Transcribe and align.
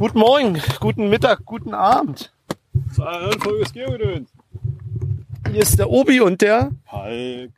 Guten 0.00 0.20
Morgen, 0.20 0.62
guten 0.80 1.10
Mittag, 1.10 1.44
guten 1.44 1.74
Abend. 1.74 2.32
Folge 3.42 3.64
des. 3.64 4.28
Hier 5.52 5.60
ist 5.60 5.78
der 5.78 5.90
Obi 5.90 6.22
und 6.22 6.40
der. 6.40 6.70
Hulk. 6.90 7.52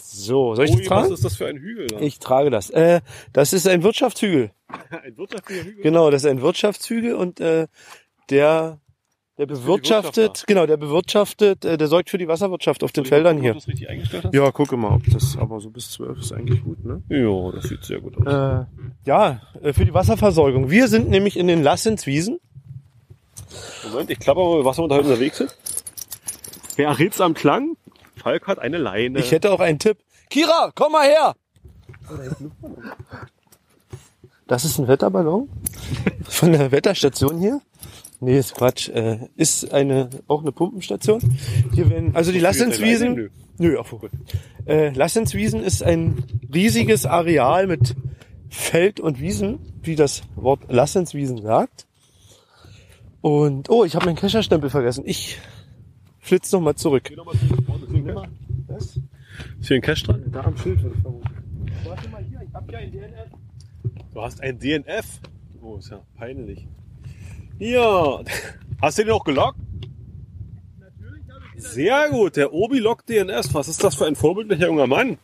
So, 0.00 0.54
soll 0.54 0.64
ich 0.64 0.70
Ui, 0.70 0.76
das 0.78 0.88
was 0.88 0.88
tragen? 0.88 1.12
ist 1.12 1.24
das 1.26 1.36
für 1.36 1.46
ein 1.46 1.58
Hügel 1.58 1.88
da? 1.88 2.00
Ich 2.00 2.20
trage 2.20 2.48
das. 2.48 2.70
Äh, 2.70 3.02
das 3.34 3.52
ist 3.52 3.68
ein 3.68 3.82
Wirtschaftshügel. 3.82 4.50
ein 5.04 5.14
wirtschaftlicher 5.18 5.64
Hügel? 5.64 5.82
Genau, 5.82 6.10
das 6.10 6.24
ist 6.24 6.30
ein 6.30 6.40
Wirtschaftshügel 6.40 7.14
und 7.14 7.38
äh, 7.38 7.66
der 8.30 8.78
der 9.40 9.46
bewirtschaftet, 9.46 10.16
Wirtschaft 10.16 10.46
genau, 10.48 10.66
der 10.66 10.76
bewirtschaftet, 10.76 11.64
äh, 11.64 11.78
der 11.78 11.86
sorgt 11.86 12.10
für 12.10 12.18
die 12.18 12.28
Wasserwirtschaft 12.28 12.84
auf 12.84 12.92
den 12.92 13.04
Soll 13.04 13.06
ich 13.06 13.08
Feldern 13.08 13.40
hier. 13.40 13.52
Ob 13.52 13.54
du 13.54 13.60
das 13.60 13.68
richtig 13.68 13.88
eingestellt 13.88 14.24
hast? 14.24 14.34
Ja, 14.34 14.50
gucke 14.50 14.76
mal, 14.76 14.92
ob 14.96 15.02
das 15.10 15.38
aber 15.38 15.60
so 15.60 15.70
bis 15.70 15.92
zwölf 15.92 16.18
ist 16.18 16.30
eigentlich 16.32 16.62
gut, 16.62 16.84
ne? 16.84 17.02
Ja, 17.08 17.50
das 17.50 17.64
sieht 17.64 17.82
sehr 17.82 18.00
gut 18.00 18.18
aus. 18.18 18.26
Äh, 18.26 18.66
ja, 19.06 19.40
äh, 19.62 19.72
für 19.72 19.86
die 19.86 19.94
Wasserversorgung. 19.94 20.68
Wir 20.68 20.88
sind 20.88 21.08
nämlich 21.08 21.38
in 21.38 21.46
den 21.46 21.62
Lassenswiesen. 21.62 22.38
Moment, 23.90 24.10
ich 24.10 24.18
klapper 24.18 24.44
mal, 24.44 24.62
was 24.62 24.76
wir 24.76 24.86
da 24.88 24.98
unterwegs 24.98 25.38
sind. 25.38 25.56
Wer 26.76 26.88
errät's 26.88 27.18
am 27.22 27.32
Klang? 27.32 27.78
Falk 28.16 28.46
hat 28.46 28.58
eine 28.58 28.76
Leine. 28.76 29.20
Ich 29.20 29.32
hätte 29.32 29.52
auch 29.52 29.60
einen 29.60 29.78
Tipp. 29.78 29.96
Kira, 30.28 30.70
komm 30.74 30.92
mal 30.92 31.06
her! 31.06 31.34
Das 34.46 34.66
ist 34.66 34.78
ein 34.78 34.86
Wetterballon 34.86 35.48
von 36.28 36.52
der 36.52 36.70
Wetterstation 36.70 37.38
hier. 37.38 37.62
Nee, 38.20 38.38
ist 38.38 38.54
Quatsch. 38.54 38.88
Äh, 38.90 39.28
ist 39.36 39.72
eine 39.72 40.10
auch 40.28 40.42
eine 40.42 40.52
Pumpenstation. 40.52 41.20
Hier 41.74 41.88
werden 41.88 42.14
also 42.14 42.32
die 42.32 42.38
Lassenswiesen. 42.38 43.14
Nö. 43.14 43.28
Nö, 43.58 43.78
ach, 43.80 43.90
gut. 43.90 44.10
Äh, 44.66 44.90
Lassenswiesen 44.90 45.62
ist 45.62 45.82
ein 45.82 46.24
riesiges 46.52 47.06
Areal 47.06 47.66
mit 47.66 47.96
Feld 48.50 49.00
und 49.00 49.20
Wiesen, 49.20 49.58
wie 49.82 49.96
das 49.96 50.22
Wort 50.36 50.70
Lassenswiesen 50.70 51.40
sagt. 51.40 51.86
Und 53.22 53.70
oh, 53.70 53.84
ich 53.84 53.94
habe 53.94 54.06
meinen 54.06 54.16
Kescherstempel 54.16 54.70
vergessen. 54.70 55.04
Ich 55.06 55.38
flitz 56.18 56.52
noch 56.52 56.60
mal 56.60 56.74
zurück. 56.74 57.04
Geh 57.04 57.16
noch 57.16 57.26
mal 57.26 57.34
zurück. 57.34 58.28
Was? 58.66 58.96
Ist 59.60 59.68
hier 59.68 59.76
ein 59.76 59.82
Cash 59.82 60.02
dran? 60.02 60.24
Da 60.30 60.42
am 60.42 60.56
Schild 60.56 60.80
vermuten. 60.80 61.24
Warte 61.84 62.08
mal 62.08 62.22
hier, 62.22 62.40
ich 62.46 62.54
hab 62.54 62.70
ja 62.70 62.78
ein 62.78 62.90
DNF. 62.90 63.30
Du 64.12 64.20
hast 64.20 64.42
ein 64.42 64.58
DNF. 64.58 65.20
Oh, 65.62 65.76
ist 65.76 65.90
ja 65.90 66.00
peinlich. 66.16 66.66
Ja. 67.60 68.20
Hast 68.80 68.98
du 68.98 69.04
den 69.04 69.12
auch 69.12 69.22
gelockt? 69.24 69.58
Sehr 71.56 72.08
gut, 72.08 72.36
der 72.36 72.52
Obi 72.54 72.78
lockt 72.78 73.08
DNS. 73.10 73.52
Was 73.52 73.68
ist 73.68 73.84
das 73.84 73.94
für 73.94 74.06
ein 74.06 74.16
vorbildlicher 74.16 74.66
junger 74.66 74.86
Mann? 74.86 75.18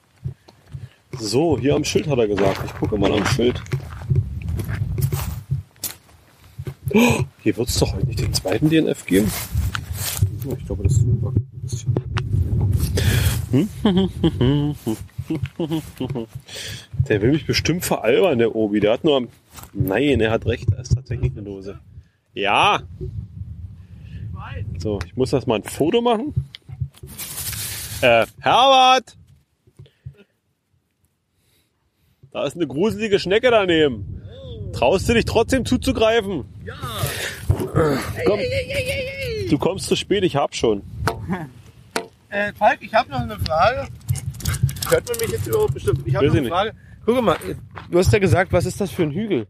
So, 1.19 1.59
hier 1.59 1.75
am 1.75 1.83
Schild 1.85 2.07
hat 2.09 2.19
er 2.19 2.29
gesagt. 2.29 2.61
Ich 2.67 2.75
gucke 2.75 2.99
mal 2.99 3.11
am 3.11 3.25
Schild. 3.25 3.63
Oh, 6.95 7.21
hier 7.43 7.57
wird 7.57 7.69
es 7.69 7.79
doch 7.79 7.95
heute 7.95 8.07
nicht 8.07 8.21
den 8.21 8.35
zweiten 8.35 8.69
DNF 8.69 9.07
geben. 9.07 9.33
Oh, 10.47 10.55
Ich 10.59 10.67
glaube, 10.67 10.83
das 10.83 10.99
überwackt 10.99 11.37
ein 11.39 11.61
bisschen. 11.63 11.95
Der 17.09 17.23
will 17.23 17.33
mich 17.33 17.47
bestimmt 17.47 17.85
veralbern, 17.85 18.39
der 18.39 18.55
Obi. 18.55 18.81
Der 18.81 18.93
hat 18.93 19.05
nur. 19.05 19.27
Nein, 19.73 20.21
er 20.21 20.31
hat 20.31 20.45
recht. 20.45 20.71
Da 20.71 20.77
ist 20.77 20.95
tatsächlich 20.95 21.33
eine 21.33 21.43
Dose. 21.43 21.79
Ja. 22.37 22.81
So, 24.79 24.99
ich 25.07 25.17
muss 25.17 25.31
das 25.31 25.47
mal 25.47 25.57
ein 25.57 25.65
Foto 25.65 26.03
machen. 26.03 26.35
Äh, 28.03 28.27
Herbert! 28.41 29.17
Da 32.31 32.45
ist 32.45 32.55
eine 32.57 32.67
gruselige 32.67 33.19
Schnecke 33.19 33.51
daneben. 33.51 34.23
Traust 34.75 35.09
du 35.09 35.15
dich 35.15 35.25
trotzdem 35.25 35.65
zuzugreifen? 35.65 36.45
Ja. 36.67 36.75
Komm. 38.27 38.41
Du 39.49 39.57
kommst 39.59 39.87
zu 39.87 39.97
spät, 39.97 40.23
ich 40.23 40.37
hab 40.37 40.55
schon. 40.55 40.83
Äh, 42.29 42.53
Falk, 42.55 42.83
ich 42.83 42.93
habe 42.93 43.09
noch 43.09 43.21
eine 43.21 43.39
Frage. 43.39 43.87
Hört 44.91 45.09
man 45.09 45.19
mich 45.21 45.31
jetzt 45.31 45.47
überhaupt 45.47 45.73
bestimmt? 45.73 46.03
Ich 46.05 46.15
habe 46.17 46.27
Weiß 46.27 46.33
noch 46.33 46.39
eine 46.39 46.41
nicht. 46.43 46.51
Frage. 46.51 46.73
Guck 47.07 47.23
mal, 47.23 47.37
du 47.89 47.99
hast 47.99 48.13
ja 48.13 48.19
gesagt, 48.19 48.53
was 48.53 48.67
ist 48.67 48.81
das 48.81 48.91
für 48.91 49.05
ein 49.05 49.13
Hügel? 49.13 49.47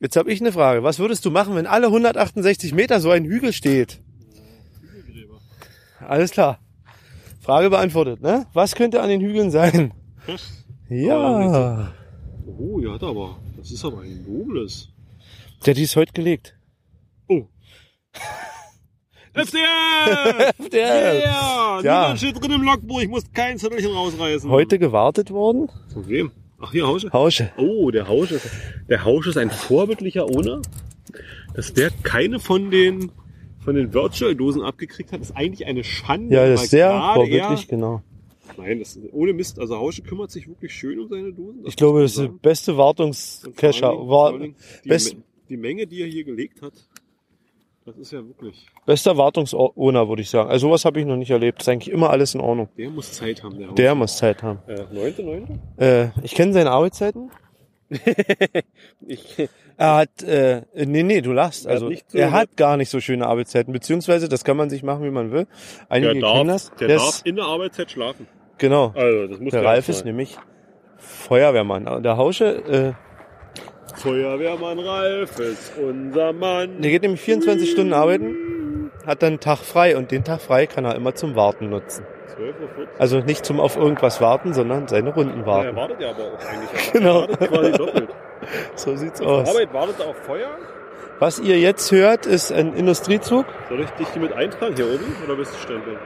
Jetzt 0.00 0.16
habe 0.16 0.30
ich 0.32 0.40
eine 0.40 0.52
Frage. 0.52 0.82
Was 0.82 0.98
würdest 0.98 1.24
du 1.24 1.30
machen, 1.30 1.54
wenn 1.54 1.66
alle 1.66 1.86
168 1.86 2.74
Meter 2.74 3.00
so 3.00 3.10
ein 3.10 3.24
Hügel 3.24 3.52
steht? 3.52 4.00
Alles 6.00 6.30
klar. 6.32 6.58
Frage 7.40 7.70
beantwortet, 7.70 8.20
ne? 8.22 8.46
Was 8.52 8.74
könnte 8.74 9.00
an 9.00 9.08
den 9.08 9.20
Hügeln 9.20 9.50
sein? 9.50 9.92
Ja. 10.88 11.92
Oh, 12.58 12.78
ja, 12.80 12.92
aber. 12.94 13.38
Das 13.56 13.70
ist 13.70 13.84
aber 13.84 14.00
ein 14.00 14.24
nobles. 14.26 14.88
Der 15.64 15.74
die 15.74 15.82
ist 15.84 15.96
heute 15.96 16.12
gelegt. 16.12 16.56
Oh. 17.28 17.46
FDF! 19.34 20.68
Der 20.70 21.14
Yeah! 21.14 21.80
Ja. 21.82 22.02
Niemand 22.02 22.18
steht 22.18 22.40
drin 22.40 22.52
im 22.52 22.62
Logbuch, 22.62 23.00
ich 23.00 23.08
muss 23.08 23.24
kein 23.32 23.58
Zettelchen 23.58 23.90
rausreißen. 23.92 24.48
heute 24.48 24.78
gewartet 24.78 25.30
worden. 25.32 25.70
Von 25.92 26.08
wem? 26.08 26.30
Ach, 26.60 26.72
hier 26.72 26.86
Hausche. 26.86 27.12
Hausche. 27.12 27.50
Oh, 27.56 27.90
der 27.90 28.08
Hausch 28.08 28.30
ist, 28.32 28.48
der 28.88 29.04
Hausch 29.04 29.26
ist 29.26 29.36
ein 29.36 29.50
vorbildlicher 29.50 30.24
Owner. 30.26 30.62
Dass 31.54 31.72
der 31.72 31.90
keine 32.02 32.40
von 32.40 32.70
den, 32.70 33.12
von 33.60 33.74
den 33.76 33.92
Virtual-Dosen 33.94 34.62
abgekriegt 34.62 35.12
hat, 35.12 35.20
ist 35.20 35.36
eigentlich 35.36 35.66
eine 35.66 35.84
Schande. 35.84 36.34
Ja, 36.34 36.48
das 36.48 36.64
ist 36.64 36.70
sehr 36.70 36.90
vorbildlich, 37.14 37.68
genau. 37.68 38.02
Nein, 38.56 38.78
das 38.78 38.96
ist 38.96 39.12
ohne 39.12 39.32
Mist. 39.32 39.58
Also 39.58 39.76
Hausche 39.76 40.02
kümmert 40.02 40.30
sich 40.30 40.48
wirklich 40.48 40.72
schön 40.74 40.98
um 40.98 41.08
seine 41.08 41.32
Dosen. 41.32 41.60
Ich 41.64 41.76
glaube, 41.76 42.02
das 42.02 42.12
ist 42.12 42.16
sagen. 42.18 42.38
beste 42.40 42.76
Wartungscacher. 42.76 43.88
War, 44.08 44.38
die, 44.38 44.54
best- 44.88 45.16
die 45.48 45.56
Menge, 45.56 45.86
die 45.86 46.00
er 46.02 46.06
hier 46.08 46.24
gelegt 46.24 46.62
hat, 46.62 46.72
das 47.86 47.96
ist 47.98 48.12
ja 48.12 48.18
wirklich, 48.26 48.66
bester 48.86 49.16
Wartungsowner, 49.16 50.08
würde 50.08 50.22
ich 50.22 50.30
sagen. 50.30 50.48
Also 50.50 50.68
sowas 50.68 50.84
habe 50.84 51.00
ich 51.00 51.06
noch 51.06 51.16
nicht 51.16 51.30
erlebt. 51.30 51.60
Ist 51.62 51.68
eigentlich 51.68 51.92
immer 51.92 52.10
alles 52.10 52.34
in 52.34 52.40
Ordnung. 52.40 52.68
der 52.78 52.90
muss 52.90 53.12
Zeit 53.12 53.42
haben, 53.42 53.58
der. 53.58 53.68
Der 53.72 53.94
muss 53.94 54.16
Zeit 54.16 54.42
haben. 54.42 54.58
Äh, 54.66 54.84
neunte, 54.92 55.22
neunte? 55.22 55.58
Äh, 55.76 56.08
ich 56.24 56.34
kenne 56.34 56.52
seine 56.52 56.70
Arbeitszeiten. 56.70 57.30
Ich, 59.06 59.48
Er 59.76 59.94
hat, 59.96 60.22
äh, 60.22 60.62
nee, 60.74 61.02
nee, 61.02 61.20
du 61.20 61.32
lachst. 61.32 61.66
Er 61.66 61.70
hat 61.70 61.74
Also 61.74 61.88
nicht 61.88 62.10
so- 62.10 62.16
er 62.18 62.30
hat 62.32 62.56
gar 62.56 62.76
nicht 62.76 62.88
so 62.88 63.00
schöne 63.00 63.26
Arbeitszeiten, 63.26 63.72
beziehungsweise 63.72 64.28
das 64.28 64.44
kann 64.44 64.56
man 64.56 64.70
sich 64.70 64.82
machen, 64.82 65.04
wie 65.04 65.10
man 65.10 65.30
will. 65.32 65.46
Einige 65.88 66.12
der 66.14 66.20
darf, 66.22 66.46
das. 66.46 66.70
der 66.78 66.88
Der 66.88 66.96
darf 66.98 67.08
ist- 67.08 67.26
in 67.26 67.36
der 67.36 67.44
Arbeitszeit 67.44 67.90
schlafen. 67.90 68.26
genau. 68.58 68.92
Also, 68.94 69.26
das 69.26 69.40
muss 69.40 69.50
Der 69.50 69.60
der 69.62 69.70
Ralf 69.70 69.88
ist 69.88 70.04
nämlich 70.04 70.36
Feuerwehrmann. 70.96 72.02
Der 72.02 72.16
Hausche, 72.16 72.94
Feuerwehrmann 73.94 74.78
Ralf 74.78 75.38
ist 75.38 75.72
unser 75.78 76.32
Mann. 76.32 76.80
der 76.80 76.90
geht 76.90 77.02
nämlich 77.02 77.20
24 77.20 77.70
Stunden 77.70 77.92
arbeiten, 77.92 78.90
hat 79.06 79.22
dann 79.22 79.28
einen 79.34 79.40
Tag 79.40 79.58
frei 79.58 79.96
und 79.96 80.10
den 80.10 80.24
Tag 80.24 80.40
frei 80.40 80.66
kann 80.66 80.84
er 80.84 80.94
immer 80.94 81.14
zum 81.14 81.36
Warten 81.36 81.70
nutzen. 81.70 82.04
12.40 82.36 82.38
Uhr. 82.40 82.88
Also 82.98 83.20
nicht 83.20 83.44
zum 83.46 83.60
auf 83.60 83.76
irgendwas 83.76 84.20
warten, 84.20 84.52
sondern 84.54 84.88
seine 84.88 85.14
Runden 85.14 85.40
Ja, 85.46 85.62
er 85.62 85.76
warten. 85.76 85.76
wartet 85.76 86.00
ja 86.00 86.10
aber 86.10 86.24
auch 86.24 86.38
eigentlich. 86.44 86.92
Genau. 86.92 87.22
Er 87.22 87.28
wartet 87.30 87.48
quasi 87.50 87.72
doppelt. 87.72 88.08
So 88.74 88.94
sieht's 88.96 89.22
aus. 89.22 89.48
Arbeit 89.48 89.72
wartet 89.72 90.00
auf 90.02 90.16
Feuer. 90.26 90.50
Was 91.18 91.38
ihr 91.38 91.58
jetzt 91.58 91.90
hört, 91.92 92.26
ist 92.26 92.52
ein 92.52 92.74
Industriezug. 92.74 93.46
Soll 93.70 93.80
ich 93.80 93.90
dich 93.90 94.08
hier 94.08 94.20
mit 94.20 94.32
eintragen 94.34 94.74
hier 94.76 94.86
oben 94.86 95.16
oder 95.24 95.36
bist 95.36 95.54
du 95.54 95.58
stempeln? 95.58 95.96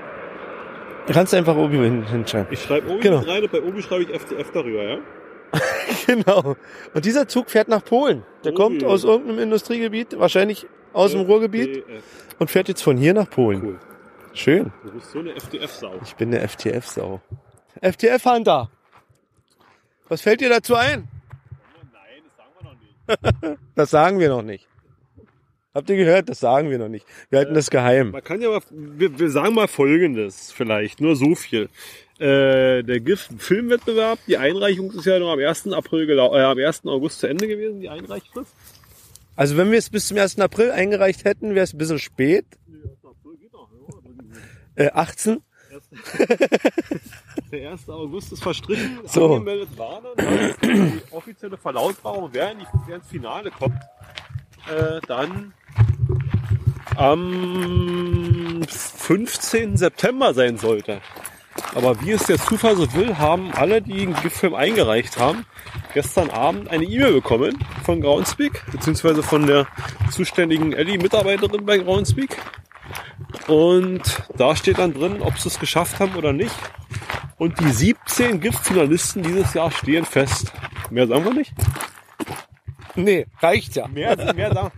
Du 1.06 1.12
kannst 1.15 1.32
einfach 1.34 1.56
oben 1.56 1.82
hin, 1.82 2.05
hinschreiben. 2.06 2.47
Ich 2.50 2.62
schreibe 2.62 2.91
Obi 2.91 3.00
Genau. 3.00 3.19
mit 3.20 3.28
rein 3.28 3.43
und 3.43 3.50
bei 3.50 3.62
Obi 3.62 3.82
schreibe 3.82 4.03
ich 4.03 4.15
FDF 4.15 4.50
darüber, 4.53 4.82
ja? 4.84 4.99
Genau. 6.06 6.56
Und 6.94 7.04
dieser 7.04 7.28
Zug 7.28 7.50
fährt 7.50 7.69
nach 7.69 7.84
Polen. 7.84 8.22
Der 8.44 8.53
Ui. 8.53 8.56
kommt 8.56 8.82
aus 8.84 9.04
irgendeinem 9.04 9.41
Industriegebiet, 9.41 10.19
wahrscheinlich 10.19 10.66
aus 10.94 11.12
dem 11.12 11.22
Ruhrgebiet 11.22 11.78
FDF. 11.78 12.03
und 12.38 12.50
fährt 12.50 12.69
jetzt 12.69 12.82
von 12.82 12.97
hier 12.97 13.12
nach 13.12 13.28
Polen. 13.28 13.62
Cool. 13.62 13.78
Schön. 14.32 14.72
Du 14.84 14.92
bist 14.92 15.10
so 15.10 15.19
eine 15.19 15.34
FDF-Sau. 15.34 15.92
Ich 16.04 16.14
bin 16.16 16.31
der 16.31 16.48
FTF-Sau. 16.48 17.20
FTF-Hunter. 17.82 18.70
Was 20.08 20.22
fällt 20.22 20.41
dir 20.41 20.48
dazu 20.48 20.75
ein? 20.76 21.08
Nein, 21.92 22.22
das 22.25 22.37
sagen 22.37 22.50
wir 22.58 22.69
noch 22.70 22.78
nicht. 23.42 23.58
Das 23.75 23.91
sagen 23.91 24.19
wir 24.19 24.28
noch 24.31 24.42
nicht. 24.42 24.69
Habt 25.75 25.90
ihr 25.90 25.96
gehört? 25.96 26.28
Das 26.28 26.40
sagen 26.40 26.70
wir 26.70 26.78
noch 26.78 26.88
nicht. 26.88 27.06
Wir 27.31 27.40
halten 27.40 27.55
das 27.55 27.70
geheim. 27.70 28.11
Man 28.12 28.25
kann 28.25 28.40
ja 28.40 28.49
mal, 28.49 28.61
wir, 28.70 29.19
wir 29.19 29.31
sagen 29.31 29.55
mal 29.55 29.69
Folgendes 29.69 30.50
vielleicht, 30.52 31.00
nur 31.00 31.14
so 31.17 31.34
viel. 31.34 31.69
Äh, 32.19 32.82
der 32.82 32.99
GIF-Filmwettbewerb, 33.00 34.19
die 34.26 34.38
Einreichung 34.38 34.91
ist 34.93 35.05
ja 35.05 35.19
noch 35.20 35.32
am 35.32 35.38
1. 35.38 35.69
April, 35.73 36.11
äh, 36.11 36.20
am 36.20 36.59
1. 36.59 36.87
August 36.87 37.20
zu 37.20 37.29
Ende 37.29 37.47
gewesen, 37.47 37.81
die 37.81 37.88
Einreichfrist. 37.88 38.53
Also 39.37 39.56
wenn 39.56 39.70
wir 39.70 39.79
es 39.79 39.88
bis 39.88 40.09
zum 40.09 40.19
1. 40.19 40.41
April 40.41 40.73
eingereicht 40.73 41.25
hätten, 41.25 41.55
wäre 41.55 41.62
es 41.62 41.73
ein 41.75 41.79
bisschen 41.79 42.00
spät. 42.00 42.44
Nee, 42.67 42.79
1. 42.82 43.05
April 43.05 43.37
geht 43.37 43.53
noch, 43.53 43.69
ja. 44.76 44.85
Äh, 44.85 44.91
18. 44.93 45.43
Der 47.53 47.70
1. 47.70 47.88
August 47.88 48.32
ist 48.32 48.43
verstrichen, 48.43 48.99
So. 49.06 49.35
angemeldet 49.35 49.69
waren 49.79 50.05
die 50.61 51.00
offizielle 51.12 51.56
Verlautbarung, 51.56 52.31
wer, 52.32 52.53
wer 52.87 52.97
ins 52.97 53.06
Finale 53.06 53.50
kommt, 53.53 53.81
äh, 54.69 55.00
dann 55.06 55.55
am 56.97 58.62
15. 58.69 59.76
September 59.76 60.35
sein 60.35 60.59
sollte. 60.59 61.00
Aber 61.75 62.00
wie 62.00 62.12
es 62.12 62.25
der 62.25 62.38
Zufall 62.38 62.76
so 62.76 62.93
will, 62.94 63.19
haben 63.19 63.52
alle, 63.52 63.82
die 63.82 64.02
einen 64.02 64.14
GIF-Film 64.14 64.55
eingereicht 64.55 65.19
haben, 65.19 65.44
gestern 65.94 66.31
Abend 66.31 66.69
eine 66.70 66.84
E-Mail 66.84 67.12
bekommen 67.12 67.58
von 67.84 68.00
Groundspeak, 68.00 68.64
beziehungsweise 68.72 69.22
von 69.22 69.46
der 69.46 69.66
zuständigen 70.10 70.72
Ellie-Mitarbeiterin 70.72 71.64
bei 71.64 71.78
Groundspeak. 71.78 72.37
Und 73.46 74.02
da 74.37 74.56
steht 74.56 74.78
dann 74.78 74.94
drin, 74.94 75.20
ob 75.20 75.38
sie 75.38 75.49
es 75.49 75.58
geschafft 75.58 76.00
haben 76.00 76.14
oder 76.14 76.32
nicht. 76.32 76.55
Und 77.37 77.60
die 77.60 77.70
17 77.70 78.40
GIF-Finalisten 78.40 79.22
dieses 79.22 79.55
Jahr 79.55 79.70
stehen 79.70 80.05
fest. 80.05 80.52
Mehr 80.90 81.06
sagen 81.06 81.25
wir 81.25 81.34
nicht? 81.34 81.52
Nee, 82.96 83.26
reicht 83.40 83.76
ja. 83.76 83.87
Mehr, 83.87 84.16
mehr 84.34 84.52
sagen 84.52 84.72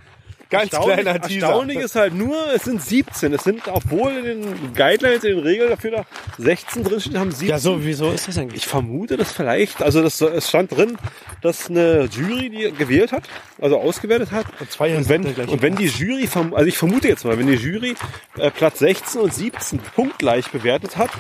Ganz 0.51 0.71
kleiner 0.71 1.21
Teaser. 1.21 1.47
Erstaunlich 1.47 1.79
ist 1.79 1.95
halt 1.95 2.13
nur, 2.15 2.53
es 2.53 2.65
sind 2.65 2.83
17. 2.83 3.33
Es 3.33 3.45
sind, 3.45 3.69
obwohl 3.69 4.11
in 4.11 4.25
den 4.25 4.75
Guidelines, 4.75 5.23
in 5.23 5.37
den 5.37 5.45
Regeln 5.45 5.71
dafür 5.71 5.91
da 5.93 6.07
16 6.39 6.83
drinstehen, 6.83 7.19
haben 7.19 7.31
17. 7.31 7.49
Ja, 7.49 7.59
so, 7.59 7.85
wieso 7.85 8.11
ist 8.11 8.27
das 8.27 8.37
eigentlich? 8.37 8.65
Ich 8.65 8.67
vermute 8.67 9.17
das 9.17 9.33
vielleicht, 9.33 9.81
also 9.81 10.03
das, 10.03 10.21
es 10.21 10.49
stand 10.49 10.73
drin, 10.77 10.99
dass 11.41 11.71
eine 11.71 12.07
Jury 12.07 12.51
die 12.51 12.73
gewählt 12.73 13.13
hat, 13.13 13.23
also 13.61 13.79
ausgewertet 13.79 14.33
hat. 14.33 14.47
Und 14.59 14.71
zwei 14.73 14.97
und 14.97 15.09
wenn, 15.09 15.25
und 15.25 15.63
wenn 15.63 15.77
die 15.77 15.87
Jury, 15.87 16.29
also 16.35 16.67
ich 16.67 16.77
vermute 16.77 17.07
jetzt 17.07 17.25
mal, 17.25 17.39
wenn 17.39 17.47
die 17.47 17.55
Jury 17.55 17.95
äh, 18.37 18.51
Platz 18.51 18.81
16 18.81 19.21
und 19.21 19.33
17 19.33 19.79
punktgleich 19.79 20.51
bewertet 20.51 20.97
hat, 20.97 21.11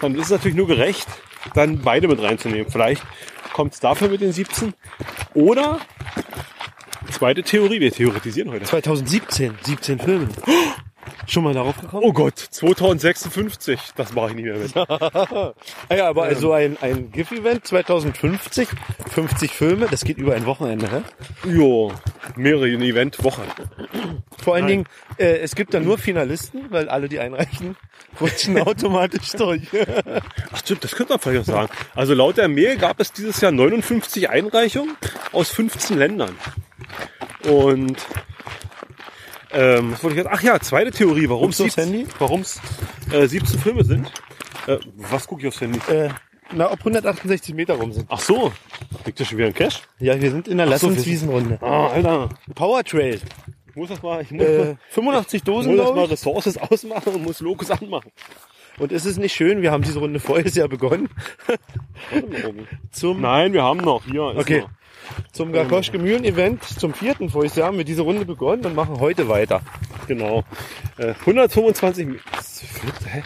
dann 0.00 0.14
ist 0.14 0.26
es 0.26 0.30
natürlich 0.30 0.56
nur 0.56 0.68
gerecht, 0.68 1.08
dann 1.54 1.80
beide 1.82 2.06
mit 2.06 2.22
reinzunehmen. 2.22 2.70
Vielleicht 2.70 3.02
kommt 3.52 3.74
es 3.74 3.80
dafür 3.80 4.08
mit 4.08 4.20
den 4.20 4.32
17. 4.32 4.72
Oder 5.34 5.80
zweite 7.10 7.42
Theorie, 7.42 7.80
wir 7.80 7.92
theoretisieren 7.92 8.50
heute. 8.50 8.64
2017, 8.64 9.58
17 9.62 9.98
Filme. 9.98 10.28
Schon 11.26 11.44
mal 11.44 11.52
darauf 11.52 11.80
gekommen? 11.80 12.02
Oh 12.04 12.12
Gott, 12.12 12.38
2056, 12.38 13.78
das 13.96 14.14
mache 14.14 14.30
ich 14.30 14.34
nicht 14.36 14.44
mehr 14.44 14.56
mit. 14.56 14.74
Ah 15.90 15.94
ja, 15.94 16.08
aber 16.08 16.24
also 16.24 16.52
ein, 16.52 16.76
ein 16.80 17.10
GIF-Event 17.12 17.66
2050, 17.66 18.68
50 19.10 19.50
Filme, 19.50 19.86
das 19.90 20.04
geht 20.04 20.18
über 20.18 20.34
ein 20.34 20.46
Wochenende. 20.46 20.90
Hä? 20.90 21.50
Jo, 21.50 21.92
mehrere 22.36 22.68
Event-Wochen. 22.68 23.42
Vor 24.42 24.54
allen 24.54 24.64
Nein. 24.64 24.70
Dingen, 24.70 24.86
äh, 25.18 25.38
es 25.38 25.54
gibt 25.54 25.74
dann 25.74 25.84
nur 25.84 25.98
Finalisten, 25.98 26.66
weil 26.70 26.88
alle, 26.88 27.08
die 27.08 27.18
einreichen, 27.18 27.76
rutschen 28.20 28.58
automatisch 28.62 29.32
durch. 29.32 29.62
Ach 30.52 30.58
stimmt, 30.58 30.84
das 30.84 30.94
könnte 30.94 31.14
man 31.14 31.20
vielleicht 31.20 31.48
auch 31.48 31.54
sagen. 31.54 31.72
Also 31.94 32.14
laut 32.14 32.36
der 32.36 32.48
Mail 32.48 32.76
gab 32.76 33.00
es 33.00 33.12
dieses 33.12 33.40
Jahr 33.40 33.52
59 33.52 34.30
Einreichungen 34.30 34.96
aus 35.32 35.50
15 35.50 35.96
Ländern. 35.98 36.36
Und 37.48 37.96
ähm, 39.52 39.92
was 39.92 40.04
wollte 40.04 40.16
ich 40.18 40.24
jetzt? 40.24 40.30
Ach 40.32 40.42
ja, 40.42 40.60
zweite 40.60 40.90
Theorie, 40.90 41.28
warum 41.28 41.48
aufs 41.48 41.76
Handy? 41.76 42.06
warum 42.18 42.42
es 42.42 42.60
äh, 43.12 43.26
17 43.26 43.58
Filme 43.58 43.84
sind. 43.84 44.10
Äh, 44.66 44.78
was 44.96 45.26
gucke 45.26 45.42
ich 45.42 45.48
aufs 45.48 45.60
Handy? 45.60 45.78
äh, 45.90 46.10
na, 46.52 46.70
ob 46.70 46.78
168 46.80 47.54
Meter 47.54 47.74
rum 47.74 47.92
sind. 47.92 48.06
Ach 48.10 48.20
so, 48.20 48.52
liegt 49.04 49.20
da 49.20 49.24
schon 49.24 49.38
wieder 49.38 49.48
ein 49.48 49.54
Cash? 49.54 49.82
Ja, 49.98 50.20
wir 50.20 50.30
sind 50.30 50.48
in 50.48 50.56
der 50.58 50.66
so, 50.66 50.72
wir 50.72 50.78
sind- 50.78 50.88
Lassenswiesenrunde. 50.90 51.58
Ah, 51.60 51.88
Alter. 51.88 52.28
Power 52.54 52.82
Trail. 52.84 53.20
Ich 53.68 53.76
muss 53.76 53.90
das 53.90 54.02
mal, 54.02 54.22
ich 54.22 54.30
muss, 54.30 54.44
Äh, 54.44 54.58
mal, 54.58 54.78
85 54.90 55.34
ich 55.38 55.42
Dosen, 55.44 55.76
muss 55.76 55.86
das 55.86 55.94
mal 55.94 56.04
ich. 56.04 56.10
Ressources 56.12 56.56
ausmachen 56.70 57.14
und 57.14 57.22
muss 57.24 57.40
Locus 57.40 57.70
anmachen. 57.70 58.10
Und 58.78 58.92
ist 58.92 59.04
es 59.06 59.18
nicht 59.18 59.34
schön, 59.34 59.60
wir 59.62 59.72
haben 59.72 59.82
diese 59.82 59.98
Runde 59.98 60.20
voriges 60.20 60.54
Jahr 60.56 60.68
begonnen, 60.68 61.08
Warte 62.10 62.26
mal 62.28 62.44
oben. 62.46 62.68
zum, 62.92 63.20
Nein, 63.20 63.52
wir 63.52 63.62
haben 63.62 63.80
noch. 63.80 64.04
Hier 64.04 64.30
ist 64.30 64.38
Okay. 64.38 64.60
noch. 64.60 64.70
Zum 65.32 65.52
Gakoschke 65.52 65.98
Mühlen 65.98 66.24
Event, 66.24 66.62
zum 66.64 66.94
vierten 66.94 67.28
voriges 67.30 67.56
Jahr 67.56 67.68
haben 67.68 67.78
wir 67.78 67.84
diese 67.84 68.02
Runde 68.02 68.24
begonnen 68.24 68.64
und 68.66 68.74
machen 68.74 69.00
heute 69.00 69.28
weiter. 69.28 69.60
Genau. 70.06 70.44
Äh, 70.96 71.14
125 71.20 72.06
Mi- 72.06 72.18
Hä? 73.06 73.22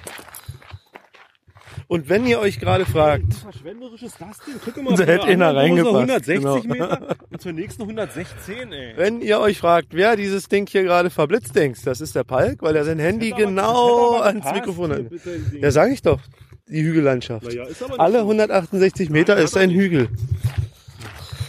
Und 1.89 2.09
wenn 2.09 2.25
ihr 2.27 2.39
euch 2.41 2.59
gerade 2.59 2.87
fragt, 2.87 3.27
Wie 3.29 3.33
verschwenderisch 3.35 4.03
ist 4.03 4.17
das 4.21 4.39
denn? 4.47 4.55
Guck 4.65 4.83
mal, 4.83 5.07
hätte 5.07 5.25
einer 5.27 5.55
reingepasst, 5.55 5.95
160 5.95 6.63
genau. 6.63 6.75
Meter 6.75 7.17
und 7.31 7.41
zur 7.43 7.53
nächsten 7.53 7.83
116, 7.83 8.73
ey. 8.73 8.93
wenn 8.97 9.21
ihr 9.21 9.41
euch 9.41 9.59
fragt, 9.59 9.89
wer 9.93 10.17
dieses 10.17 10.49
Ding 10.49 10.67
hier 10.69 10.85
gerade 10.85 11.11
verblitzt 11.11 11.55
denkt, 11.55 11.87
das 11.87 12.01
ist 12.01 12.15
der 12.17 12.25
Palk, 12.25 12.63
weil 12.63 12.77
er 12.77 12.85
sein 12.85 12.99
Handy 12.99 13.27
Hätte 13.31 13.37
aber- 13.43 13.45
genau 13.47 14.15
aber 14.17 14.25
ans 14.27 14.53
Mikrofon 14.53 14.93
hat. 14.93 15.01
Ja, 15.61 15.71
sag 15.71 15.91
ich 15.93 16.01
doch. 16.03 16.21
Die 16.69 16.83
Hügellandschaft. 16.83 17.45
Nicht 17.47 17.59
Alle 17.99 18.19
so. 18.21 18.25
168 18.31 19.11
Meter 19.11 19.35
Nein, 19.35 19.45
ist 19.45 19.57
ein 19.59 19.71
Hügel. 19.71 20.09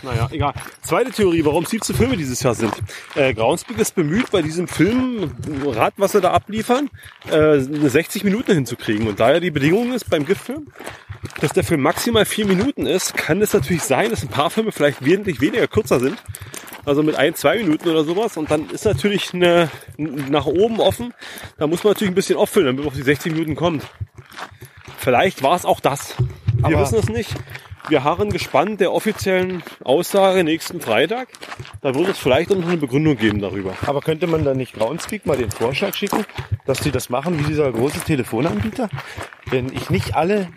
Naja, 0.03 0.27
egal. 0.31 0.53
Zweite 0.81 1.11
Theorie, 1.11 1.45
warum 1.45 1.63
es 1.63 1.69
17 1.69 1.95
Filme 1.95 2.17
dieses 2.17 2.43
Jahr 2.43 2.53
sind. 2.55 2.73
Äh, 3.15 3.33
Groundspeak 3.33 3.79
ist 3.79 3.95
bemüht, 3.95 4.29
bei 4.31 4.41
diesem 4.41 4.67
Film, 4.67 5.31
Rad, 5.65 5.93
was 5.97 6.11
sie 6.11 6.19
da 6.21 6.31
abliefern, 6.31 6.89
äh, 7.29 7.35
eine 7.35 7.89
60 7.89 8.23
Minuten 8.25 8.53
hinzukriegen. 8.53 9.07
Und 9.07 9.19
da 9.19 9.31
ja 9.31 9.39
die 9.39 9.51
Bedingung 9.51 9.93
ist 9.93 10.09
beim 10.09 10.25
GIF-Film, 10.25 10.67
dass 11.39 11.53
der 11.53 11.63
Film 11.63 11.81
maximal 11.81 12.25
vier 12.25 12.45
Minuten 12.45 12.85
ist, 12.85 13.15
kann 13.15 13.41
es 13.41 13.53
natürlich 13.53 13.83
sein, 13.83 14.09
dass 14.09 14.21
ein 14.23 14.27
paar 14.27 14.49
Filme 14.49 14.71
vielleicht 14.73 15.03
wesentlich 15.05 15.39
weniger 15.39 15.67
kürzer 15.67 15.99
sind. 16.01 16.21
Also 16.85 17.01
mit 17.01 17.15
ein, 17.15 17.33
zwei 17.33 17.57
Minuten 17.59 17.87
oder 17.87 18.03
sowas. 18.03 18.35
Und 18.35 18.51
dann 18.51 18.69
ist 18.69 18.83
natürlich 18.83 19.33
eine, 19.33 19.69
nach 19.97 20.45
oben 20.47 20.81
offen. 20.81 21.13
Da 21.57 21.65
muss 21.65 21.85
man 21.85 21.93
natürlich 21.93 22.11
ein 22.11 22.15
bisschen 22.15 22.37
auffüllen, 22.37 22.65
damit 22.67 22.79
man 22.79 22.87
auf 22.87 22.95
die 22.95 23.03
60 23.03 23.31
Minuten 23.31 23.55
kommt. 23.55 23.83
Vielleicht 24.97 25.43
war 25.43 25.55
es 25.55 25.63
auch 25.63 25.79
das. 25.79 26.15
Wir 26.57 26.65
Aber- 26.65 26.81
wissen 26.81 26.99
es 26.99 27.07
nicht. 27.07 27.33
Wir 27.89 28.03
harren 28.03 28.29
gespannt 28.29 28.79
der 28.79 28.93
offiziellen 28.93 29.61
Aussage 29.83 30.43
nächsten 30.43 30.79
Freitag. 30.79 31.27
Da 31.81 31.93
wird 31.93 32.09
es 32.09 32.17
vielleicht 32.17 32.49
noch 32.49 32.65
eine 32.65 32.77
Begründung 32.77 33.17
geben 33.17 33.39
darüber. 33.39 33.73
Aber 33.85 33.99
könnte 33.99 34.25
man 34.25 34.45
da 34.45 34.53
nicht 34.53 34.73
Groundspeak 34.73 35.25
mal 35.25 35.37
den 35.37 35.51
Vorschlag 35.51 35.93
schicken, 35.93 36.25
dass 36.65 36.79
die 36.79 36.91
das 36.91 37.09
machen 37.09 37.37
wie 37.39 37.43
dieser 37.43 37.71
große 37.71 37.99
Telefonanbieter? 37.99 38.89
Wenn 39.49 39.71
ich 39.73 39.89
nicht 39.89 40.15
alle 40.15 40.47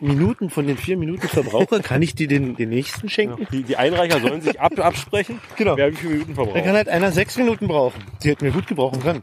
Minuten 0.00 0.50
von 0.50 0.66
den 0.66 0.76
vier 0.76 0.96
Minuten 0.96 1.26
verbrauche, 1.28 1.80
kann 1.80 2.02
ich 2.02 2.14
die 2.14 2.26
den, 2.26 2.56
den 2.56 2.68
nächsten 2.68 3.08
schenken? 3.08 3.46
Die, 3.52 3.62
die 3.62 3.76
Einreicher 3.76 4.20
sollen 4.20 4.40
sich 4.42 4.60
ab, 4.60 4.78
absprechen, 4.78 5.40
Genau. 5.56 5.76
wer 5.76 5.90
wie 5.92 5.96
viele 5.96 6.12
Minuten 6.14 6.34
Da 6.34 6.42
kann 6.42 6.52
verbraucht. 6.52 6.74
halt 6.74 6.88
einer 6.88 7.12
sechs 7.12 7.36
Minuten 7.36 7.66
brauchen. 7.68 8.02
Die 8.22 8.30
hätten 8.30 8.44
wir 8.44 8.52
gut 8.52 8.66
gebrauchen 8.66 9.02
können. 9.02 9.22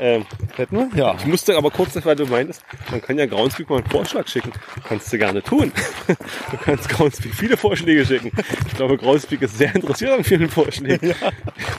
Ähm, 0.00 0.24
Hätten 0.56 0.76
wir? 0.76 0.88
Ja. 0.98 1.16
ich 1.18 1.26
musste 1.26 1.56
aber 1.56 1.70
kurz, 1.70 1.96
weil 2.04 2.16
du 2.16 2.26
meintest, 2.26 2.62
man 2.90 3.00
kann 3.00 3.18
ja 3.18 3.26
Groundspeak 3.26 3.68
mal 3.70 3.78
einen 3.78 3.86
Vorschlag 3.90 4.26
schicken. 4.28 4.52
Kannst 4.88 5.12
du 5.12 5.18
gerne 5.18 5.42
tun. 5.42 5.72
Du 6.06 6.56
kannst 6.64 6.88
Groundspeak 6.88 7.34
viele 7.34 7.56
Vorschläge 7.56 8.04
schicken. 8.06 8.30
Ich 8.66 8.74
glaube, 8.74 8.96
Groundspeak 8.96 9.42
ist 9.42 9.58
sehr 9.58 9.74
interessiert 9.74 10.12
an 10.12 10.24
vielen 10.24 10.48
Vorschlägen. 10.48 11.14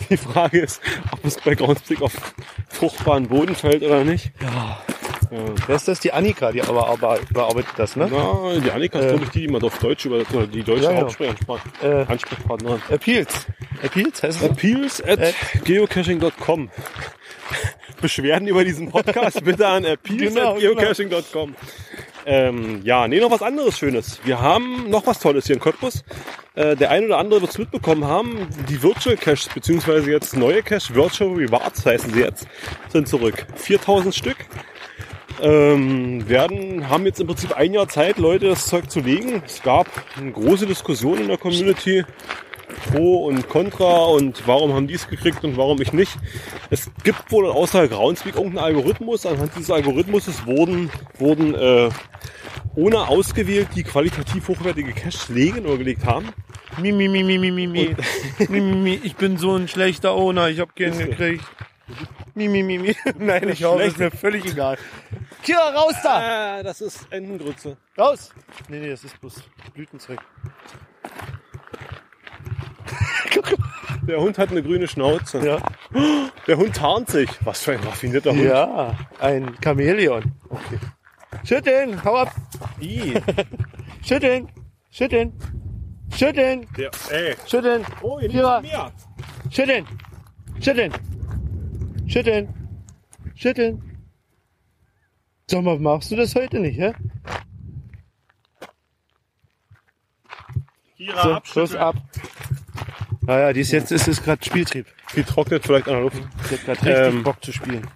Die 0.09 0.17
Frage 0.17 0.59
ist, 0.59 0.81
ob 1.11 1.23
es 1.25 1.35
bei 1.37 1.55
Groundspeak 1.55 2.01
auf 2.01 2.13
fruchtbaren 2.69 3.27
Boden 3.27 3.55
fällt 3.55 3.83
oder 3.83 4.03
nicht. 4.03 4.31
ja. 4.41 4.81
Wer 5.67 5.75
ist 5.75 5.87
das? 5.87 5.99
Die 5.99 6.11
Annika, 6.11 6.51
die 6.51 6.61
aber, 6.61 6.87
aber 6.87 7.19
überarbeitet 7.29 7.71
das, 7.77 7.95
ne? 7.95 8.07
Na, 8.11 8.59
die 8.59 8.71
Annika 8.71 8.99
ist, 8.99 9.05
Äh. 9.05 9.09
glaube 9.09 9.23
ich, 9.25 9.29
die, 9.31 9.41
die 9.41 9.47
man 9.47 9.61
auf 9.63 9.77
Deutsch 9.79 10.05
oder 10.07 10.23
die 10.47 10.63
deutsche 10.63 10.83
Ja, 10.85 10.91
ja. 10.91 11.01
Hauptsprechersprache. 11.01 11.69
Äh. 11.83 12.05
Ansprechpartnerin. 12.11 12.81
Appeals. 12.89 13.45
Appeals 13.83 14.23
heißt 14.23 14.41
es? 14.41 14.49
Appeals 14.49 15.03
at 15.03 15.33
geocaching.com. 15.65 16.69
Beschwerden 18.01 18.47
über 18.47 18.63
diesen 18.63 18.89
Podcast 18.91 19.43
bitte 19.43 19.67
an 19.67 19.85
appeals 19.85 20.33
Genau, 20.33 20.53
at 20.55 20.59
geocaching.com. 20.59 21.55
Ähm, 22.25 22.81
ja, 22.83 23.07
nee, 23.07 23.19
noch 23.19 23.31
was 23.31 23.41
anderes 23.41 23.77
Schönes. 23.77 24.19
Wir 24.23 24.39
haben 24.39 24.89
noch 24.89 25.07
was 25.07 25.19
Tolles 25.19 25.47
hier 25.47 25.55
in 25.55 25.61
Cottbus. 25.61 26.03
Äh, 26.53 26.75
der 26.75 26.91
ein 26.91 27.05
oder 27.05 27.17
andere 27.17 27.41
wird 27.41 27.51
es 27.51 27.57
mitbekommen 27.57 28.05
haben. 28.05 28.47
Die 28.69 28.81
Virtual 28.83 29.15
Caches, 29.17 29.49
beziehungsweise 29.53 30.11
jetzt 30.11 30.35
neue 30.35 30.61
Cache, 30.61 30.93
Virtual 30.93 31.31
Rewards 31.33 31.85
heißen 31.85 32.13
sie 32.13 32.19
jetzt, 32.21 32.47
sind 32.89 33.07
zurück. 33.07 33.45
4000 33.55 34.13
Stück. 34.13 34.37
Ähm, 35.41 36.27
werden, 36.27 36.89
haben 36.89 37.05
jetzt 37.05 37.19
im 37.19 37.27
Prinzip 37.27 37.55
ein 37.55 37.73
Jahr 37.73 37.87
Zeit, 37.87 38.17
Leute 38.17 38.47
das 38.47 38.65
Zeug 38.65 38.89
zu 38.89 38.99
legen. 38.99 39.41
Es 39.45 39.61
gab 39.63 39.87
eine 40.17 40.31
große 40.31 40.65
Diskussion 40.65 41.19
in 41.19 41.27
der 41.27 41.37
Community. 41.37 42.03
Pro 42.91 43.25
und 43.25 43.49
Contra 43.49 44.05
und 44.05 44.47
warum 44.47 44.73
haben 44.73 44.87
die 44.87 44.93
es 44.93 45.07
gekriegt 45.07 45.43
und 45.43 45.57
warum 45.57 45.81
ich 45.81 45.91
nicht. 45.91 46.17
Es 46.69 46.89
gibt 47.03 47.31
wohl 47.31 47.47
außer 47.47 47.87
Groundspeak 47.87 48.35
irgendeinen 48.35 48.65
Algorithmus. 48.65 49.25
Anhand 49.25 49.55
dieses 49.55 49.71
Algorithmuses 49.71 50.45
wurden, 50.45 50.89
wurden 51.17 51.55
äh, 51.55 51.89
ohne 52.75 53.07
ausgewählt, 53.07 53.69
die 53.75 53.83
qualitativ 53.83 54.47
hochwertige 54.47 54.93
Caches 54.93 55.29
legen 55.29 55.65
oder 55.65 55.77
gelegt 55.77 56.05
haben. 56.05 56.29
Mi, 56.79 56.91
mi, 56.91 57.09
mi, 57.09 57.23
mi, 57.23 57.37
mi, 57.37 57.51
mi, 57.51 57.67
mi. 57.67 57.95
mi, 58.47 58.61
mi. 58.61 58.99
Ich 59.03 59.15
bin 59.15 59.37
so 59.37 59.55
ein 59.55 59.67
schlechter 59.67 60.13
Owner, 60.13 60.49
ich 60.49 60.59
hab 60.59 60.75
keinen 60.75 60.97
gekriegt. 60.97 61.43
Mi, 62.35 62.47
mi. 62.47 62.95
Nein, 63.17 63.49
ich 63.49 63.63
hau, 63.63 63.79
ist 63.79 63.97
mir 63.97 64.11
völlig 64.11 64.45
egal. 64.45 64.77
Kira, 65.43 65.69
raus 65.69 65.95
da! 66.03 66.57
Ah, 66.57 66.63
das 66.63 66.81
ist 66.81 67.07
Entengrütze. 67.11 67.77
Raus! 67.97 68.31
Nee, 68.67 68.79
nee, 68.79 68.89
das 68.89 69.03
ist 69.03 69.19
bloß 69.19 69.41
Blütenzeug. 69.73 70.19
Der 74.07 74.19
Hund 74.19 74.37
hat 74.37 74.51
eine 74.51 74.63
grüne 74.63 74.87
Schnauze. 74.87 75.45
Ja. 75.45 75.61
Der 76.47 76.57
Hund 76.57 76.75
tarnt 76.75 77.09
sich. 77.09 77.29
Was 77.43 77.61
für 77.61 77.73
ein 77.73 77.79
raffinierter 77.79 78.31
Hund. 78.31 78.43
Ja, 78.43 78.95
ein 79.19 79.55
Chamäleon. 79.63 80.31
Okay. 80.49 80.79
Schütteln, 81.43 82.03
hau 82.03 82.15
ab! 82.15 82.33
I. 82.81 83.13
Schütteln! 84.05 84.49
Schütteln! 84.91 85.33
Schütteln! 86.15 86.67
Der, 86.77 86.91
ey. 87.11 87.35
Schütteln! 87.45 87.85
Oh, 88.01 88.19
ihr 88.19 88.31
mehr. 88.31 88.91
Schütteln! 89.51 89.85
Schütteln! 90.59 90.91
Schütteln! 92.09 92.53
Schütteln! 93.35 93.81
Sag 95.49 95.63
mal, 95.63 95.79
machst 95.79 96.11
du 96.11 96.15
das 96.15 96.35
heute 96.35 96.59
nicht, 96.59 96.79
hä? 96.79 96.93
Kira, 100.97 101.23
So. 101.23 101.39
Schluss 101.51 101.75
ab. 101.75 101.95
Naja, 103.21 103.53
die 103.53 103.61
ist 103.61 103.71
jetzt 103.71 103.91
ist 103.91 104.07
es 104.07 104.21
gerade 104.23 104.43
Spieltrieb. 104.43 104.87
Die 105.15 105.23
trocknet 105.23 105.63
vielleicht 105.65 105.87
an 105.87 105.93
der 105.93 106.01
Luft. 106.03 106.17
Die 106.17 106.55
hat 106.55 106.65
gerade 106.65 106.81
richtig 106.81 107.13
Ähm, 107.15 107.23
Bock 107.23 107.43
zu 107.43 107.51
spielen. 107.53 107.87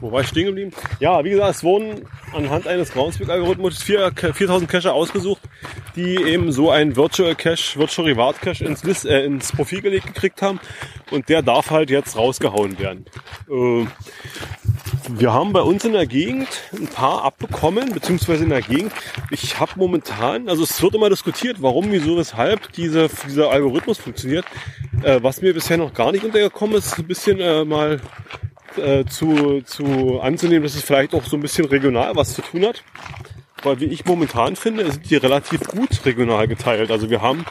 Wo 0.00 0.12
war 0.12 0.20
ich 0.20 0.28
stehen 0.28 0.46
geblieben? 0.46 0.72
Ja, 1.00 1.24
wie 1.24 1.30
gesagt, 1.30 1.56
es 1.56 1.64
wurden 1.64 2.06
anhand 2.32 2.66
eines 2.66 2.92
Groundspeak-Algorithmus 2.92 3.82
vier- 3.82 4.12
4000 4.14 4.68
Cacher 4.70 4.94
ausgesucht, 4.94 5.42
die 5.96 6.16
eben 6.16 6.52
so 6.52 6.70
ein 6.70 6.96
Virtual 6.96 7.34
Cache, 7.34 7.78
Virtual 7.78 8.08
Reward 8.08 8.40
Cache 8.40 8.64
ins, 8.64 8.84
List, 8.84 9.06
äh, 9.06 9.24
ins 9.24 9.52
Profil 9.52 9.82
gelegt 9.82 10.06
gekriegt 10.06 10.42
haben. 10.42 10.60
Und 11.10 11.28
der 11.28 11.42
darf 11.42 11.70
halt 11.70 11.90
jetzt 11.90 12.16
rausgehauen 12.16 12.78
werden. 12.78 13.06
Äh, 13.50 13.86
wir 15.10 15.32
haben 15.32 15.52
bei 15.52 15.62
uns 15.62 15.84
in 15.84 15.92
der 15.92 16.06
Gegend 16.06 16.48
ein 16.72 16.86
paar 16.86 17.24
abbekommen, 17.24 17.92
beziehungsweise 17.92 18.44
in 18.44 18.50
der 18.50 18.62
Gegend. 18.62 18.92
Ich 19.30 19.58
habe 19.58 19.72
momentan, 19.76 20.48
also 20.48 20.62
es 20.62 20.82
wird 20.82 20.94
immer 20.94 21.08
diskutiert, 21.08 21.62
warum, 21.62 21.90
wieso, 21.90 22.16
weshalb 22.18 22.72
diese, 22.72 23.08
dieser 23.26 23.50
Algorithmus 23.50 23.98
funktioniert. 23.98 24.44
Äh, 25.02 25.22
was 25.22 25.40
mir 25.40 25.54
bisher 25.54 25.78
noch 25.78 25.94
gar 25.94 26.12
nicht 26.12 26.24
untergekommen 26.24 26.76
ist, 26.76 26.86
ist 26.86 26.98
ein 26.98 27.06
bisschen 27.06 27.40
äh, 27.40 27.64
mal 27.64 28.00
äh, 28.76 29.04
zu, 29.06 29.62
zu 29.62 30.20
anzunehmen, 30.20 30.62
dass 30.62 30.74
es 30.74 30.82
vielleicht 30.82 31.14
auch 31.14 31.24
so 31.24 31.36
ein 31.36 31.40
bisschen 31.40 31.64
regional 31.64 32.14
was 32.16 32.34
zu 32.34 32.42
tun 32.42 32.66
hat. 32.66 32.82
Weil 33.62 33.80
wie 33.80 33.86
ich 33.86 34.04
momentan 34.04 34.56
finde, 34.56 34.90
sind 34.90 35.10
die 35.10 35.16
relativ 35.16 35.68
gut 35.68 36.04
regional 36.04 36.46
geteilt. 36.46 36.90
Also 36.90 37.10
wir 37.10 37.22
haben 37.22 37.44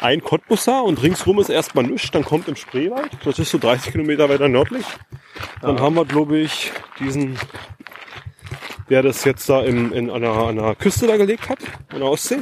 ein 0.00 0.22
Cottbusser 0.22 0.84
und 0.84 1.02
ringsrum 1.02 1.38
ist 1.40 1.48
erstmal 1.48 1.84
nichts, 1.84 2.10
dann 2.10 2.24
kommt 2.24 2.48
im 2.48 2.56
Spreewald, 2.56 3.10
das 3.24 3.38
ist 3.38 3.50
so 3.50 3.58
30 3.58 3.92
Kilometer 3.92 4.28
weiter 4.28 4.48
nördlich. 4.48 4.84
Dann 5.60 5.80
haben 5.80 5.94
wir, 5.94 6.04
glaube 6.04 6.38
ich, 6.38 6.72
diesen, 7.00 7.38
der 8.88 9.02
das 9.02 9.24
jetzt 9.24 9.48
da 9.48 9.62
in, 9.62 9.92
in 9.92 10.10
an, 10.10 10.22
der, 10.22 10.32
an 10.32 10.56
der 10.56 10.74
Küste 10.74 11.06
da 11.06 11.16
gelegt 11.16 11.48
hat, 11.48 11.58
an 11.88 12.00
der 12.00 12.08
Ostsee. 12.08 12.40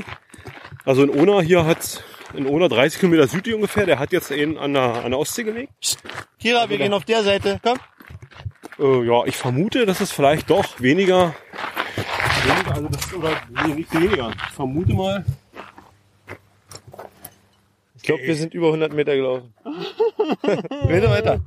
Also 0.84 1.02
in 1.02 1.10
Ona 1.10 1.40
hier 1.40 1.64
hat, 1.64 2.04
in 2.34 2.46
Ona 2.46 2.68
30 2.68 3.00
Kilometer 3.00 3.26
südlich 3.26 3.54
ungefähr, 3.54 3.86
der 3.86 3.98
hat 3.98 4.12
jetzt 4.12 4.30
einen 4.30 4.58
an 4.58 4.74
der, 4.74 5.04
an 5.04 5.10
der 5.10 5.18
Ostsee 5.18 5.44
gelegt. 5.44 5.98
Kira, 6.40 6.68
wir 6.68 6.78
gehen 6.78 6.92
auf 6.92 7.04
der 7.04 7.22
Seite. 7.22 7.60
Komm. 7.62 7.78
Äh, 8.78 9.06
ja, 9.06 9.24
ich 9.24 9.36
vermute, 9.36 9.86
dass 9.86 10.00
es 10.00 10.12
vielleicht 10.12 10.50
doch 10.50 10.80
weniger, 10.80 11.34
weniger 12.48 12.74
also 12.74 12.88
das, 12.88 13.14
oder 13.14 13.30
nee, 13.66 13.74
nicht 13.74 13.94
weniger. 13.94 14.30
Ich 14.30 14.52
vermute 14.54 14.94
mal. 14.94 15.24
Ich 17.96 18.02
glaube, 18.02 18.22
wir 18.22 18.36
sind 18.36 18.54
über 18.54 18.66
100 18.68 18.92
Meter 18.92 19.16
gelaufen. 19.16 19.52
Rede 20.88 21.10
weiter. 21.10 21.40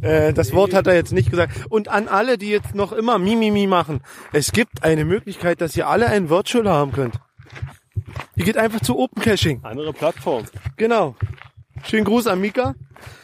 Äh, 0.00 0.32
das 0.32 0.52
Wort 0.52 0.74
hat 0.74 0.86
er 0.86 0.94
jetzt 0.94 1.12
nicht 1.12 1.30
gesagt. 1.30 1.66
Und 1.68 1.88
an 1.88 2.08
alle, 2.08 2.38
die 2.38 2.50
jetzt 2.50 2.74
noch 2.74 2.92
immer 2.92 3.18
Mimimi 3.18 3.66
machen, 3.66 4.00
es 4.32 4.52
gibt 4.52 4.82
eine 4.82 5.04
Möglichkeit, 5.04 5.60
dass 5.60 5.76
ihr 5.76 5.88
alle 5.88 6.08
einen 6.08 6.28
Virtual 6.28 6.68
haben 6.68 6.92
könnt. 6.92 7.18
Ihr 8.34 8.44
geht 8.44 8.56
einfach 8.56 8.80
zu 8.80 8.98
Open 8.98 9.22
Caching. 9.22 9.60
Andere 9.62 9.92
Plattform. 9.92 10.44
Genau. 10.76 11.16
Schönen 11.84 12.04
Gruß 12.04 12.26
an 12.26 12.40
Mika. 12.40 12.74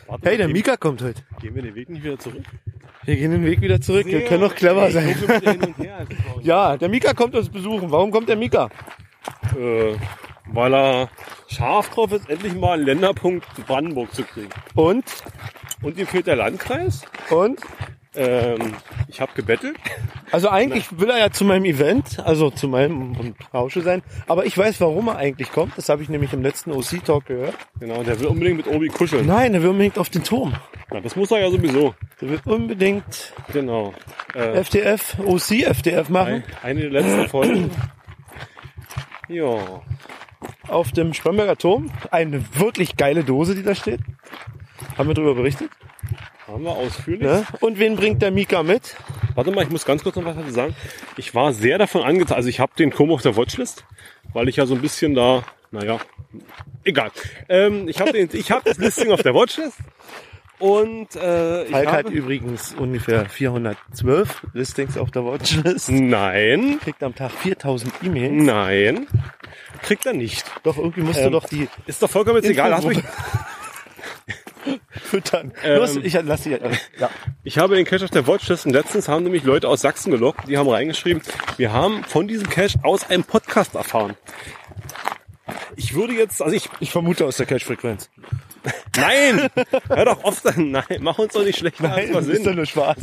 Warte 0.06 0.28
Hey, 0.28 0.36
der 0.36 0.46
gehen- 0.46 0.52
Mika 0.52 0.76
kommt 0.76 1.02
heute. 1.02 1.22
Gehen 1.40 1.54
wir 1.54 1.62
den 1.62 1.74
Weg 1.74 1.88
nicht 1.88 2.04
wieder 2.04 2.18
zurück? 2.18 2.42
Wir 3.04 3.16
gehen 3.16 3.30
den 3.32 3.44
Weg 3.44 3.60
wieder 3.60 3.80
zurück. 3.80 4.06
Wir 4.06 4.24
können 4.24 4.42
doch 4.42 4.54
clever 4.54 4.86
Ey, 4.86 4.92
sein. 4.92 5.06
her. 5.76 6.06
Ja, 6.42 6.76
der 6.76 6.88
Mika 6.88 7.14
kommt 7.14 7.34
uns 7.34 7.48
besuchen. 7.48 7.90
Warum 7.90 8.10
kommt 8.10 8.28
der 8.28 8.36
Mika? 8.36 8.68
äh, 9.58 9.94
weil 10.46 10.74
er 10.74 11.08
scharf 11.48 11.90
drauf 11.90 12.12
ist, 12.12 12.28
endlich 12.28 12.54
mal 12.54 12.72
einen 12.74 12.84
Länderpunkt 12.86 13.46
Brandenburg 13.66 14.14
zu 14.14 14.22
kriegen. 14.24 14.48
Und? 14.74 15.04
Und 15.82 15.98
ihm 15.98 16.06
fehlt 16.06 16.26
der 16.26 16.36
Landkreis. 16.36 17.02
Und? 17.30 17.60
Ähm, 18.14 18.74
ich 19.08 19.20
habe 19.20 19.32
gebettelt. 19.34 19.76
Also 20.30 20.48
eigentlich 20.50 20.98
will 20.98 21.08
er 21.10 21.18
ja 21.18 21.30
zu 21.30 21.44
meinem 21.44 21.64
Event, 21.64 22.18
also 22.18 22.50
zu 22.50 22.68
meinem 22.68 23.34
Rausche 23.54 23.80
sein. 23.80 24.02
Aber 24.26 24.44
ich 24.44 24.56
weiß, 24.56 24.80
warum 24.82 25.08
er 25.08 25.16
eigentlich 25.16 25.50
kommt. 25.50 25.78
Das 25.78 25.88
habe 25.88 26.02
ich 26.02 26.08
nämlich 26.10 26.32
im 26.34 26.42
letzten 26.42 26.72
OC-Talk 26.72 27.24
gehört. 27.26 27.54
Genau, 27.80 28.02
der 28.02 28.20
will 28.20 28.26
unbedingt 28.26 28.58
mit 28.58 28.66
Obi 28.66 28.88
kuscheln. 28.88 29.26
Nein, 29.26 29.54
er 29.54 29.62
will 29.62 29.70
unbedingt 29.70 29.98
auf 29.98 30.10
den 30.10 30.24
Turm. 30.24 30.52
Na, 30.90 31.00
das 31.00 31.16
muss 31.16 31.30
er 31.30 31.40
ja 31.40 31.50
sowieso. 31.50 31.94
Er 32.20 32.28
will 32.28 32.40
unbedingt 32.44 33.32
Genau. 33.52 33.94
Äh, 34.34 34.62
FTF, 34.62 35.16
OC, 35.24 35.62
FTF 35.74 36.08
machen. 36.10 36.34
ein- 36.34 36.44
eine 36.62 36.80
der 36.82 36.90
letzten 36.90 37.28
Folgen. 37.28 37.70
Ja. 39.28 39.82
Auf 40.68 40.92
dem 40.92 41.14
Spremberger 41.14 41.56
Turm. 41.56 41.90
Eine 42.10 42.42
wirklich 42.58 42.96
geile 42.96 43.24
Dose, 43.24 43.54
die 43.54 43.62
da 43.62 43.74
steht. 43.74 44.00
Haben 44.98 45.08
wir 45.08 45.14
darüber 45.14 45.34
berichtet. 45.34 45.70
Haben 46.46 46.64
wir 46.64 46.72
ausführlich. 46.72 47.22
Ne? 47.22 47.46
Und 47.60 47.78
wen 47.78 47.96
bringt 47.96 48.20
der 48.22 48.30
Mika 48.30 48.62
mit? 48.62 48.96
Warte 49.34 49.50
mal, 49.52 49.62
ich 49.64 49.70
muss 49.70 49.84
ganz 49.84 50.02
kurz 50.02 50.16
noch 50.16 50.24
was 50.24 50.36
dazu 50.36 50.50
sagen. 50.50 50.74
Ich 51.16 51.34
war 51.34 51.52
sehr 51.52 51.78
davon 51.78 52.02
angetan. 52.02 52.36
Also 52.36 52.48
ich 52.48 52.60
habe 52.60 52.72
den 52.78 52.90
Kom 52.90 53.10
auf 53.12 53.22
der 53.22 53.36
Watchlist, 53.36 53.84
weil 54.32 54.48
ich 54.48 54.56
ja 54.56 54.66
so 54.66 54.74
ein 54.74 54.80
bisschen 54.82 55.14
da, 55.14 55.44
naja, 55.70 55.98
egal. 56.84 57.10
Ähm, 57.48 57.88
ich 57.88 58.00
habe 58.00 58.16
ich 58.18 58.50
hab 58.50 58.64
das 58.64 58.78
Listing 58.78 59.12
auf 59.12 59.22
der 59.22 59.34
Watchlist. 59.34 59.78
Und 60.58 61.16
äh, 61.16 61.64
ich 61.64 61.70
Falk 61.70 61.88
hat 61.88 62.04
habe, 62.06 62.10
übrigens 62.14 62.72
ungefähr 62.74 63.28
412 63.28 64.46
Listings 64.52 64.96
auf 64.96 65.10
der 65.10 65.24
Watchlist. 65.24 65.90
nein, 65.90 66.78
Kriegt 66.82 67.02
am 67.02 67.14
Tag 67.16 67.32
4000 67.32 67.92
E-Mails. 68.04 68.32
nein, 68.44 69.08
kriegt 69.82 70.06
er 70.06 70.12
nicht. 70.12 70.44
Doch, 70.62 70.76
irgendwie 70.78 71.00
musst 71.00 71.18
du 71.18 71.24
Ähm, 71.24 71.32
doch 71.32 71.48
die 71.48 71.68
Ist 71.86 72.00
doch 72.02 72.10
vollkommen 72.10 72.36
jetzt 72.36 72.48
egal. 72.48 72.70
Lass 72.70 72.84
mich, 72.84 72.98
füttern. 74.90 75.52
Ähm, 75.62 75.78
Los, 75.78 75.96
ich 75.96 76.12
lass 76.12 76.42
die. 76.42 76.50
Ja. 76.98 77.10
Ich 77.44 77.58
habe 77.58 77.76
den 77.76 77.84
Cache 77.84 78.04
auf 78.04 78.10
der 78.10 78.26
Watchlist 78.26 78.66
und 78.66 78.72
letztens 78.72 79.08
haben 79.08 79.24
nämlich 79.24 79.44
Leute 79.44 79.68
aus 79.68 79.80
Sachsen 79.80 80.10
gelockt, 80.10 80.48
die 80.48 80.58
haben 80.58 80.68
reingeschrieben, 80.68 81.22
wir 81.56 81.72
haben 81.72 82.04
von 82.04 82.28
diesem 82.28 82.48
Cache 82.48 82.78
aus 82.82 83.08
einem 83.10 83.24
Podcast 83.24 83.74
erfahren. 83.74 84.16
Ich 85.76 85.94
würde 85.94 86.12
jetzt, 86.14 86.42
also 86.42 86.54
ich, 86.54 86.68
Ich 86.80 86.90
vermute 86.90 87.26
aus 87.26 87.36
der 87.36 87.46
Cache-Frequenz. 87.46 88.10
Nein, 88.96 89.48
hör 89.88 90.04
doch 90.04 90.24
auf, 90.24 90.42
nein, 90.56 90.84
mach 91.00 91.18
uns 91.18 91.32
doch 91.32 91.44
nicht 91.44 91.58
schlechter 91.58 91.92
als 91.92 92.08
wir 92.08 92.14
das 92.14 92.26
ist 92.28 92.46
doch 92.46 92.54
nur 92.54 92.66
Spaß. 92.66 92.98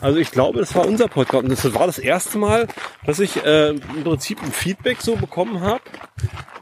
Also 0.00 0.18
ich 0.18 0.30
glaube, 0.30 0.60
das 0.60 0.74
war 0.74 0.86
unser 0.86 1.08
Podcast 1.08 1.44
und 1.44 1.50
das 1.50 1.74
war 1.74 1.86
das 1.86 1.98
erste 1.98 2.38
Mal, 2.38 2.66
dass 3.06 3.20
ich 3.20 3.44
äh, 3.44 3.70
im 3.70 4.04
Prinzip 4.04 4.42
ein 4.42 4.52
Feedback 4.52 5.00
so 5.00 5.16
bekommen 5.16 5.60
habe 5.60 5.82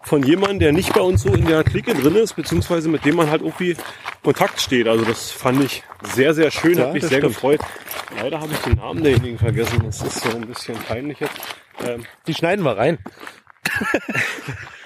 von 0.03 0.23
jemandem, 0.23 0.59
der 0.61 0.73
nicht 0.73 0.93
bei 0.95 1.01
uns 1.01 1.23
so 1.23 1.33
in 1.35 1.45
der 1.47 1.65
Clique 1.65 1.95
drin 1.95 2.17
ist, 2.17 2.35
beziehungsweise 2.35 2.89
mit 2.89 3.05
dem 3.05 3.17
man 3.17 3.31
halt 3.31 3.43
irgendwie 3.43 3.77
Kontakt 4.23 4.61
steht. 4.61 4.89
Also 4.89 5.05
das 5.05 5.31
fand 5.31 5.63
ich 5.63 5.83
sehr, 6.15 6.33
sehr 6.35 6.51
schön, 6.51 6.79
Ja, 6.79 6.87
hat 6.87 6.93
mich 6.95 7.03
sehr 7.03 7.19
stimmt. 7.19 7.35
gefreut. 7.35 7.61
Leider 8.21 8.41
habe 8.41 8.53
ich 8.53 8.59
den 8.61 8.75
Namen 8.77 9.03
derjenigen 9.03 9.39
vergessen. 9.39 9.83
Das 9.85 10.01
ist 10.03 10.21
so 10.23 10.31
ein 10.31 10.47
bisschen 10.47 10.77
peinlich 10.77 11.21
jetzt. 11.21 11.37
Ähm, 11.87 12.05
Die 12.27 12.35
schneiden 12.35 12.65
wir 12.65 12.77
rein. 12.77 12.99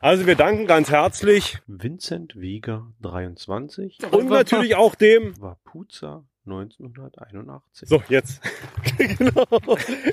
also 0.00 0.26
wir 0.26 0.34
danken 0.36 0.66
ganz 0.66 0.90
herzlich 0.90 1.58
Vincent 1.66 2.40
Weger 2.40 2.86
23, 3.02 3.98
und 4.10 4.28
natürlich 4.28 4.76
auch 4.76 4.94
dem. 4.94 5.34
Wapuza 5.40 6.24
1981. 6.46 7.88
So, 7.88 8.02
jetzt. 8.08 8.40
genau. 8.98 9.46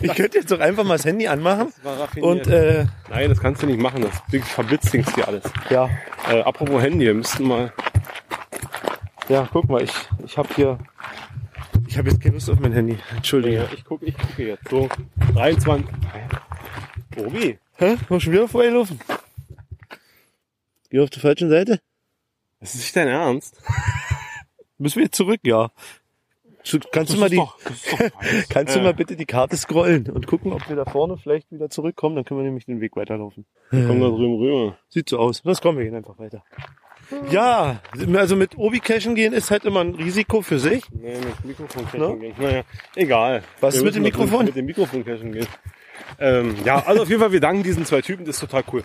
Ich 0.02 0.16
könnte 0.16 0.40
jetzt 0.40 0.52
doch 0.52 0.60
einfach 0.60 0.84
mal 0.84 0.96
das 0.96 1.06
Handy 1.06 1.28
anmachen. 1.28 1.72
War 1.84 2.00
raffiniert. 2.00 2.48
Und 2.48 2.52
äh, 2.52 2.86
Nein, 3.10 3.30
das 3.30 3.40
kannst 3.40 3.62
du 3.62 3.68
nicht 3.68 3.80
machen. 3.80 4.02
Das 4.04 4.48
verblitzt 4.50 4.92
Dings 4.94 5.13
hier 5.13 5.28
alles. 5.28 5.44
ja, 5.70 5.90
Äh, 6.30 6.42
apropos 6.42 6.82
Handy, 6.82 7.06
wir 7.06 7.13
müssten 7.13 7.44
mal. 7.44 7.72
ja, 9.30 9.48
guck 9.52 9.70
mal, 9.70 9.84
ich, 9.84 9.94
ich 10.25 10.38
habe 10.38 10.50
hier. 10.56 10.80
Ich 11.88 11.98
habe 11.98 12.10
jetzt 12.10 12.22
keine 12.22 12.36
Lust 12.36 12.50
auf 12.50 12.60
mein 12.60 12.72
Handy. 12.72 12.98
Entschuldige. 13.16 13.56
Ja, 13.58 13.66
ich 13.72 13.86
gucke 13.86 14.06
ich 14.06 14.18
gucke 14.18 14.48
jetzt. 14.48 14.68
So, 14.70 14.90
23. 15.36 15.86
Obi, 17.18 17.60
Hä? 17.75 17.98
War 18.10 18.20
schon 18.20 18.34
wieder 18.34 18.48
vorbeigelaufen? 18.48 19.00
Geh 20.94 21.00
auf 21.00 21.10
der 21.10 21.22
falschen 21.24 21.50
Seite? 21.50 21.80
das 22.60 22.76
ist 22.76 22.82
nicht 22.82 22.96
dein 22.96 23.08
Ernst? 23.08 23.60
Müssen 24.78 24.98
wir 24.98 25.06
jetzt 25.06 25.16
zurück? 25.18 25.40
Ja. 25.44 25.72
Kannst 26.92 27.12
du 27.14 27.18
Das 27.18 27.18
mal 27.18 27.26
ist 27.26 27.32
die, 27.32 27.36
doch- 27.38 27.58
kannst 28.50 28.76
du 28.76 28.80
Äh, 28.80 28.84
mal 28.84 28.94
bitte 28.94 29.16
die 29.16 29.26
Karte 29.26 29.58
scrollen 29.58 30.08
und 30.12 30.28
gucken, 30.28 30.54
ob 30.54 30.70
wir 30.70 30.76
da 30.76 30.86
vorne 30.86 31.18
vielleicht 31.18 31.52
wieder 31.52 31.72
zurückkommen? 31.72 32.16
Dann 32.16 32.26
können 32.26 32.42
wir 32.42 32.46
nämlich 32.46 32.66
den 32.68 32.80
Weg 32.80 32.96
weiterlaufen. 32.96 33.48
Komm 33.72 34.00
da 34.02 34.08
drüben 34.10 34.36
rüber. 34.38 34.78
Sieht 34.88 35.10
so 35.10 35.18
aus. 35.18 35.42
Das 35.42 35.62
kommen 35.62 35.80
wir 35.80 35.86
gehen 35.86 35.96
einfach 35.96 36.20
weiter. 36.20 36.44
Ja, 37.32 37.82
also 38.16 38.36
mit 38.36 38.56
Obi 38.60 38.80
cashen 38.80 39.16
gehen 39.16 39.34
ist 39.34 39.50
halt 39.50 39.66
immer 39.66 39.82
ein 39.82 39.96
Risiko 39.96 40.44
für 40.44 40.60
sich. 40.60 40.84
Nee, 40.92 41.16
mit 41.18 41.44
Mikrofon 41.44 41.86
cashen 41.86 42.00
Ne? 42.00 42.18
gehen. 42.20 42.36
Naja, 42.38 42.64
egal. 42.96 43.42
Was 43.62 43.74
ist 43.74 43.82
Wir 43.82 43.86
mit 43.86 43.96
dem 43.96 44.04
Mikrofon? 44.04 44.46
Mit 44.46 44.56
dem 44.56 44.66
Mikrofon 44.68 45.04
cashen 45.04 45.32
gehen. 45.34 45.48
Ähm, 46.20 46.56
ja, 46.64 46.86
also 46.86 47.02
auf 47.02 47.10
jeden 47.10 47.20
Fall, 47.20 47.32
wir 47.32 47.40
danken 47.42 47.64
diesen 47.64 47.84
zwei 47.84 48.02
Typen, 48.04 48.26
das 48.26 48.36
ist 48.36 48.42
total 48.42 48.64
cool. 48.72 48.84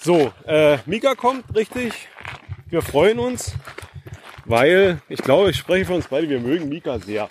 So, 0.00 0.32
äh, 0.46 0.78
Mika 0.86 1.14
kommt, 1.16 1.44
richtig. 1.56 1.92
Wir 2.70 2.82
freuen 2.82 3.18
uns, 3.18 3.52
weil 4.44 5.00
ich 5.08 5.20
glaube, 5.20 5.50
ich 5.50 5.56
spreche 5.56 5.86
für 5.86 5.94
uns 5.94 6.06
beide, 6.06 6.28
wir 6.28 6.38
mögen 6.38 6.68
Mika 6.68 7.00
sehr. 7.00 7.28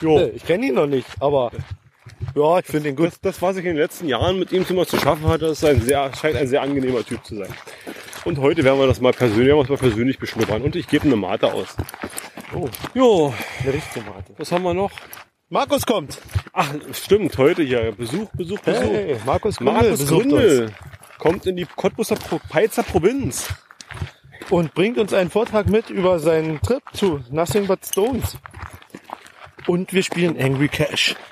Jo, 0.00 0.30
Ich 0.34 0.44
kenne 0.44 0.66
ihn 0.66 0.74
noch 0.74 0.86
nicht, 0.86 1.08
aber 1.18 1.50
ja, 2.36 2.60
ich 2.60 2.66
finde 2.66 2.90
ihn 2.90 2.96
gut. 2.96 3.06
das, 3.08 3.20
das, 3.20 3.42
was 3.42 3.56
ich 3.56 3.64
in 3.64 3.72
den 3.74 3.78
letzten 3.78 4.06
Jahren 4.06 4.38
mit 4.38 4.52
ihm 4.52 4.64
immer 4.68 4.86
zu 4.86 4.98
schaffen 5.00 5.26
hatte, 5.26 5.46
ist 5.46 5.64
ein 5.64 5.80
sehr, 5.80 6.14
scheint 6.14 6.36
ein 6.36 6.46
sehr 6.46 6.62
angenehmer 6.62 7.04
Typ 7.04 7.24
zu 7.24 7.36
sein. 7.36 7.52
Und 8.24 8.38
heute 8.38 8.62
werden 8.62 8.78
wir 8.78 8.86
das 8.86 9.00
mal 9.00 9.12
persönlich, 9.12 9.48
werden 9.48 9.58
wir 9.58 9.62
es 9.64 9.68
mal 9.68 9.78
persönlich 9.78 10.18
beschnuppern 10.20 10.62
und 10.62 10.76
ich 10.76 10.86
gebe 10.86 11.06
eine 11.06 11.16
Mate 11.16 11.52
aus. 11.52 11.76
Oh, 12.54 12.68
Jo, 12.94 13.34
eine 13.64 13.72
richtige 13.72 14.04
Mate. 14.06 14.32
was 14.36 14.52
haben 14.52 14.62
wir 14.62 14.74
noch? 14.74 14.92
Markus 15.48 15.84
kommt. 15.84 16.18
Ach, 16.52 16.72
stimmt, 16.92 17.36
heute 17.38 17.62
hier. 17.62 17.92
Besuch, 17.92 18.28
Besuch, 18.34 18.60
Besuch. 18.60 18.82
Hey, 18.82 19.16
Markus 19.24 19.56
Gründel 19.56 19.74
Markus 19.74 19.98
besucht 19.98 20.20
Gründel 20.28 20.72
kommt 21.18 21.46
in 21.46 21.56
die 21.56 21.66
Cottbuser 21.66 22.16
Pro 22.16 22.40
Peitzer 22.48 22.82
Provinz. 22.82 23.48
und 24.50 24.74
bringt 24.74 24.98
uns 24.98 25.12
einen 25.12 25.30
Vortrag 25.30 25.68
mit 25.68 25.90
über 25.90 26.18
seinen 26.18 26.60
Trip 26.62 26.82
zu 26.92 27.20
Nothing 27.30 27.66
But 27.66 27.84
Stones. 27.84 28.36
Und 29.66 29.92
wir 29.92 30.02
spielen 30.02 30.40
Angry 30.40 30.68
Cash. 30.68 31.14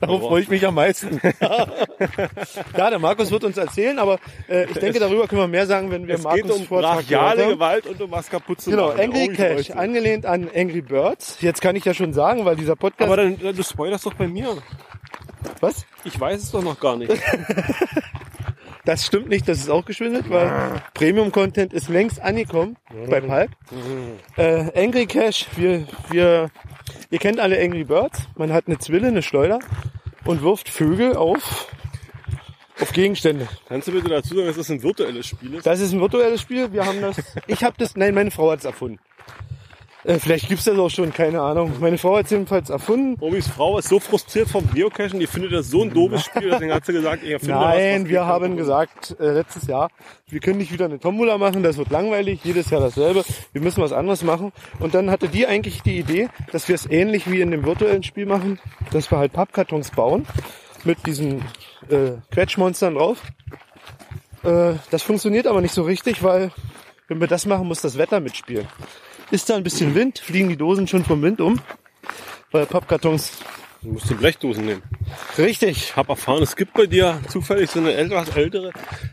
Darauf 0.00 0.22
freue 0.22 0.40
ich 0.40 0.48
mich 0.48 0.66
am 0.66 0.76
meisten. 0.76 1.20
ja, 1.40 2.88
der 2.90 2.98
Markus 2.98 3.30
wird 3.30 3.44
uns 3.44 3.58
erzählen, 3.58 3.98
aber 3.98 4.18
äh, 4.48 4.64
ich 4.64 4.78
denke, 4.78 4.98
darüber 4.98 5.28
können 5.28 5.42
wir 5.42 5.48
mehr 5.48 5.66
sagen, 5.66 5.90
wenn 5.90 6.06
wir 6.08 6.14
Es 6.14 6.22
Markus 6.22 6.40
geht 6.42 6.50
um 6.52 6.64
Vortrag 6.64 6.96
brachiale. 7.06 7.48
Gewalt 7.48 7.86
und 7.86 8.00
um 8.00 8.10
zu 8.56 8.70
Genau, 8.70 8.88
machen. 8.88 9.00
Angry 9.00 9.28
Oh, 9.30 9.36
Cash, 9.36 9.70
angelehnt 9.72 10.24
an 10.24 10.48
Angry 10.54 10.80
Birds. 10.80 11.36
Jetzt 11.42 11.60
kann 11.60 11.76
ich 11.76 11.84
ja 11.84 11.92
schon 11.92 12.14
sagen, 12.14 12.46
weil 12.46 12.56
dieser 12.56 12.76
Podcast... 12.76 13.02
Aber 13.02 13.18
dann, 13.18 13.38
dann 13.38 13.54
du 13.54 13.62
spoilerst 13.62 14.06
doch 14.06 14.14
bei 14.14 14.26
mir. 14.26 14.56
Was? 15.60 15.86
Ich 16.04 16.18
weiß 16.18 16.42
es 16.42 16.50
doch 16.50 16.62
noch 16.62 16.78
gar 16.78 16.96
nicht. 16.96 17.12
Das 18.84 19.04
stimmt 19.04 19.28
nicht, 19.28 19.46
das 19.46 19.58
ist 19.58 19.68
auch 19.68 19.84
geschwindet, 19.84 20.30
weil 20.30 20.82
Premium-Content 20.94 21.72
ist 21.72 21.88
längst 21.88 22.20
angekommen 22.20 22.76
bei 23.08 23.20
Palk. 23.20 23.50
Äh, 24.36 24.70
Angry 24.74 25.06
Cash, 25.06 25.46
wir, 25.56 25.86
wir, 26.08 26.50
ihr 27.10 27.18
kennt 27.18 27.40
alle 27.40 27.60
Angry 27.60 27.84
Birds. 27.84 28.26
Man 28.36 28.52
hat 28.52 28.66
eine 28.66 28.78
Zwille, 28.78 29.08
eine 29.08 29.22
Schleuder 29.22 29.58
und 30.24 30.42
wirft 30.42 30.68
Vögel 30.70 31.14
auf, 31.14 31.72
auf 32.80 32.92
Gegenstände. 32.92 33.48
Kannst 33.68 33.88
du 33.88 33.92
bitte 33.92 34.08
dazu 34.08 34.34
sagen, 34.34 34.46
dass 34.46 34.56
das 34.56 34.70
ein 34.70 34.82
virtuelles 34.82 35.26
Spiel 35.26 35.54
ist? 35.54 35.66
Das 35.66 35.80
ist 35.80 35.92
ein 35.92 36.00
virtuelles 36.00 36.40
Spiel. 36.40 36.72
Wir 36.72 36.86
haben 36.86 37.02
das, 37.02 37.16
ich 37.46 37.62
habe 37.62 37.76
das, 37.78 37.96
nein, 37.96 38.14
meine 38.14 38.30
Frau 38.30 38.50
hat 38.50 38.60
es 38.60 38.64
erfunden. 38.64 38.98
Äh, 40.04 40.18
vielleicht 40.18 40.48
gibt's 40.48 40.64
das 40.64 40.78
auch 40.78 40.88
schon, 40.88 41.12
keine 41.12 41.40
Ahnung. 41.40 41.72
Meine 41.80 41.98
Frau 41.98 42.16
hat 42.16 42.24
es 42.24 42.30
jedenfalls 42.30 42.70
erfunden. 42.70 43.16
Omis 43.20 43.48
Frau 43.48 43.78
ist 43.78 43.88
so 43.88 44.00
frustriert 44.00 44.48
vom 44.48 44.68
Geocachen, 44.72 45.20
die 45.20 45.26
findet 45.26 45.52
das 45.52 45.68
so 45.68 45.82
ein 45.82 45.92
doofes 45.92 46.24
Spiel, 46.24 46.50
deswegen 46.50 46.72
hat 46.72 46.86
sie 46.86 46.92
gesagt, 46.92 47.22
ich 47.22 47.32
erfinde 47.32 47.54
was, 47.54 47.74
Nein, 47.74 48.02
was 48.02 48.08
wir 48.08 48.20
geht 48.20 48.28
haben 48.28 48.56
gesagt, 48.56 49.16
äh, 49.20 49.32
letztes 49.32 49.66
Jahr, 49.66 49.90
wir 50.28 50.40
können 50.40 50.58
nicht 50.58 50.72
wieder 50.72 50.86
eine 50.86 50.98
Tombola 50.98 51.36
machen, 51.36 51.62
das 51.62 51.76
wird 51.76 51.90
langweilig, 51.90 52.40
jedes 52.44 52.70
Jahr 52.70 52.80
dasselbe, 52.80 53.24
wir 53.52 53.60
müssen 53.60 53.82
was 53.82 53.92
anderes 53.92 54.22
machen. 54.22 54.52
Und 54.78 54.94
dann 54.94 55.10
hatte 55.10 55.28
die 55.28 55.46
eigentlich 55.46 55.82
die 55.82 55.98
Idee, 55.98 56.28
dass 56.52 56.68
wir 56.68 56.74
es 56.74 56.86
ähnlich 56.90 57.30
wie 57.30 57.40
in 57.40 57.50
dem 57.50 57.64
virtuellen 57.64 58.02
Spiel 58.02 58.26
machen, 58.26 58.58
dass 58.92 59.10
wir 59.10 59.18
halt 59.18 59.32
Pappkartons 59.32 59.90
bauen 59.90 60.26
mit 60.84 61.06
diesen 61.06 61.42
äh, 61.90 62.12
Quetschmonstern 62.30 62.94
drauf. 62.94 63.22
Äh, 64.44 64.74
das 64.90 65.02
funktioniert 65.02 65.46
aber 65.46 65.60
nicht 65.60 65.74
so 65.74 65.82
richtig, 65.82 66.22
weil 66.22 66.52
wenn 67.08 67.20
wir 67.20 67.26
das 67.26 67.44
machen, 67.44 67.66
muss 67.66 67.82
das 67.82 67.98
Wetter 67.98 68.20
mitspielen. 68.20 68.66
Ist 69.30 69.48
da 69.48 69.56
ein 69.56 69.62
bisschen 69.62 69.94
Wind, 69.94 70.18
fliegen 70.18 70.48
die 70.48 70.56
Dosen 70.56 70.86
schon 70.86 71.04
vom 71.04 71.22
Wind 71.22 71.40
um, 71.40 71.60
weil 72.50 72.66
Pappkartons 72.66 73.32
Du 73.82 73.88
musst 73.92 74.10
die 74.10 74.14
Blechdosen 74.14 74.66
nehmen. 74.66 74.82
richtig. 75.38 75.70
Ich 75.70 75.96
habe 75.96 76.10
erfahren, 76.10 76.42
es 76.42 76.54
gibt 76.54 76.74
bei 76.74 76.84
dir 76.84 77.18
zufällig 77.28 77.70
so 77.70 77.78
eine 77.80 77.94
etwas 77.94 78.28
ältere, 78.36 78.72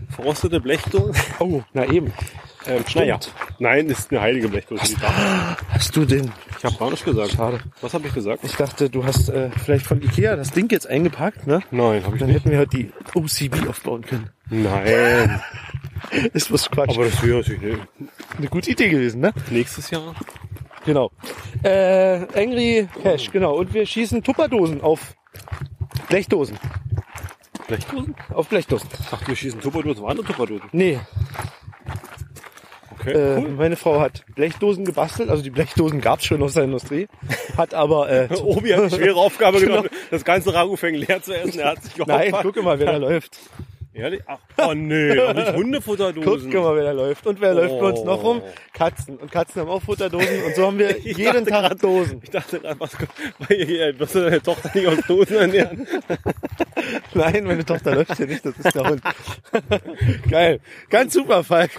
verrostete 0.09 0.59
Blechdose. 0.59 1.13
Oh, 1.39 1.61
na 1.73 1.85
eben. 1.85 2.11
Ähm, 2.65 2.83
naja, 2.93 3.17
nein, 3.59 3.87
ist 3.87 4.11
eine 4.11 4.19
heilige 4.19 4.49
Blechdose. 4.49 4.97
Darf. 4.99 5.63
Hast 5.69 5.95
du 5.95 6.03
den 6.03 6.33
Ich 6.57 6.65
habe 6.65 6.75
gar 6.75 6.89
nicht 6.91 7.05
gesagt. 7.05 7.31
Schade. 7.31 7.61
Was 7.79 7.93
habe 7.93 8.07
ich 8.09 8.13
gesagt? 8.13 8.43
Ich 8.43 8.55
dachte, 8.57 8.89
du 8.89 9.05
hast 9.05 9.29
äh, 9.29 9.51
vielleicht 9.63 9.85
von 9.85 10.01
Ikea 10.01 10.35
das 10.35 10.51
Ding 10.51 10.69
jetzt 10.69 10.85
eingepackt, 10.87 11.47
ne? 11.47 11.61
Nein, 11.71 12.03
habe 12.03 12.15
ich 12.15 12.19
Dann 12.19 12.27
nicht. 12.29 12.39
hätten 12.41 12.51
wir 12.51 12.57
halt 12.57 12.73
die 12.73 12.91
OCB 13.15 13.69
aufbauen 13.69 14.01
können. 14.01 14.31
Nein, 14.49 15.41
Ist 16.33 16.51
was 16.51 16.69
Quatsch. 16.69 16.89
aber 16.95 17.05
das 17.05 17.21
wäre 17.23 17.37
natürlich 17.39 17.77
eine 18.37 18.47
gute 18.47 18.71
Idee 18.71 18.89
gewesen, 18.89 19.21
ne? 19.21 19.33
nächstes 19.49 19.89
Jahr. 19.89 20.15
Genau. 20.85 21.11
Äh, 21.63 22.25
Angry 22.35 22.87
Cash, 23.01 23.31
genau. 23.31 23.55
Und 23.57 23.73
wir 23.73 23.85
schießen 23.85 24.23
Tupperdosen 24.23 24.81
auf 24.81 25.15
Blechdosen. 26.09 26.57
Blechdosen? 27.67 28.15
Auf 28.33 28.47
Blechdosen. 28.47 28.87
Ach, 29.11 29.27
wir 29.27 29.35
schießen 29.35 29.59
Tupperdosen, 29.59 30.01
waren 30.03 30.11
andere 30.11 30.27
Tupperdosen. 30.27 30.69
Nee, 30.71 30.99
Okay, 32.99 33.11
äh, 33.11 33.37
cool. 33.41 33.49
meine 33.51 33.75
Frau 33.75 33.99
hat 34.01 34.25
Blechdosen 34.35 34.83
gebastelt. 34.83 35.29
Also 35.29 35.43
die 35.43 35.49
Blechdosen 35.49 36.01
gab's 36.01 36.25
schon 36.25 36.41
aus 36.41 36.53
der 36.53 36.63
Industrie. 36.63 37.07
Hat 37.55 37.73
aber... 37.73 38.09
Äh, 38.09 38.27
Obi 38.41 38.71
hat 38.71 38.91
die 38.91 38.95
schwere 38.95 39.15
Aufgabe 39.17 39.59
genommen, 39.61 39.89
das 40.11 40.25
ganze 40.25 40.53
Ragufeng 40.53 40.95
leer 40.95 41.21
zu 41.21 41.33
essen. 41.33 41.59
Er 41.59 41.71
hat 41.71 41.83
sich 41.83 41.95
Nein, 41.97 42.31
geopfert. 42.31 42.53
guck 42.55 42.63
mal, 42.63 42.79
wer 42.79 42.93
da 42.93 42.97
läuft. 42.97 43.37
Ehrlich? 43.97 44.21
Ach, 44.27 44.37
oh 44.57 44.73
nee, 44.73 45.13
nicht 45.33 45.53
Hundefutterdosen. 45.53 46.51
Guck 46.51 46.63
mal, 46.63 46.75
wer 46.75 46.83
da 46.85 46.91
läuft. 46.91 47.25
Und 47.27 47.41
wer 47.41 47.53
läuft 47.53 47.79
bei 47.79 47.87
uns 47.89 48.03
noch 48.03 48.23
rum? 48.23 48.41
Oh. 48.43 48.49
Katzen. 48.73 49.17
Und 49.17 49.31
Katzen 49.31 49.61
haben 49.61 49.69
auch 49.69 49.81
Futterdosen. 49.81 50.43
Und 50.45 50.55
so 50.55 50.67
haben 50.67 50.77
wir 50.77 50.95
Ich 51.05 51.17
jeden 51.17 51.45
Tag 51.45 51.69
grad- 51.69 51.83
Dosen. 51.83 52.19
Ich 52.23 52.29
dachte 52.29 52.59
gerade, 52.59 52.79
was 52.79 52.91
weil 53.39 53.57
ihr 53.69 53.99
wirst 53.99 54.15
du 54.15 54.21
deine 54.21 54.41
Tochter 54.41 54.71
nicht 54.73 54.87
aus 54.87 54.99
Dosen 55.07 55.35
ernähren? 55.37 55.87
Nein, 57.13 57.43
meine 57.45 57.65
Tochter 57.65 57.95
läuft 57.95 58.15
hier 58.17 58.27
nicht, 58.27 58.45
das 58.45 58.57
ist 58.57 58.75
der 58.75 58.89
Hund. 58.89 59.01
Geil. 60.29 60.59
Ganz 60.89 61.13
super, 61.13 61.43
Falk. 61.43 61.71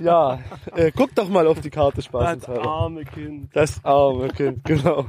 ja, 0.00 0.38
äh, 0.74 0.90
guck 0.96 1.14
doch 1.14 1.28
mal 1.28 1.46
auf 1.46 1.60
die 1.60 1.70
Karte, 1.70 1.96
Das 1.96 2.06
spaßenshalber. 2.06 2.64
arme 2.66 3.04
Kind. 3.04 3.50
Das 3.54 3.84
arme 3.84 4.28
Kind, 4.28 4.64
genau. 4.64 5.06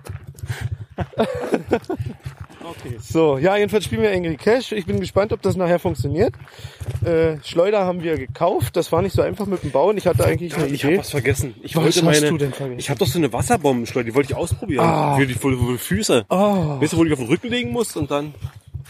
Okay. 2.63 2.97
So, 3.01 3.37
ja, 3.37 3.55
jedenfalls 3.57 3.85
spielen 3.85 4.01
wir 4.01 4.11
Angry 4.11 4.35
Cash. 4.35 4.71
Ich 4.73 4.85
bin 4.85 4.99
gespannt, 4.99 5.31
ob 5.33 5.41
das 5.41 5.55
nachher 5.55 5.79
funktioniert. 5.79 6.33
Äh, 7.05 7.37
Schleuder 7.43 7.85
haben 7.85 8.03
wir 8.03 8.17
gekauft. 8.17 8.75
Das 8.75 8.91
war 8.91 9.01
nicht 9.01 9.13
so 9.15 9.21
einfach 9.21 9.45
mit 9.45 9.63
dem 9.63 9.71
Bauen. 9.71 9.97
Ich 9.97 10.05
hatte 10.07 10.25
eigentlich 10.25 10.55
eine 10.55 10.67
Ich 10.67 10.83
habe 10.83 10.93
Idee. 10.93 10.99
was 11.01 11.11
vergessen. 11.11 11.55
Ich 11.63 11.75
Was 11.75 11.83
wollte 11.83 11.99
hast 11.99 12.05
meine, 12.05 12.29
du 12.29 12.37
denn 12.37 12.53
vergessen? 12.53 12.79
Ich 12.79 12.89
habe 12.89 12.99
doch 12.99 13.07
so 13.07 13.17
eine 13.17 13.31
Wasserbombenschleuder, 13.31 14.05
die 14.05 14.15
wollte 14.15 14.31
ich 14.33 14.37
ausprobieren. 14.37 14.83
Ah. 14.85 15.15
Für 15.17 15.25
die, 15.25 15.33
für, 15.33 15.57
für 15.57 15.71
die 15.73 15.77
Füße. 15.77 16.25
Oh, 16.29 16.81
Weißt 16.81 16.93
du, 16.93 16.97
wo 16.97 17.03
du 17.03 17.07
die 17.09 17.13
auf 17.13 17.19
den 17.19 17.27
Rücken 17.27 17.47
legen 17.47 17.71
musst 17.71 17.95
und 17.97 18.11
dann... 18.11 18.33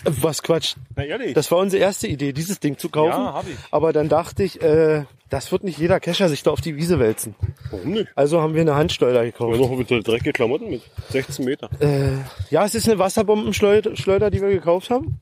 was 0.04 0.42
Quatsch. 0.42 0.76
Na 0.96 1.04
ehrlich. 1.04 1.34
Das 1.34 1.52
war 1.52 1.60
unsere 1.60 1.82
erste 1.84 2.08
Idee, 2.08 2.34
dieses 2.34 2.60
Ding 2.60 2.78
zu 2.78 2.90
kaufen. 2.90 3.10
Ja, 3.22 3.34
hab 3.34 3.48
ich. 3.48 3.56
Aber 3.72 3.94
dann 3.94 4.10
dachte 4.10 4.44
ich, 4.44 4.62
äh, 4.62 5.04
das 5.30 5.52
wird 5.52 5.64
nicht 5.64 5.78
jeder 5.78 6.00
Kescher 6.00 6.28
sich 6.28 6.44
da 6.44 6.52
auf 6.52 6.62
die 6.62 6.76
Wiese 6.76 7.00
wälzen. 7.00 7.36
Warum 7.70 7.92
nicht? 7.92 8.08
Also 8.16 8.42
haben 8.42 8.56
wir 8.56 8.62
eine 8.62 8.76
Handschleuder 8.76 9.24
gekauft. 9.24 9.56
Ich 9.56 9.62
noch 9.62 9.76
mit 9.78 9.88
so 9.88 10.00
dreckige 10.00 10.34
Klamotten 10.34 10.70
mit 10.70 10.82
16 11.10 11.46
Meter. 11.46 11.70
Äh, 11.80 12.18
ja, 12.50 12.66
es 12.66 12.74
ist 12.74 12.90
eine 12.90 12.98
Wasserbombenschleuder, 12.98 13.96
Schleuder, 13.96 14.32
die 14.32 14.42
wir 14.42 14.50
gekauft 14.50 14.90
haben. 14.90 15.20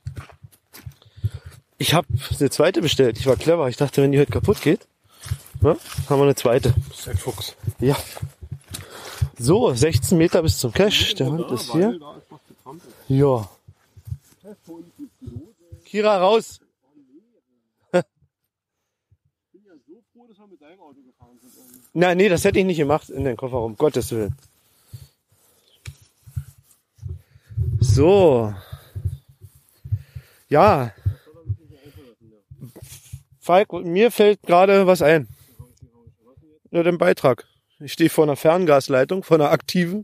Ich 1.77 1.93
habe 1.93 2.07
eine 2.39 2.49
zweite 2.49 2.81
bestellt. 2.81 3.19
Ich 3.19 3.27
war 3.27 3.35
clever. 3.35 3.67
Ich 3.67 3.77
dachte, 3.77 4.01
wenn 4.01 4.11
die 4.11 4.19
heute 4.19 4.31
kaputt 4.31 4.61
geht, 4.61 4.87
ne, 5.61 5.77
haben 6.09 6.19
wir 6.19 6.23
eine 6.23 6.35
zweite. 6.35 6.73
Das 6.89 6.99
ist 6.99 7.09
ein 7.09 7.17
Fuchs. 7.17 7.55
Ja. 7.79 7.97
So, 9.37 9.73
16 9.73 10.17
Meter 10.17 10.41
bis 10.41 10.57
zum 10.57 10.71
Cache. 10.73 11.13
Der 11.15 11.27
Hund 11.27 11.51
ist 11.51 11.71
hier. 11.71 11.99
Ja. 13.07 13.49
Kira, 15.85 16.17
raus. 16.17 16.59
Na, 21.93 22.15
nee, 22.15 22.29
das 22.29 22.43
hätte 22.43 22.59
ich 22.59 22.65
nicht 22.65 22.77
gemacht 22.77 23.09
in 23.09 23.23
den 23.23 23.37
Kofferraum. 23.37 23.75
Gottes 23.75 24.11
Willen. 24.11 24.35
So. 27.79 28.53
Ja. 30.49 30.93
Falk, 33.39 33.71
mir 33.73 34.11
fällt 34.11 34.41
gerade 34.43 34.87
was 34.87 35.01
ein. 35.01 35.27
Nur 36.69 36.83
den 36.83 36.97
Beitrag. 36.97 37.45
Ich 37.79 37.93
stehe 37.93 38.09
vor 38.09 38.23
einer 38.23 38.35
Ferngasleitung, 38.35 39.23
vor 39.23 39.37
einer 39.37 39.51
aktiven. 39.51 40.03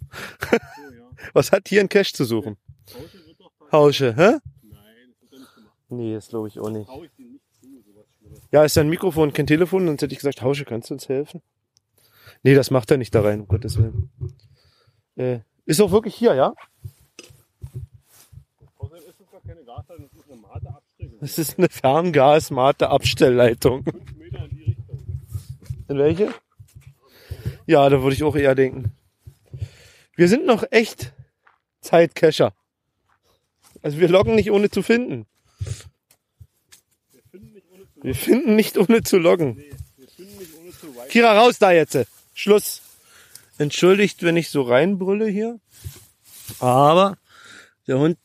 Was 1.34 1.52
hat 1.52 1.68
hier 1.68 1.82
ein 1.82 1.90
Cache 1.90 2.14
zu 2.14 2.26
suchen? 2.26 2.58
Hausche, 3.72 4.16
hä? 4.16 4.38
Nee, 5.90 6.14
das 6.14 6.28
glaube 6.28 6.48
ich 6.48 6.60
auch 6.60 6.70
nicht. 6.70 6.90
Ja, 8.52 8.64
ist 8.64 8.76
ja 8.76 8.84
ein 8.84 8.90
Mikrofon, 8.90 9.34
kein 9.34 9.48
Telefon, 9.48 9.88
sonst 9.88 10.02
hätte 10.02 10.14
ich 10.14 10.20
gesagt, 10.20 10.42
Hausche, 10.42 10.66
kannst 10.66 10.90
du 10.90 10.94
uns 10.94 11.10
helfen? 11.10 11.42
Nee, 12.44 12.56
das 12.56 12.72
macht 12.72 12.92
er 12.92 12.98
nicht 12.98 13.16
da 13.16 13.22
rein, 13.22 13.42
um 13.42 13.48
Gottes 13.48 13.78
Willen. 13.78 14.12
Äh, 15.16 15.40
ist 15.66 15.80
auch 15.80 15.92
wirklich 15.92 16.16
hier, 16.16 16.36
ja? 16.36 16.54
Das 21.22 21.38
ist 21.40 21.58
eine. 21.58 21.70
Fünf 23.86 24.18
Meter 24.18 24.50
in 25.88 25.98
welche? 25.98 26.34
Ja, 27.66 27.88
da 27.90 28.02
würde 28.02 28.16
ich 28.16 28.24
auch 28.24 28.36
eher 28.36 28.56
denken. 28.56 28.92
Wir 30.16 30.28
sind 30.28 30.46
noch 30.46 30.64
echt 30.72 31.14
Zeitcacher. 31.82 32.54
Also 33.82 34.00
wir 34.00 34.10
loggen 34.10 34.36
nicht 34.36 34.52
ohne 34.52 34.70
zu 34.70 34.82
finden. 34.82 35.26
Wir 38.02 38.16
finden 38.16 38.56
nicht 38.56 38.78
ohne 38.78 39.02
zu 39.04 39.18
loggen. 39.18 39.64
Kira, 41.10 41.40
raus 41.40 41.58
da 41.58 41.72
jetzt. 41.72 42.06
Schluss. 42.34 42.82
Entschuldigt, 43.58 44.24
wenn 44.24 44.38
ich 44.38 44.50
so 44.50 44.64
reinbrülle 44.64 45.28
hier. 45.28 45.60
Aber 46.60 47.18
der 47.88 48.00
Hund, 48.00 48.18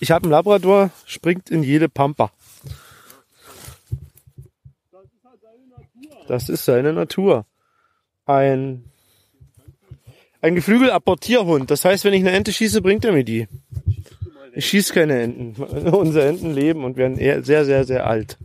ich 0.00 0.10
habe 0.10 0.24
einen 0.24 0.32
Labrador, 0.32 0.90
springt 1.06 1.50
in 1.50 1.62
jede 1.62 1.88
Pampa. 1.88 2.30
Das 6.26 6.48
ist 6.50 6.64
seine 6.66 6.92
Natur. 6.92 7.46
Ein 8.26 8.84
Ein 10.40 10.54
Geflügelapportierhund. 10.54 11.70
Das 11.70 11.84
heißt, 11.84 12.04
wenn 12.04 12.12
ich 12.12 12.20
eine 12.20 12.32
Ente 12.32 12.52
schieße, 12.52 12.82
bringt 12.82 13.04
er 13.04 13.12
mir 13.12 13.24
die. 13.24 13.48
Ich 14.52 14.68
schieße 14.68 14.92
keine 14.92 15.20
Enten. 15.22 15.62
Unsere 15.62 16.28
Enten 16.28 16.52
leben 16.52 16.84
und 16.84 16.96
werden 16.96 17.18
eher 17.18 17.42
sehr, 17.42 17.64
sehr, 17.64 17.84
sehr 17.84 18.06
alt. 18.06 18.36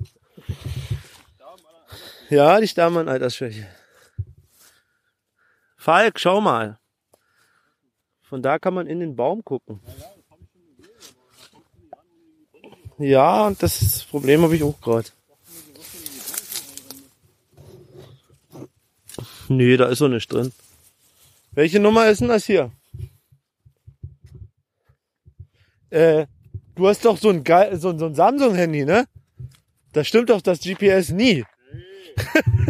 Ja, 2.30 2.60
die 2.60 2.68
sterben 2.68 2.98
an 2.98 3.10
Altersschwäche. 3.10 3.68
Falk, 5.84 6.18
schau 6.18 6.40
mal. 6.40 6.80
Von 8.22 8.42
da 8.42 8.58
kann 8.58 8.74
man 8.74 8.88
in 8.88 9.02
den 9.02 9.18
Baum 9.18 9.44
gucken. 9.44 9.82
Ja, 12.98 13.48
und 13.48 13.62
das 13.62 14.06
Problem 14.06 14.44
habe 14.44 14.56
ich 14.56 14.64
auch 14.64 14.80
gerade. 14.80 15.10
Nee, 19.50 19.76
da 19.76 19.90
ist 19.90 19.98
so 19.98 20.08
nicht 20.08 20.32
drin. 20.32 20.54
Welche 21.52 21.82
Nummer 21.82 22.08
ist 22.08 22.22
denn 22.22 22.30
das 22.30 22.46
hier? 22.46 22.72
Äh, 25.90 26.28
du 26.76 26.88
hast 26.88 27.04
doch 27.04 27.18
so 27.18 27.28
ein, 27.28 27.44
geil, 27.44 27.78
so, 27.78 27.98
so 27.98 28.06
ein 28.06 28.16
Samsung-Handy, 28.16 28.86
ne? 28.86 29.06
Da 29.92 30.06
stimmt 30.06 30.30
doch 30.30 30.42
das 30.42 30.62
GPS 30.62 31.10
nie. 31.10 31.44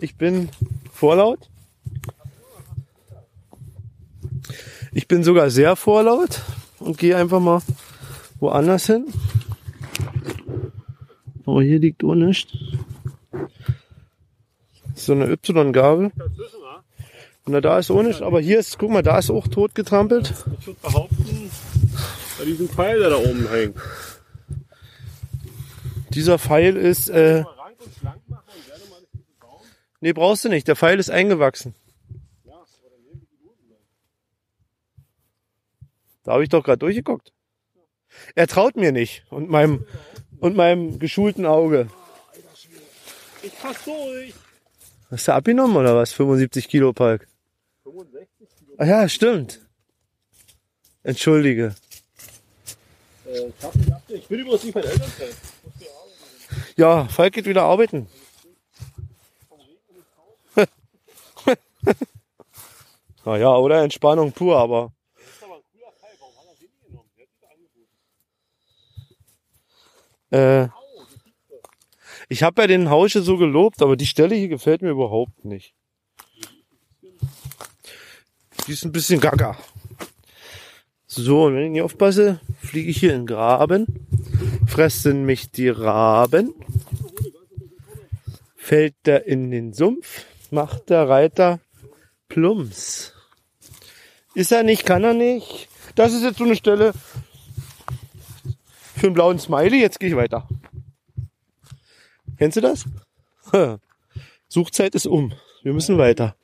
ich 0.00 0.16
bin 0.16 0.48
vorlaut. 0.96 1.48
Ich 4.92 5.06
bin 5.06 5.22
sogar 5.22 5.50
sehr 5.50 5.76
vorlaut 5.76 6.42
und 6.78 6.98
gehe 6.98 7.16
einfach 7.16 7.40
mal 7.40 7.60
woanders 8.40 8.86
hin. 8.86 9.06
Aber 11.44 11.62
hier 11.62 11.78
liegt 11.78 12.02
auch 12.02 12.14
nichts. 12.14 12.52
So 14.94 15.12
eine 15.12 15.30
Y-Gabel. 15.30 16.10
Na, 17.48 17.60
da 17.60 17.78
ist 17.78 17.92
auch 17.92 18.02
nicht, 18.02 18.22
aber 18.22 18.40
hier 18.40 18.58
ist, 18.58 18.76
guck 18.76 18.90
mal, 18.90 19.02
da 19.02 19.18
ist 19.18 19.30
auch 19.30 19.46
tot 19.46 19.76
getrampelt. 19.76 20.34
Ich 20.58 20.66
würde 20.66 20.80
behaupten, 20.82 21.50
bei 22.38 22.44
diesem 22.44 22.68
Pfeil, 22.68 22.98
der 22.98 23.10
da 23.10 23.16
oben 23.18 23.48
hängt. 23.48 23.76
Dieser 26.10 26.38
Pfeil 26.40 26.76
ist, 26.76 27.08
äh, 27.08 27.42
Mal 27.42 27.52
rank 27.52 27.76
und 27.78 27.94
schlank 27.94 28.28
machen 28.28 28.42
und 28.48 28.66
gerne 28.66 28.84
mal 28.90 29.00
diesen 29.12 29.38
Baum. 29.38 29.60
Nee, 30.00 30.12
brauchst 30.12 30.44
du 30.44 30.48
nicht. 30.48 30.68
Der 30.68 30.76
Pfeil 30.76 30.98
ist 30.98 31.10
eingewachsen. 31.10 31.74
Da 36.24 36.32
habe 36.32 36.42
ich 36.42 36.48
doch 36.48 36.64
gerade 36.64 36.78
durchgeguckt. 36.78 37.32
Er 38.34 38.48
traut 38.48 38.76
mir 38.76 38.90
nicht 38.90 39.24
und 39.30 39.48
meinem 39.48 39.86
und 40.40 40.56
meinem 40.56 40.98
geschulten 40.98 41.46
Auge. 41.46 41.88
Ich 43.42 43.52
fass 43.52 43.76
durch. 43.84 44.34
Hast 45.10 45.28
du 45.28 45.32
abgenommen 45.32 45.76
oder 45.76 45.94
was? 45.94 46.12
75 46.12 46.68
Kilo 46.68 46.92
Palk. 46.92 47.28
65 47.84 48.48
Kilo. 48.58 48.72
Ah 48.78 48.86
ja, 48.86 49.08
stimmt. 49.08 49.60
Entschuldige. 51.04 51.76
Äh, 53.26 53.52
ich 54.08 54.26
bin 54.26 54.40
übrigens 54.40 54.64
nicht 54.64 54.74
mein 54.74 54.84
Elternteil. 54.84 55.30
Ja, 56.76 57.06
Falk 57.06 57.34
geht 57.34 57.46
wieder 57.46 57.62
arbeiten. 57.62 58.08
naja, 63.24 63.56
oder 63.56 63.82
Entspannung 63.82 64.32
pur, 64.32 64.58
aber 64.58 64.92
er 70.30 70.64
äh, 70.64 70.68
ich 72.28 72.42
habe 72.42 72.62
ja 72.62 72.66
den 72.66 72.90
Hausche 72.90 73.22
so 73.22 73.36
gelobt, 73.36 73.82
aber 73.82 73.96
die 73.96 74.06
Stelle 74.06 74.34
hier 74.34 74.48
gefällt 74.48 74.82
mir 74.82 74.90
überhaupt 74.90 75.44
nicht. 75.44 75.74
Die 78.66 78.72
ist 78.72 78.84
ein 78.84 78.90
bisschen 78.90 79.20
gaga. 79.20 79.56
So, 81.06 81.44
und 81.44 81.54
wenn 81.54 81.66
ich 81.66 81.70
nicht 81.70 81.82
aufpasse, 81.82 82.40
fliege 82.58 82.90
ich 82.90 82.98
hier 82.98 83.14
in 83.14 83.26
Graben, 83.26 83.86
fressen 84.66 85.24
mich 85.24 85.52
die 85.52 85.68
Raben, 85.68 86.52
fällt 88.56 88.94
der 89.04 89.26
in 89.26 89.52
den 89.52 89.72
Sumpf, 89.72 90.26
macht 90.50 90.90
der 90.90 91.08
Reiter 91.08 91.60
Plumps. 92.36 93.14
Ist 94.34 94.52
er 94.52 94.62
nicht, 94.62 94.84
kann 94.84 95.02
er 95.04 95.14
nicht. 95.14 95.70
Das 95.94 96.12
ist 96.12 96.22
jetzt 96.22 96.36
so 96.36 96.44
eine 96.44 96.54
Stelle 96.54 96.92
für 98.94 99.06
einen 99.06 99.14
blauen 99.14 99.38
Smiley. 99.38 99.80
Jetzt 99.80 99.98
gehe 99.98 100.10
ich 100.10 100.16
weiter. 100.16 100.46
Kennst 102.36 102.58
du 102.58 102.60
das? 102.60 102.84
Suchzeit 104.48 104.94
ist 104.94 105.06
um. 105.06 105.32
Wir 105.62 105.72
müssen 105.72 105.96
weiter. 105.96 106.36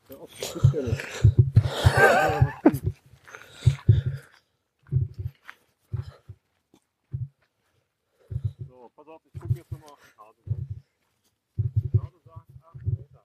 So, 8.67 8.91
pass 8.97 9.09
auf, 9.09 9.21
ich 9.31 9.39
gucke 9.39 9.53
jetzt 9.57 9.71
nochmal 9.71 9.91
auf 9.91 9.99
die 10.01 10.17
Karte. 10.17 10.41
Die 11.59 11.99
Karte 11.99 12.17
sagt 12.25 12.49
8 12.65 12.87
Meter. 12.87 13.25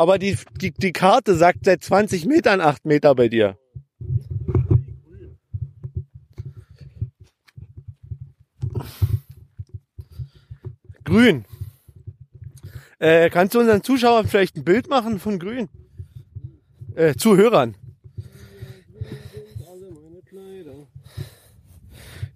Aber 0.00 0.18
die, 0.18 0.34
die, 0.58 0.70
die 0.70 0.92
Karte 0.92 1.34
sagt 1.34 1.66
seit 1.66 1.84
20 1.84 2.24
Metern 2.24 2.62
8 2.62 2.86
Meter 2.86 3.14
bei 3.14 3.28
dir. 3.28 3.58
Grün. 11.04 11.44
Äh, 12.98 13.28
kannst 13.28 13.54
du 13.54 13.60
unseren 13.60 13.82
Zuschauern 13.82 14.26
vielleicht 14.26 14.56
ein 14.56 14.64
Bild 14.64 14.88
machen 14.88 15.18
von 15.18 15.38
Grün? 15.38 15.68
Äh, 16.94 17.14
Zuhörern. 17.16 17.74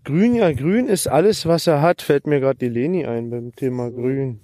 Grün, 0.04 0.34
ja, 0.34 0.52
grün 0.52 0.86
ist 0.86 1.06
alles, 1.06 1.46
was 1.46 1.66
er 1.66 1.80
hat, 1.80 2.02
fällt 2.02 2.26
mir 2.26 2.40
gerade 2.40 2.58
die 2.58 2.68
Leni 2.68 3.06
ein 3.06 3.30
beim 3.30 3.56
Thema 3.56 3.90
Grün. 3.90 4.40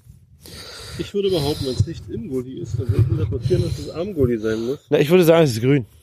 Ich 1.01 1.15
würde 1.15 1.31
behaupten, 1.31 1.67
wenn 1.67 1.73
es 1.75 1.87
nicht 1.87 2.09
im 2.11 2.29
Gulli 2.29 2.61
ist, 2.61 2.79
dann 2.79 2.89
würde 2.89 3.03
ich 3.03 3.11
interpretieren, 3.11 3.63
dass 3.63 3.79
es 3.79 3.91
am 3.91 4.13
Gulli 4.15 4.39
sein 4.39 4.65
muss. 4.67 4.79
Na, 4.91 4.99
ich 4.99 5.09
würde 5.11 5.25
sagen, 5.25 5.45
es 5.45 5.53
ist 5.53 5.61
grün. 5.63 5.87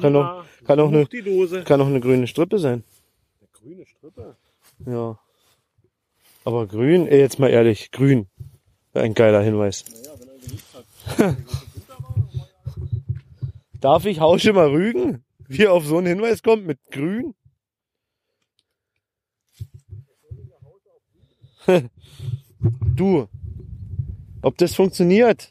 Kann 0.00 0.14
doch- 0.14 0.44
kann 0.64 0.78
such 0.78 0.88
eine- 0.88 1.04
die 1.06 1.22
Dose. 1.22 1.62
Kann 1.64 1.80
auch 1.80 1.86
eine 1.86 2.00
grüne 2.00 2.26
Strippe 2.26 2.58
sein. 2.58 2.82
Eine 3.40 3.48
grüne 3.52 3.86
Strippe. 3.86 4.36
Ja. 4.86 5.18
Aber 6.44 6.66
grün, 6.66 7.06
ey, 7.06 7.20
jetzt 7.20 7.38
mal 7.38 7.50
ehrlich, 7.50 7.90
grün. 7.90 8.26
Ein 8.94 9.14
geiler 9.14 9.42
Hinweis. 9.42 9.84
Naja, 9.90 10.14
wenn 10.18 10.28
er 10.28 10.38
Gewicht 10.38 10.64
hat. 10.74 11.36
Darf 13.80 14.04
ich 14.06 14.20
Hausche 14.20 14.52
mal 14.52 14.68
rügen? 14.70 15.24
Wie 15.48 15.64
er 15.64 15.72
auf 15.72 15.84
so 15.86 15.98
einen 15.98 16.06
Hinweis 16.06 16.42
kommt 16.42 16.66
mit 16.66 16.78
grün? 16.90 17.34
du. 22.96 23.28
Ob 24.42 24.58
das 24.58 24.74
funktioniert? 24.74 25.50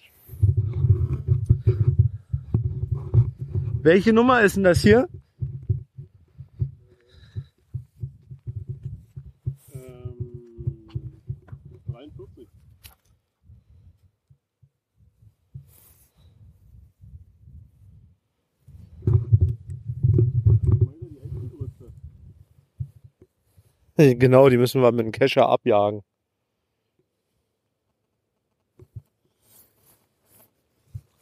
Welche 3.83 4.13
Nummer 4.13 4.41
ist 4.41 4.57
denn 4.57 4.63
das 4.63 4.81
hier? 4.81 5.07
Ähm, 9.73 10.15
43. 11.87 12.47
Genau, 24.19 24.49
die 24.49 24.57
müssen 24.57 24.81
wir 24.81 24.91
mit 24.91 25.05
dem 25.05 25.11
Kescher 25.11 25.47
abjagen. 25.47 26.03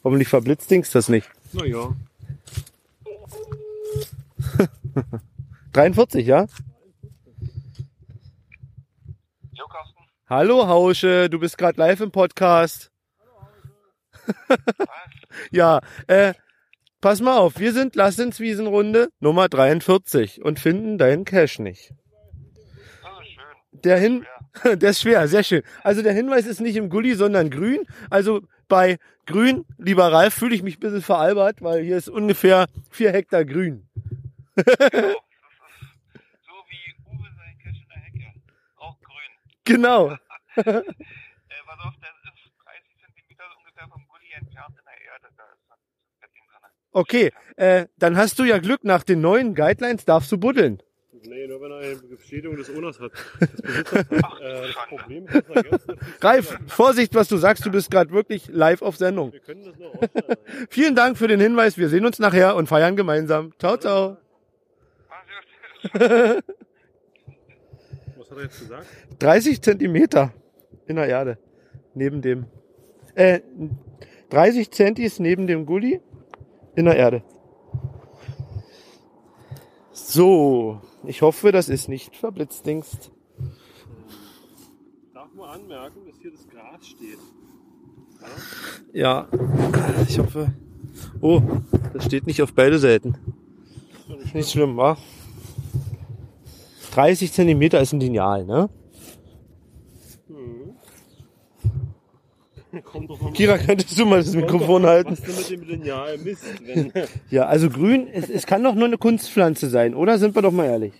Hoffentlich 0.03 0.29
verblitzdings 0.29 0.91
das 0.91 1.09
nicht. 1.09 1.29
Naja. 1.51 1.93
43, 5.73 6.25
ja? 6.27 6.47
Jo, 9.51 9.65
Carsten. 9.67 9.99
Hallo 10.27 10.67
Hausche, 10.67 11.29
du 11.29 11.39
bist 11.39 11.57
gerade 11.57 11.77
live 11.77 11.99
im 11.99 12.11
Podcast. 12.11 12.91
ja, 15.51 15.81
äh, 16.07 16.33
pass 17.01 17.19
mal 17.19 17.37
auf, 17.37 17.59
wir 17.59 17.73
sind 17.73 17.95
Lass 17.95 18.19
ins 18.19 18.39
Wiesenrunde 18.39 19.09
Nummer 19.19 19.49
43 19.49 20.41
und 20.43 20.59
finden 20.59 20.97
deinen 20.97 21.25
Cash 21.25 21.59
nicht. 21.59 21.93
Der 23.83 23.97
Hin, 23.97 24.25
der 24.63 24.89
ist 24.89 25.01
schwer, 25.01 25.27
sehr 25.27 25.43
schön. 25.43 25.63
Also 25.83 26.01
der 26.01 26.13
Hinweis 26.13 26.45
ist 26.45 26.61
nicht 26.61 26.75
im 26.75 26.89
Gully, 26.89 27.15
sondern 27.15 27.49
grün. 27.49 27.85
Also 28.09 28.41
bei 28.67 28.97
grün, 29.25 29.65
lieber 29.77 30.11
Ralf, 30.11 30.33
fühle 30.33 30.55
ich 30.55 30.63
mich 30.63 30.77
ein 30.77 30.79
bisschen 30.79 31.01
veralbert, 31.01 31.61
weil 31.61 31.83
hier 31.83 31.97
ist 31.97 32.09
ungefähr 32.09 32.67
vier 32.89 33.11
Hektar 33.11 33.45
grün. 33.45 33.87
Genau. 34.55 34.65
Das 36.11 36.21
ist 36.25 36.45
so 36.45 36.53
wie 36.67 36.93
Uwe 37.05 37.29
sein 37.37 37.57
Cash 37.63 37.81
in 37.81 37.89
der 37.89 38.01
Hecke. 38.01 38.33
Auch 38.77 38.99
grün. 39.01 39.31
Genau. 39.63 40.09
Äh, 40.57 41.63
pass 41.65 41.79
auf, 41.85 41.93
das 42.01 42.09
ist 42.25 42.51
30 42.65 42.97
Zentimeter 42.99 43.43
ungefähr 43.57 43.87
vom 43.87 44.05
Gully 44.07 44.33
entfernt 44.35 44.75
in 44.77 44.85
der 44.85 45.13
Erde. 45.13 45.27
Da 45.37 45.43
ist 45.53 45.63
das. 45.69 45.77
Okay, 46.91 47.31
äh, 47.55 47.85
dann 47.97 48.17
hast 48.17 48.39
du 48.39 48.43
ja 48.43 48.57
Glück. 48.57 48.83
Nach 48.83 49.03
den 49.03 49.21
neuen 49.21 49.53
Guidelines 49.53 50.05
darfst 50.05 50.31
du 50.31 50.37
buddeln. 50.37 50.81
Nee, 51.23 51.47
nur 51.47 51.61
wenn 51.61 51.71
er 51.71 51.77
eine 51.79 51.95
Bestätigung 51.95 52.55
des 52.57 52.69
Owners 52.69 52.99
hat. 52.99 53.11
Des 53.39 53.51
Besitzers 53.61 54.09
hat. 54.09 54.41
Äh, 54.41 54.67
das 54.67 54.75
Problem 54.87 55.27
ist, 55.27 55.35
dass 55.35 55.49
er 55.49 55.63
jetzt 55.71 55.87
natürlich- 55.87 56.23
Ralf, 56.23 56.57
Vorsicht, 56.67 57.15
was 57.15 57.27
du 57.27 57.37
sagst. 57.37 57.65
Du 57.65 57.71
bist 57.71 57.91
gerade 57.91 58.11
wirklich 58.11 58.47
live 58.47 58.81
auf 58.81 58.97
Sendung. 58.97 59.33
Wir 59.33 59.39
können 59.41 59.65
das 59.65 59.77
noch. 59.77 59.93
Vielen 60.69 60.95
Dank 60.95 61.17
für 61.17 61.27
den 61.27 61.39
Hinweis. 61.39 61.77
Wir 61.77 61.89
sehen 61.89 62.05
uns 62.05 62.19
nachher 62.19 62.55
und 62.55 62.67
feiern 62.67 62.95
gemeinsam. 62.95 63.53
Ciao, 63.59 63.77
ciao. 63.77 64.17
Was 65.83 65.91
hat 68.31 68.37
er 68.37 68.43
jetzt 68.43 68.59
gesagt? 68.59 68.85
30 69.19 69.61
Zentimeter 69.61 70.33
in 70.87 70.95
der 70.95 71.07
Erde. 71.07 71.37
Neben 71.93 72.21
dem. 72.21 72.45
Äh, 73.15 73.41
30 74.29 74.71
Zentis 74.71 75.19
neben 75.19 75.47
dem 75.47 75.65
Gully 75.65 76.01
in 76.75 76.85
der 76.85 76.95
Erde. 76.95 77.23
So, 79.91 80.81
ich 81.03 81.21
hoffe, 81.21 81.51
das 81.51 81.69
ist 81.69 81.89
nicht 81.89 82.15
verblitzdingst. 82.15 83.11
Darf 85.13 85.33
mal 85.33 85.53
anmerken, 85.53 86.05
dass 86.05 86.17
hier 86.21 86.31
das 86.31 86.47
Gras 86.47 86.85
steht. 86.85 87.19
Ja, 88.93 89.27
ich 90.07 90.19
hoffe. 90.19 90.53
Oh, 91.21 91.41
das 91.93 92.05
steht 92.05 92.27
nicht 92.27 92.41
auf 92.41 92.53
beide 92.53 92.79
Seiten. 92.79 93.17
Nicht 94.33 94.51
schlimm, 94.51 94.77
wa? 94.77 94.97
30 96.91 97.31
Zentimeter 97.31 97.79
ist 97.81 97.93
ein 97.93 97.99
Lineal, 97.99 98.45
ne? 98.45 98.69
Noch 100.27 100.75
Kira, 103.33 103.57
könntest 103.57 103.97
du 103.97 104.05
mal 104.05 104.19
das 104.19 104.35
Mikrofon 104.35 104.85
halten? 104.85 105.17
Was 105.17 105.47
denn 105.47 105.59
mit 105.59 105.69
dem 105.69 105.69
Lineal 105.69 106.17
Mist, 106.19 106.43
wenn 106.65 106.91
Ja, 107.31 107.45
also 107.45 107.69
grün, 107.69 108.07
es, 108.07 108.29
es 108.29 108.45
kann 108.45 108.63
doch 108.63 108.75
nur 108.75 108.85
eine 108.85 108.97
Kunstpflanze 108.97 109.69
sein, 109.69 109.95
oder? 109.95 110.19
Sind 110.19 110.35
wir 110.35 110.43
doch 110.43 110.51
mal 110.51 110.65
ehrlich. 110.65 110.93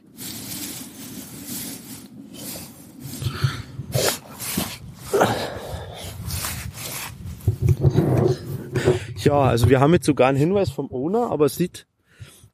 Ja, 9.17 9.41
also 9.41 9.69
wir 9.69 9.79
haben 9.79 9.93
jetzt 9.93 10.05
sogar 10.05 10.29
einen 10.29 10.37
Hinweis 10.37 10.71
vom 10.71 10.89
Owner, 10.91 11.29
aber 11.29 11.45
es 11.45 11.55
sieht 11.55 11.85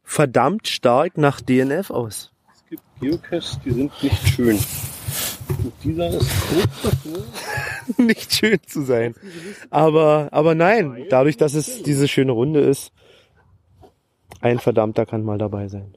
verdammt 0.03 0.67
stark 0.67 1.17
nach 1.17 1.39
DNF 1.39 1.89
aus. 1.89 2.31
es 2.53 2.69
gibt 2.69 2.81
Geocaches, 2.99 3.59
die 3.63 3.71
sind 3.71 4.03
nicht 4.03 4.27
schön. 4.27 4.59
Und 5.63 5.73
dieser 5.83 6.09
ist 6.09 6.29
kurz 6.49 6.81
davor. 6.83 7.23
nicht 8.03 8.33
schön 8.33 8.59
zu 8.65 8.81
sein. 8.81 9.15
Aber, 9.69 10.29
aber 10.31 10.55
nein, 10.55 11.05
dadurch, 11.09 11.37
dass 11.37 11.53
es 11.53 11.83
diese 11.83 12.07
schöne 12.07 12.31
Runde 12.31 12.61
ist, 12.61 12.91
ein 14.41 14.59
Verdammter 14.59 15.05
kann 15.05 15.23
mal 15.23 15.37
dabei 15.37 15.67
sein. 15.67 15.95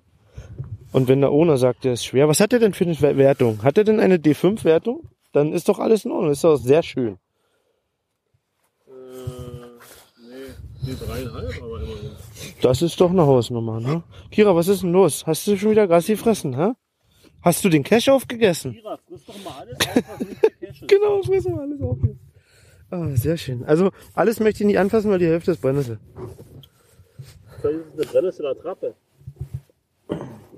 Und 0.92 1.08
wenn 1.08 1.20
der 1.20 1.32
Owner 1.32 1.58
sagt, 1.58 1.84
der 1.84 1.92
ist 1.94 2.04
schwer, 2.04 2.28
was 2.28 2.40
hat 2.40 2.52
er 2.52 2.58
denn 2.58 2.72
für 2.72 2.84
eine 2.84 2.98
Wertung? 3.00 3.62
Hat 3.62 3.76
er 3.76 3.84
denn 3.84 4.00
eine 4.00 4.16
D5-Wertung? 4.16 5.08
Dann 5.32 5.52
ist 5.52 5.68
doch 5.68 5.78
alles 5.78 6.04
in 6.04 6.12
Ordnung. 6.12 6.32
Ist 6.32 6.44
doch 6.44 6.56
sehr 6.56 6.82
schön. 6.82 7.18
Äh, 8.86 8.90
nee, 10.18 10.54
nee, 10.82 10.94
dreieinhalb, 10.94 11.62
aber 11.62 11.82
immerhin. 11.82 12.10
Das 12.62 12.80
ist 12.82 13.00
doch 13.00 13.10
eine 13.10 13.26
Hausnummer, 13.26 13.80
ne? 13.80 14.02
Kira, 14.30 14.56
was 14.56 14.68
ist 14.68 14.82
denn 14.82 14.92
los? 14.92 15.26
Hast 15.26 15.46
du 15.46 15.56
schon 15.56 15.70
wieder 15.70 15.86
Gras 15.86 16.06
gefressen, 16.06 16.56
hä? 16.56 16.72
Hast 17.42 17.64
du 17.64 17.68
den 17.68 17.84
Cash 17.84 18.08
aufgegessen? 18.08 18.72
Kira, 18.72 18.98
friss 19.06 19.24
doch 19.26 19.44
mal 19.44 19.60
alles 19.60 19.76
auf, 19.78 20.04
was 20.08 20.26
nicht. 20.26 20.57
Genau, 20.86 21.22
fressen 21.22 21.54
wir 21.54 21.62
alles 21.62 21.80
auf. 21.80 21.98
hier. 22.00 22.16
Ah, 22.90 23.08
sehr 23.16 23.36
schön. 23.36 23.64
Also, 23.64 23.90
alles 24.14 24.40
möchte 24.40 24.62
ich 24.62 24.66
nicht 24.66 24.78
anfassen, 24.78 25.10
weil 25.10 25.18
die 25.18 25.26
Hälfte 25.26 25.50
ist 25.50 25.60
Brennnessel. 25.60 25.98
Vielleicht 27.60 27.78
ist 27.80 27.86
es 27.94 28.00
eine 28.00 28.06
Brennnessel 28.06 28.46
oder 28.46 28.58
Trappe. 28.60 28.94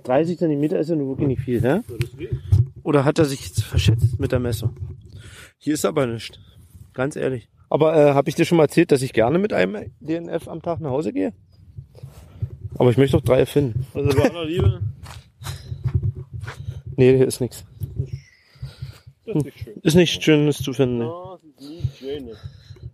30 0.05 0.39
Zentimeter 0.39 0.79
ist 0.79 0.91
ja 0.91 0.97
nur 0.97 1.09
wirklich 1.09 1.29
nicht 1.29 1.43
viel, 1.43 1.61
ne? 1.61 1.85
Oder 2.83 3.05
hat 3.05 3.19
er 3.19 3.25
sich 3.25 3.47
jetzt 3.47 3.63
verschätzt 3.63 4.19
mit 4.19 4.33
der 4.33 4.39
Messung? 4.39 4.77
Hier 5.59 5.75
ist 5.75 5.85
aber 5.85 6.07
nichts. 6.07 6.39
Ganz 6.95 7.17
ehrlich. 7.17 7.49
Aber 7.69 7.97
äh, 7.97 8.15
habe 8.15 8.29
ich 8.29 8.35
dir 8.35 8.45
schon 8.45 8.57
mal 8.57 8.65
erzählt, 8.65 8.91
dass 8.93 9.03
ich 9.03 9.13
gerne 9.13 9.39
mit 9.39 9.53
einem 9.53 9.93
DNF 10.01 10.49
am 10.49 10.63
Tag 10.63 10.81
nach 10.81 10.91
Hause 10.91 11.13
gehe? 11.13 11.33
Aber 12.77 12.91
ich 12.91 12.97
möchte 12.97 13.17
doch 13.17 13.25
drei 13.25 13.45
finden. 13.47 13.87
Also 13.95 14.09
bei 14.17 14.31
aller 14.31 14.45
Liebe, 14.45 14.81
Nee, 16.97 17.17
hier 17.17 17.27
ist 17.27 17.41
nichts. 17.41 17.65
Das 19.35 19.45
ist 19.45 19.45
nicht 19.45 19.59
schön. 19.59 19.81
Ist 19.83 19.95
nichts 19.95 20.25
Schönes 20.25 20.59
zu 20.59 20.73
finden. 20.73 20.99
Ne? 20.99 21.13
Das 21.57 21.65
ist 21.65 21.71
nicht 21.71 21.99
schön. 21.99 22.31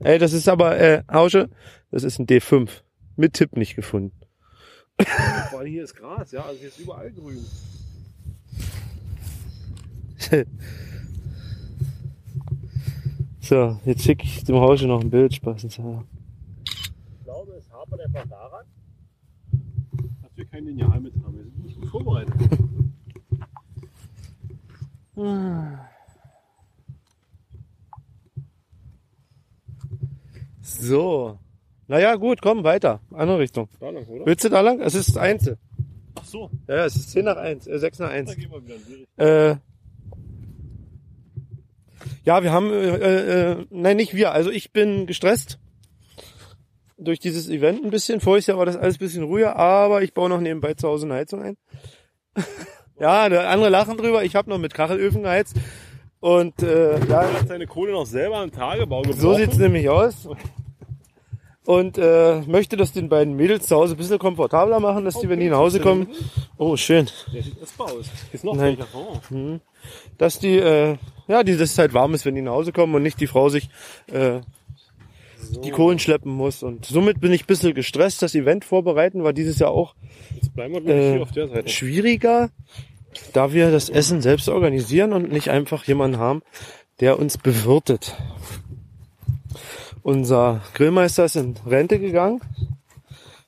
Ey, 0.00 0.18
das 0.18 0.32
ist 0.32 0.48
aber, 0.48 0.78
äh, 0.78 1.02
Hausche, 1.10 1.48
das 1.90 2.04
ist 2.04 2.18
ein 2.18 2.26
D5. 2.26 2.68
Mit 3.16 3.32
Tipp 3.34 3.56
nicht 3.56 3.76
gefunden. 3.76 4.12
Vor 5.50 5.60
allem 5.60 5.70
hier 5.70 5.84
ist 5.84 5.94
Gras, 5.94 6.32
ja, 6.32 6.44
also 6.44 6.58
hier 6.58 6.68
ist 6.68 6.78
überall 6.78 7.10
grün. 7.12 7.44
So, 13.48 13.78
jetzt 13.84 14.02
schicke 14.02 14.24
ich 14.24 14.42
dem 14.42 14.56
Hausche 14.56 14.88
noch 14.88 15.00
ein 15.00 15.08
Bild, 15.08 15.32
spaßenshalber. 15.32 16.04
Ich 16.64 17.22
glaube, 17.22 17.52
es 17.52 17.70
hapert 17.70 18.00
einfach 18.00 18.26
daran, 18.26 18.66
dass 20.20 20.36
wir 20.36 20.46
kein 20.46 20.64
Lineal 20.64 21.00
mit 21.00 21.14
haben. 21.22 21.36
Wir 21.36 21.44
sind 21.44 21.64
nicht 21.64 21.80
gut 21.80 21.88
vorbereitet. 21.88 22.34
So. 30.66 31.38
Naja, 31.88 32.16
gut, 32.16 32.42
komm, 32.42 32.64
weiter. 32.64 33.00
Andere 33.12 33.38
Richtung. 33.38 33.68
Da 33.78 33.90
lang, 33.90 34.04
oder? 34.06 34.26
Willst 34.26 34.44
du 34.44 34.48
da 34.48 34.60
lang? 34.60 34.80
Es 34.80 34.94
ist 34.94 35.16
eins. 35.16 35.50
Ach 36.16 36.24
so, 36.24 36.50
Ja, 36.66 36.76
ja, 36.76 36.84
es 36.86 36.96
ist 36.96 37.10
10 37.10 37.24
nach 37.24 37.36
1, 37.36 37.66
äh, 37.66 37.78
6 37.78 37.98
nach 38.00 38.08
da 38.08 38.14
1. 38.14 38.36
gehen 38.36 38.50
wir 38.50 38.62
wieder. 38.66 39.52
Äh, 39.52 39.56
ja, 42.24 42.42
wir 42.42 42.52
haben, 42.52 42.72
äh, 42.72 43.52
äh, 43.52 43.66
nein, 43.70 43.96
nicht 43.96 44.14
wir. 44.14 44.32
Also 44.32 44.50
ich 44.50 44.72
bin 44.72 45.06
gestresst 45.06 45.58
durch 46.98 47.20
dieses 47.20 47.48
Event 47.48 47.84
ein 47.84 47.90
bisschen. 47.90 48.20
Voriges 48.20 48.48
Jahr 48.48 48.58
war 48.58 48.66
das 48.66 48.76
alles 48.76 48.96
ein 48.96 48.98
bisschen 48.98 49.22
ruhiger, 49.22 49.56
aber 49.56 50.02
ich 50.02 50.12
baue 50.12 50.28
noch 50.28 50.40
nebenbei 50.40 50.74
zu 50.74 50.88
Hause 50.88 51.06
eine 51.06 51.14
Heizung 51.14 51.42
ein. 51.42 51.56
ja, 52.98 53.28
der 53.28 53.48
andere 53.48 53.68
lachen 53.68 53.96
drüber. 53.96 54.24
Ich 54.24 54.34
habe 54.34 54.50
noch 54.50 54.58
mit 54.58 54.74
Kachelöfen 54.74 55.22
geheizt. 55.22 55.56
Und 56.26 56.60
äh, 56.60 56.98
ja, 57.06 57.22
Er 57.22 57.40
hat 57.40 57.46
seine 57.46 57.68
Kohle 57.68 57.92
noch 57.92 58.04
selber 58.04 58.42
im 58.42 58.50
Tagebau 58.50 59.02
gebraucht. 59.02 59.20
so 59.20 59.34
sieht's 59.34 59.58
nämlich 59.58 59.88
aus. 59.88 60.28
Und 61.64 61.98
äh, 61.98 62.40
möchte 62.48 62.76
das 62.76 62.90
den 62.90 63.08
beiden 63.08 63.36
Mädels 63.36 63.68
zu 63.68 63.76
Hause 63.76 63.94
ein 63.94 63.96
bisschen 63.96 64.18
komfortabler 64.18 64.80
machen, 64.80 65.04
dass 65.04 65.20
die, 65.20 65.28
wenn 65.28 65.38
die 65.38 65.48
nach 65.48 65.58
Hause 65.58 65.78
kommen, 65.78 66.08
oh 66.58 66.76
schön, 66.76 67.08
Der 67.32 67.44
sieht 67.44 67.62
essbar 67.62 67.92
aus. 67.92 68.06
Ist 68.32 68.42
noch 68.42 68.56
Nein. 68.56 68.76
oh. 68.92 69.58
dass 70.18 70.40
die, 70.40 70.56
äh, 70.58 70.96
ja, 71.28 71.44
die, 71.44 71.52
dass 71.52 71.70
es 71.70 71.78
halt 71.78 71.94
warm 71.94 72.12
ist, 72.14 72.24
wenn 72.24 72.34
die 72.34 72.42
nach 72.42 72.52
Hause 72.54 72.72
kommen 72.72 72.92
und 72.96 73.04
nicht 73.04 73.20
die 73.20 73.28
Frau 73.28 73.48
sich 73.48 73.68
äh, 74.12 74.40
die 75.64 75.70
Kohlen 75.70 76.00
schleppen 76.00 76.32
muss. 76.32 76.64
Und 76.64 76.86
somit 76.86 77.20
bin 77.20 77.32
ich 77.32 77.44
ein 77.44 77.46
bisschen 77.46 77.72
gestresst. 77.72 78.20
Das 78.22 78.34
Event 78.34 78.64
vorbereiten 78.64 79.22
war 79.22 79.32
dieses 79.32 79.60
Jahr 79.60 79.70
auch 79.70 79.94
Äh, 80.56 81.68
schwieriger, 81.68 82.50
da 83.32 83.52
wir 83.52 83.70
das 83.70 83.88
Essen 83.88 84.20
selbst 84.22 84.48
organisieren 84.48 85.12
und 85.12 85.30
nicht 85.30 85.50
einfach 85.50 85.84
jemanden 85.84 86.18
haben, 86.18 86.42
der 87.00 87.18
uns 87.18 87.38
bewirtet. 87.38 88.14
Unser 90.02 90.60
Grillmeister 90.74 91.24
ist 91.24 91.36
in 91.36 91.56
Rente 91.66 91.98
gegangen, 91.98 92.40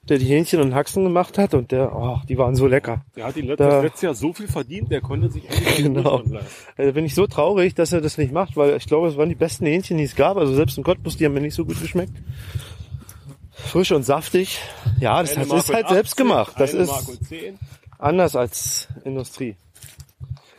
der 0.08 0.18
die 0.18 0.24
Hähnchen 0.24 0.60
und 0.60 0.74
Haxen 0.74 1.04
gemacht 1.04 1.38
hat 1.38 1.54
und 1.54 1.70
der, 1.70 1.94
oh, 1.94 2.18
die 2.28 2.36
waren 2.38 2.56
so 2.56 2.66
lecker. 2.66 3.02
Der 3.14 3.26
hat 3.26 3.36
ihn 3.36 3.46
let 3.46 3.60
da- 3.60 3.68
das 3.68 3.84
letzte 3.84 4.06
Jahr 4.06 4.14
so 4.14 4.32
viel 4.32 4.48
verdient, 4.48 4.90
der 4.90 5.00
konnte 5.00 5.30
sich 5.30 5.44
mal 5.44 5.74
Genau. 5.76 6.16
Leisten. 6.18 6.38
Also 6.76 6.92
bin 6.92 7.04
ich 7.04 7.14
so 7.14 7.26
traurig, 7.26 7.74
dass 7.74 7.92
er 7.92 8.00
das 8.00 8.18
nicht 8.18 8.32
macht, 8.32 8.56
weil 8.56 8.76
ich 8.76 8.86
glaube, 8.86 9.08
es 9.08 9.16
waren 9.16 9.28
die 9.28 9.34
besten 9.34 9.66
Hähnchen, 9.66 9.98
die 9.98 10.04
es 10.04 10.16
gab. 10.16 10.36
Also 10.36 10.54
selbst 10.54 10.78
in 10.78 10.84
Cottbus, 10.84 11.16
die 11.16 11.26
haben 11.26 11.34
mir 11.34 11.40
nicht 11.42 11.54
so 11.54 11.64
gut 11.64 11.80
geschmeckt. 11.80 12.12
Frisch 13.52 13.92
und 13.92 14.02
saftig. 14.04 14.58
Ja, 14.98 15.20
das 15.20 15.32
Eine 15.32 15.42
hat- 15.42 15.48
Mark 15.48 15.60
ist 15.60 15.74
halt 15.74 15.88
selbst 15.88 16.12
80, 16.12 16.16
gemacht. 16.16 16.54
Das 16.58 16.74
ist 16.74 16.88
Mark 16.88 17.08
und 17.08 17.24
10. 17.28 17.58
anders 17.98 18.36
als 18.36 18.88
Industrie. 19.04 19.56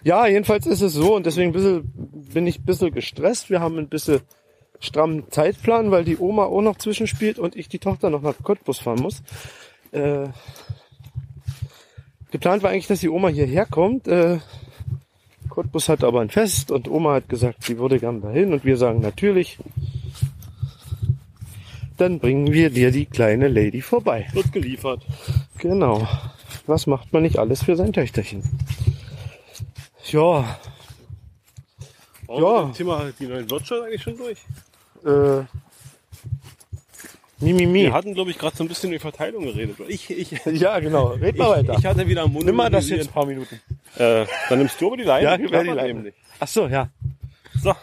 Ja, 0.04 0.28
jedenfalls 0.28 0.66
ist 0.66 0.82
es 0.82 0.94
so 0.94 1.16
und 1.16 1.26
deswegen 1.26 1.52
bisschen, 1.52 1.92
bin 2.34 2.48
ich 2.48 2.60
ein 2.60 2.66
bisschen 2.66 2.92
gestresst. 2.92 3.50
Wir 3.50 3.60
haben 3.60 3.78
ein 3.78 3.90
bisschen 3.90 4.22
strammen 4.80 5.30
Zeitplan, 5.30 5.92
weil 5.92 6.06
die 6.06 6.18
Oma 6.18 6.46
auch 6.46 6.62
noch 6.62 6.78
zwischenspielt 6.78 7.38
und 7.38 7.56
ich 7.56 7.68
die 7.68 7.80
Tochter 7.80 8.10
noch 8.10 8.22
nach 8.22 8.36
Cottbus 8.42 8.80
fahren 8.80 9.02
muss. 9.02 9.22
Äh, 9.92 10.28
geplant 12.32 12.64
war 12.64 12.72
eigentlich, 12.72 12.88
dass 12.88 13.02
die 13.02 13.10
Oma 13.10 13.28
hierher 13.28 13.66
kommt. 13.66 14.08
Äh, 14.08 14.40
Cottbus 15.50 15.90
hat 15.90 16.04
aber 16.04 16.22
ein 16.22 16.30
Fest 16.30 16.72
und 16.72 16.88
Oma 16.88 17.16
hat 17.16 17.28
gesagt, 17.28 17.64
sie 17.64 17.78
würde 17.78 18.00
gern 18.00 18.22
dahin 18.22 18.54
und 18.54 18.64
wir 18.64 18.78
sagen 18.78 19.02
natürlich. 19.02 19.58
Dann 21.98 22.20
bringen 22.20 22.54
wir 22.54 22.70
dir 22.70 22.92
die 22.92 23.06
kleine 23.06 23.50
Lady 23.50 23.82
vorbei. 23.82 24.28
Wird 24.32 24.54
geliefert. 24.54 25.06
Genau. 25.58 26.08
Was 26.68 26.88
macht 26.88 27.12
man 27.14 27.24
nicht 27.24 27.38
alles 27.40 27.64
für 27.64 27.76
sein 27.76 27.94
Töchterchen? 27.94 28.44
Ja. 30.12 30.58
Waren 32.28 32.44
Ja. 32.44 32.72
Thema 32.76 33.12
die 33.20 33.28
neuen 33.28 33.50
Wirtschaft 33.50 33.82
eigentlich 33.84 34.02
schon 34.04 34.18
durch? 34.18 34.38
Äh, 35.06 35.46
Mimimi. 37.42 37.84
Wir 37.84 37.94
hatten, 37.94 38.14
glaube 38.14 38.32
ich, 38.32 38.38
gerade 38.38 38.56
so 38.56 38.64
ein 38.64 38.68
bisschen 38.68 38.92
über 38.92 39.00
Verteilung 39.00 39.44
geredet. 39.44 39.78
Ich, 39.88 40.10
ich, 40.10 40.32
Ja, 40.46 40.80
genau. 40.80 41.08
Red 41.14 41.38
mal 41.38 41.52
weiter. 41.52 41.76
ich 41.80 41.86
hatte 41.86 42.06
wieder 42.08 42.24
am 42.24 42.34
Mund. 42.34 42.46
Nimm 42.46 42.56
mal 42.56 42.70
das 42.70 42.90
jetzt 42.90 43.08
ein 43.08 43.14
paar 43.14 43.26
Minuten. 43.26 43.62
Äh, 43.96 44.26
dann 44.50 44.60
nimmst 44.60 44.80
du 44.82 44.88
aber 44.88 44.98
die 44.98 45.04
Leine. 45.04 45.24
Ja, 45.26 45.36
Ich 45.36 45.48
die 45.48 45.54
Leine. 45.54 45.94
nämlich. 45.94 46.14
Ach 46.40 46.48
so, 46.48 46.68
ja. 46.68 46.90
So. 47.62 47.74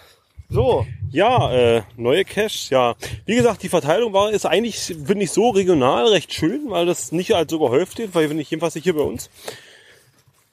So. 0.51 0.87
Ja, 1.11 1.53
äh, 1.53 1.83
neue 1.97 2.25
Caches, 2.25 2.71
ja. 2.71 2.95
Wie 3.25 3.37
gesagt, 3.37 3.63
die 3.63 3.69
Verteilung 3.69 4.13
war, 4.13 4.31
ist 4.31 4.45
eigentlich, 4.47 4.79
finde 4.81 5.25
ich, 5.25 5.31
so 5.31 5.51
regional 5.51 6.07
recht 6.09 6.33
schön, 6.35 6.69
weil 6.71 6.87
das 6.87 7.13
nicht 7.13 7.35
als 7.35 7.51
so 7.51 7.59
gehäuft 7.59 7.99
ist, 7.99 8.15
weil 8.15 8.31
ich 8.39 8.51
jedenfalls 8.51 8.75
nicht 8.75 8.85
hier 8.85 8.95
bei 8.95 9.03
uns. 9.03 9.31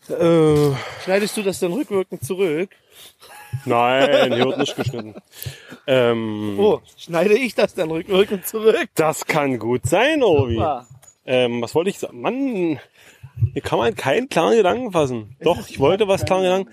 Äh, 0.09 0.75
Schneidest 1.03 1.37
du 1.37 1.43
das 1.43 1.59
dann 1.59 1.73
rückwirkend 1.73 2.23
zurück? 2.23 2.69
nein, 3.65 4.33
hier 4.33 4.45
wird 4.45 4.57
nicht 4.57 4.75
geschnitten. 4.75 5.15
Ähm, 5.87 6.57
Oh, 6.59 6.81
schneide 6.97 7.35
ich 7.35 7.55
das 7.55 7.73
dann 7.73 7.91
rückwirkend 7.91 8.45
zurück? 8.47 8.89
Das 8.95 9.25
kann 9.25 9.59
gut 9.59 9.85
sein, 9.85 10.23
Obi. 10.23 10.61
Ähm, 11.25 11.61
was 11.61 11.73
wollte 11.75 11.89
ich 11.89 11.99
sagen? 11.99 12.19
Mann, 12.21 12.79
hier 13.53 13.61
kann 13.61 13.79
man 13.79 13.95
keinen 13.95 14.27
klaren 14.29 14.57
Gedanken 14.57 14.91
fassen. 14.91 15.35
Doch, 15.41 15.69
ich 15.69 15.79
wollte 15.79 16.07
was 16.07 16.25
klaren 16.25 16.43
Gedanken. 16.43 16.71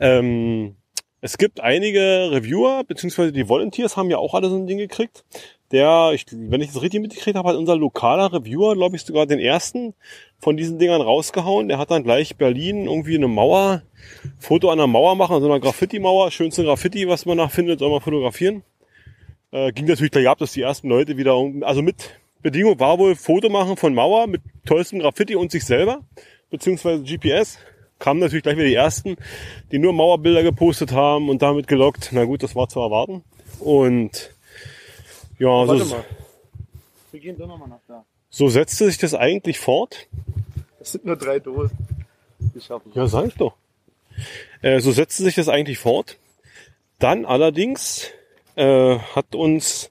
Ähm, 0.00 0.76
es 1.20 1.38
gibt 1.38 1.60
einige 1.60 2.30
Reviewer, 2.30 2.84
beziehungsweise 2.84 3.32
die 3.32 3.48
Volunteers 3.48 3.96
haben 3.96 4.10
ja 4.10 4.18
auch 4.18 4.34
alle 4.34 4.48
so 4.48 4.56
ein 4.56 4.66
Ding 4.66 4.78
gekriegt. 4.78 5.24
Der, 5.70 6.12
ich, 6.14 6.24
wenn 6.30 6.60
ich 6.60 6.68
das 6.68 6.80
richtig 6.80 7.02
mitgekriegt 7.02 7.36
habe, 7.36 7.48
hat 7.48 7.56
unser 7.56 7.76
lokaler 7.76 8.32
Reviewer, 8.32 8.74
glaube 8.74 8.96
ich, 8.96 9.02
sogar 9.02 9.26
den 9.26 9.38
ersten 9.38 9.94
von 10.38 10.56
diesen 10.56 10.78
Dingern 10.78 11.02
rausgehauen. 11.02 11.68
Der 11.68 11.78
hat 11.78 11.90
dann 11.90 12.04
gleich 12.04 12.36
Berlin 12.36 12.86
irgendwie 12.86 13.16
eine 13.16 13.28
Mauer, 13.28 13.82
Foto 14.38 14.70
an 14.70 14.78
einer 14.78 14.86
Mauer 14.86 15.14
machen, 15.14 15.40
so 15.40 15.46
einer 15.46 15.60
Graffiti-Mauer, 15.60 16.30
schönste 16.30 16.64
Graffiti, 16.64 17.06
was 17.08 17.26
man 17.26 17.38
da 17.38 17.48
findet, 17.48 17.80
soll 17.80 17.90
man 17.90 18.00
fotografieren. 18.00 18.62
Äh, 19.50 19.72
ging 19.72 19.86
natürlich 19.86 20.12
gleich 20.12 20.28
ab, 20.28 20.38
dass 20.38 20.52
die 20.52 20.62
ersten 20.62 20.88
Leute 20.88 21.16
wieder, 21.16 21.34
also 21.62 21.82
mit 21.82 22.18
Bedingung 22.40 22.78
war 22.78 22.98
wohl 22.98 23.16
Foto 23.16 23.48
machen 23.48 23.76
von 23.76 23.94
Mauer 23.94 24.26
mit 24.26 24.40
tollstem 24.64 25.00
Graffiti 25.00 25.34
und 25.34 25.50
sich 25.50 25.64
selber, 25.64 26.00
beziehungsweise 26.50 27.02
GPS. 27.02 27.58
Kamen 27.98 28.20
natürlich 28.20 28.42
gleich 28.42 28.56
wieder 28.56 28.66
die 28.66 28.74
ersten, 28.74 29.16
die 29.72 29.78
nur 29.78 29.92
Mauerbilder 29.92 30.42
gepostet 30.42 30.92
haben 30.92 31.28
und 31.28 31.42
damit 31.42 31.66
gelockt. 31.66 32.10
Na 32.12 32.24
gut, 32.24 32.42
das 32.42 32.54
war 32.54 32.68
zu 32.68 32.80
erwarten. 32.80 33.24
Und 33.58 34.30
ja, 35.38 35.48
Warte 35.48 35.84
so, 35.84 35.94
mal. 35.96 36.04
Wir 37.10 37.20
gehen 37.20 37.38
doch 37.38 37.48
nochmal 37.48 37.68
nach 37.68 37.80
da. 37.88 38.04
so 38.30 38.48
setzte 38.48 38.86
sich 38.86 38.98
das 38.98 39.14
eigentlich 39.14 39.58
fort. 39.58 40.06
Das 40.78 40.92
sind 40.92 41.04
nur 41.04 41.16
drei 41.16 41.38
Dosen. 41.38 41.76
Wir 42.38 42.60
schaffen. 42.60 42.92
Ja, 42.94 43.06
sag 43.06 43.26
ich 43.26 43.34
doch. 43.34 43.54
Äh, 44.62 44.80
so 44.80 44.92
setzte 44.92 45.24
sich 45.24 45.34
das 45.34 45.48
eigentlich 45.48 45.78
fort. 45.78 46.18
Dann 46.98 47.24
allerdings 47.24 48.10
äh, 48.56 48.98
hat 48.98 49.34
uns 49.34 49.90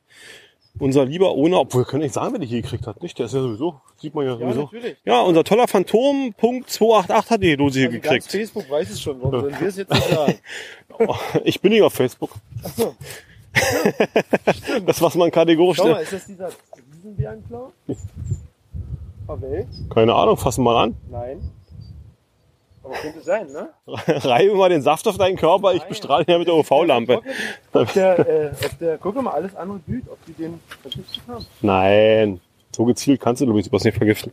unser 0.80 1.06
lieber 1.06 1.32
Owner, 1.32 1.60
obwohl 1.62 1.82
wir 1.82 1.86
können 1.86 2.04
nicht 2.04 2.14
sagen, 2.14 2.34
wer 2.34 2.40
die 2.40 2.48
hier 2.48 2.62
gekriegt 2.62 2.88
hat, 2.88 3.02
nicht? 3.02 3.18
Der 3.20 3.26
ist 3.28 3.34
ja 3.34 3.42
sowieso, 3.42 3.80
sieht 3.98 4.14
man 4.16 4.26
ja 4.26 4.32
Ja, 4.34 4.38
sowieso. 4.40 4.62
natürlich. 4.64 4.98
Ja, 5.06 5.22
unser 5.22 5.44
toller 5.44 5.68
Phantom 5.68 6.34
Punkt 6.38 6.70
288 6.70 7.32
hat 7.32 7.44
die 7.44 7.58
Dose 7.58 7.80
hier 7.80 7.88
Also 7.90 8.00
gekriegt. 8.02 8.26
Facebook 8.32 8.70
weiß 8.70 8.90
es 8.90 9.02
schon, 9.02 9.22
warum 9.22 9.42
sollen 9.42 9.60
wir 9.60 9.68
es 9.68 9.78
jetzt 9.78 9.92
nicht 9.92 10.10
sagen? 10.10 10.36
Ich 11.44 11.62
bin 11.62 11.72
nicht 11.74 11.84
auf 11.84 11.94
Facebook. 11.94 12.32
so. 12.76 12.96
Das, 14.86 15.02
was 15.02 15.16
man 15.16 15.32
kategorisch 15.32 15.78
Schau 15.78 15.88
mal, 15.90 16.02
ist 16.02 16.14
das 16.14 16.26
dieser 16.26 16.50
Riesenbärenklau? 16.94 17.72
Pavel? 19.26 19.68
Keine 19.94 20.14
Ahnung, 20.16 20.38
fassen 20.38 20.64
mal 20.64 20.84
an. 20.84 20.96
Nein. 21.10 21.52
Aber 22.88 22.96
könnte 22.96 23.22
sein, 23.22 23.48
ne? 23.48 23.70
Reibe 23.86 24.56
mal 24.56 24.70
den 24.70 24.82
Saft 24.82 25.08
auf 25.08 25.18
deinen 25.18 25.36
Körper, 25.36 25.74
ich 25.74 25.84
bestrahle 25.84 26.24
ihn 26.24 26.32
ja 26.32 26.38
mit 26.38 26.48
der 26.48 26.56
UV-Lampe. 26.56 27.22
Ob 27.74 27.94
der, 27.94 28.20
äh, 28.20 28.52
ob 28.66 28.80
der, 28.80 28.98
guck 28.98 29.22
mal, 29.22 29.32
alles 29.32 29.56
andere 29.56 29.80
blüht, 29.80 30.06
ob 30.10 30.18
die 30.26 30.34
den 30.34 30.60
vergiftet 30.82 31.22
haben. 31.28 31.46
Nein, 31.62 32.40
so 32.74 32.86
gezielt 32.86 33.20
kannst 33.20 33.42
du 33.42 33.46
Luis 33.46 33.66
sowas 33.66 33.84
nicht 33.84 33.98
vergiften. 33.98 34.32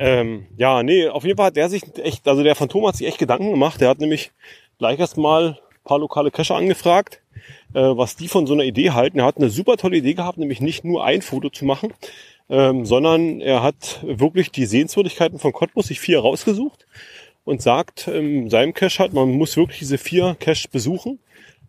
Ähm, 0.00 0.46
ja, 0.56 0.82
nee, 0.82 1.06
auf 1.06 1.24
jeden 1.24 1.36
Fall 1.36 1.46
hat 1.46 1.56
der 1.56 1.68
sich 1.68 1.82
echt, 1.98 2.26
also 2.26 2.42
der 2.42 2.56
Phantom 2.56 2.88
hat 2.88 2.96
sich 2.96 3.06
echt 3.06 3.18
Gedanken 3.18 3.50
gemacht. 3.50 3.80
Der 3.80 3.88
hat 3.88 4.00
nämlich 4.00 4.32
gleich 4.78 4.98
erst 4.98 5.16
mal 5.16 5.50
ein 5.50 5.84
paar 5.84 6.00
lokale 6.00 6.32
Cacher 6.32 6.56
angefragt, 6.56 7.20
äh, 7.74 7.80
was 7.80 8.16
die 8.16 8.26
von 8.28 8.46
so 8.48 8.54
einer 8.54 8.64
Idee 8.64 8.90
halten. 8.90 9.20
Er 9.20 9.26
hat 9.26 9.36
eine 9.36 9.50
super 9.50 9.76
tolle 9.76 9.98
Idee 9.98 10.14
gehabt, 10.14 10.38
nämlich 10.38 10.60
nicht 10.60 10.84
nur 10.84 11.04
ein 11.04 11.22
Foto 11.22 11.50
zu 11.50 11.64
machen, 11.64 11.92
ähm, 12.48 12.84
sondern 12.84 13.40
er 13.40 13.62
hat 13.62 14.00
wirklich 14.02 14.50
die 14.50 14.66
Sehenswürdigkeiten 14.66 15.38
von 15.38 15.52
Cottbus 15.52 15.86
sich 15.86 16.00
vier 16.00 16.18
rausgesucht 16.18 16.86
und 17.50 17.60
sagt 17.60 18.08
in 18.08 18.48
seinem 18.48 18.72
Cache 18.72 19.00
halt, 19.00 19.12
man 19.12 19.30
muss 19.30 19.56
wirklich 19.56 19.80
diese 19.80 19.98
vier 19.98 20.36
Caches 20.38 20.68
besuchen 20.68 21.18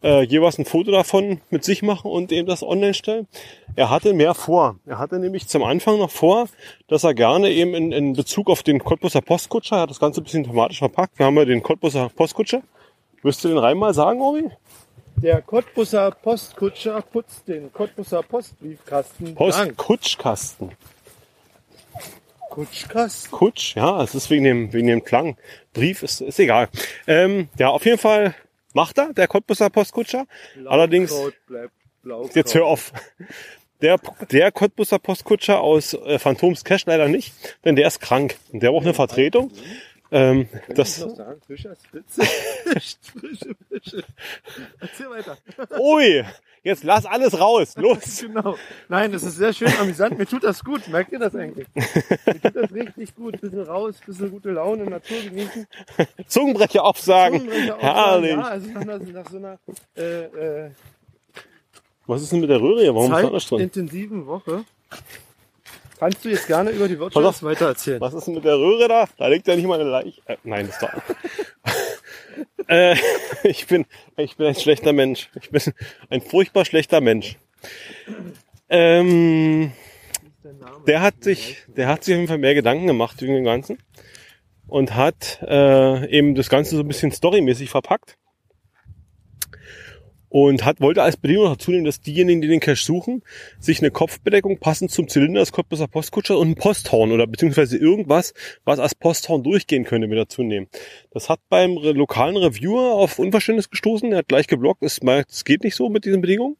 äh, 0.03 0.23
jeweils 0.23 0.57
ein 0.57 0.65
Foto 0.65 0.91
davon 0.91 1.41
mit 1.49 1.63
sich 1.63 1.81
machen 1.81 2.09
und 2.09 2.31
eben 2.31 2.47
das 2.47 2.63
online 2.63 2.93
stellen. 2.93 3.27
Er 3.75 3.89
hatte 3.89 4.13
mehr 4.13 4.33
vor. 4.33 4.77
Er 4.85 4.97
hatte 4.97 5.19
nämlich 5.19 5.47
zum 5.47 5.63
Anfang 5.63 5.99
noch 5.99 6.09
vor, 6.09 6.47
dass 6.87 7.03
er 7.03 7.13
gerne 7.13 7.49
eben 7.49 7.73
in, 7.73 7.91
in 7.91 8.13
Bezug 8.13 8.49
auf 8.49 8.63
den 8.63 8.79
Cottbuser 8.79 9.21
Postkutscher, 9.21 9.77
er 9.77 9.81
hat 9.83 9.89
das 9.89 9.99
Ganze 9.99 10.21
ein 10.21 10.23
bisschen 10.23 10.43
thematisch 10.43 10.79
verpackt. 10.79 11.19
Wir 11.19 11.25
haben 11.25 11.37
ja 11.37 11.45
den 11.45 11.63
Cottbuser 11.63 12.09
Postkutscher. 12.09 12.61
Wirst 13.21 13.43
du 13.43 13.49
den 13.49 13.59
Reim 13.59 13.77
mal 13.77 13.93
sagen, 13.93 14.21
Obi? 14.21 14.49
Der 15.17 15.41
Cottbusser 15.43 16.09
Postkutscher 16.09 17.03
putzt 17.03 17.47
den 17.47 17.71
Cottbusser 17.71 18.23
Postbriefkasten. 18.23 19.35
Postkutschkasten. 19.35 20.71
Kutschkasten? 22.51 23.31
Kutsch, 23.31 23.75
ja, 23.75 24.03
es 24.03 24.13
ist 24.13 24.29
wegen 24.29 24.43
dem, 24.43 24.73
wegen 24.73 24.87
dem 24.87 25.03
Klang. 25.03 25.37
Brief 25.73 26.03
ist, 26.03 26.21
ist 26.21 26.37
egal. 26.37 26.67
Ähm, 27.07 27.47
ja, 27.57 27.69
auf 27.69 27.85
jeden 27.85 27.97
Fall 27.97 28.35
macht 28.73 28.97
er, 28.97 29.13
der 29.13 29.27
Cottbuser 29.27 29.69
Postkutscher. 29.69 30.27
Allerdings, 30.65 31.13
bleibt 31.47 31.73
Blaukraut. 32.03 32.35
Jetzt 32.35 32.53
hör 32.53 32.65
auf. 32.65 32.91
Der, 33.81 33.99
der 34.29 34.51
Cottbuser 34.51 34.99
Postkutscher 34.99 35.61
aus 35.61 35.93
äh, 35.93 36.19
Phantoms 36.19 36.63
Cash 36.63 36.85
leider 36.85 37.07
nicht, 37.07 37.33
denn 37.65 37.75
der 37.75 37.87
ist 37.87 37.99
krank. 37.99 38.35
Und 38.51 38.61
der 38.61 38.69
braucht 38.69 38.83
eine 38.83 38.93
Vertretung. 38.93 39.51
Ähm, 40.13 40.49
Kann 40.51 40.61
ich 40.67 40.75
das, 40.75 40.99
noch 40.99 41.15
sagen? 41.15 41.41
Fische. 41.47 41.73
Erzähl 44.79 45.09
weiter. 45.09 45.37
ui, 45.79 46.25
jetzt 46.63 46.83
lass 46.83 47.05
alles 47.05 47.39
raus, 47.39 47.75
los. 47.77 48.21
Genau. 48.21 48.57
Nein, 48.89 49.13
das 49.13 49.23
ist 49.23 49.37
sehr 49.37 49.53
schön 49.53 49.71
amüsant. 49.79 50.17
Mir 50.17 50.25
tut 50.25 50.43
das 50.43 50.63
gut. 50.63 50.87
Merkt 50.89 51.13
ihr 51.13 51.19
das 51.19 51.33
eigentlich? 51.33 51.67
Mir 51.73 52.41
tut 52.41 52.55
das 52.55 52.71
richtig 52.73 53.15
gut. 53.15 53.39
Bisschen 53.39 53.61
raus, 53.61 53.95
bisschen 54.05 54.31
gute 54.31 54.51
Laune, 54.51 54.83
Natur 54.83 55.17
genießen. 55.21 55.65
Zungenbrecher 56.27 56.83
aufsagen. 56.83 57.39
Zungenbrecher 57.39 57.75
aufsagen. 57.75 57.95
Herrlich. 57.95 58.31
Ja, 58.31 58.41
also 58.41 58.69
nach, 58.69 58.99
nach 58.99 59.29
so 59.29 59.37
einer 59.37 59.59
äh, 59.95 60.65
äh, 60.65 60.71
Was 62.05 62.21
ist 62.21 62.33
denn 62.33 62.41
mit 62.41 62.49
der 62.49 62.59
Röhre 62.61 62.81
hier? 62.81 62.93
Warum 62.93 63.13
ist 63.13 63.23
da 63.23 63.27
alles 63.27 63.47
drin? 63.47 63.59
zeitintensiven 63.59 64.27
Woche 64.27 64.65
kannst 66.01 66.25
du 66.25 66.29
jetzt 66.29 66.47
gerne 66.47 66.71
über 66.71 66.87
die 66.87 66.97
Wirtschaft 66.97 67.43
weiter 67.43 67.67
erzählen. 67.67 68.01
Was 68.01 68.15
ist 68.15 68.25
denn 68.25 68.33
mit 68.33 68.43
der 68.43 68.57
Röhre 68.57 68.87
da? 68.87 69.07
Da 69.17 69.27
liegt 69.27 69.47
ja 69.47 69.55
nicht 69.55 69.67
mal 69.67 69.79
eine 69.79 69.87
Leiche. 69.87 70.19
Äh, 70.25 70.37
nein, 70.43 70.65
das 70.65 70.75
ist 70.75 70.81
da. 70.81 72.65
äh, 72.67 72.95
ich 73.43 73.67
bin, 73.67 73.85
ich 74.17 74.35
bin 74.35 74.47
ein 74.47 74.55
schlechter 74.55 74.93
Mensch. 74.93 75.29
Ich 75.39 75.51
bin 75.51 75.61
ein 76.09 76.21
furchtbar 76.21 76.65
schlechter 76.65 77.01
Mensch. 77.01 77.37
Ähm, 78.67 79.73
der 80.87 81.03
hat 81.03 81.23
sich, 81.23 81.57
der 81.67 81.87
hat 81.87 82.03
sich 82.03 82.15
auf 82.15 82.17
jeden 82.17 82.29
Fall 82.29 82.39
mehr 82.39 82.55
Gedanken 82.55 82.87
gemacht 82.87 83.21
wegen 83.21 83.35
dem 83.35 83.45
Ganzen 83.45 83.77
und 84.65 84.95
hat 84.95 85.39
äh, 85.43 86.09
eben 86.09 86.33
das 86.33 86.49
Ganze 86.49 86.77
so 86.77 86.81
ein 86.81 86.87
bisschen 86.87 87.11
storymäßig 87.11 87.69
verpackt 87.69 88.17
und 90.31 90.63
hat 90.63 90.79
wollte 90.79 91.03
als 91.03 91.17
Bedingung 91.17 91.45
dazu 91.45 91.71
nehmen, 91.71 91.83
dass 91.83 91.99
diejenigen, 91.99 92.41
die 92.41 92.47
den 92.47 92.61
Cache 92.61 92.81
suchen, 92.81 93.21
sich 93.59 93.79
eine 93.79 93.91
Kopfbedeckung 93.91 94.59
passend 94.59 94.89
zum 94.89 95.09
Zylinder 95.09 95.41
des 95.41 95.51
Cottbuser 95.51 95.89
Postkutscher 95.89 96.37
und 96.37 96.51
ein 96.51 96.55
Posthorn 96.55 97.11
oder 97.11 97.27
beziehungsweise 97.27 97.77
irgendwas, 97.77 98.33
was 98.63 98.79
als 98.79 98.95
Posthorn 98.95 99.43
durchgehen 99.43 99.83
könnte, 99.83 100.07
mit 100.07 100.17
dazu 100.17 100.41
nehmen. 100.41 100.67
Das 101.11 101.27
hat 101.27 101.41
beim 101.49 101.73
lokalen 101.73 102.37
Reviewer 102.37 102.93
auf 102.93 103.19
Unverständnis 103.19 103.69
gestoßen. 103.69 104.09
Er 104.13 104.19
hat 104.19 104.29
gleich 104.29 104.47
geblockt, 104.47 104.83
es 104.83 104.99
es 105.29 105.43
geht 105.43 105.65
nicht 105.65 105.75
so 105.75 105.89
mit 105.89 106.05
diesen 106.05 106.21
Bedingungen 106.21 106.55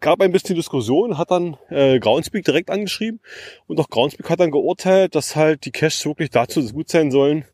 gab 0.00 0.20
ein 0.20 0.32
bisschen 0.32 0.56
Diskussion, 0.56 1.16
hat 1.16 1.30
dann 1.30 1.56
äh, 1.70 2.00
Groundspeak 2.00 2.44
direkt 2.44 2.70
angeschrieben 2.70 3.20
und 3.68 3.78
auch 3.78 3.88
Groundspeak 3.88 4.28
hat 4.28 4.40
dann 4.40 4.50
geurteilt, 4.50 5.14
dass 5.14 5.36
halt 5.36 5.64
die 5.64 5.70
Caches 5.70 6.04
wirklich 6.04 6.30
dazu 6.30 6.60
gut 6.72 6.88
sein 6.88 7.12
sollen, 7.12 7.44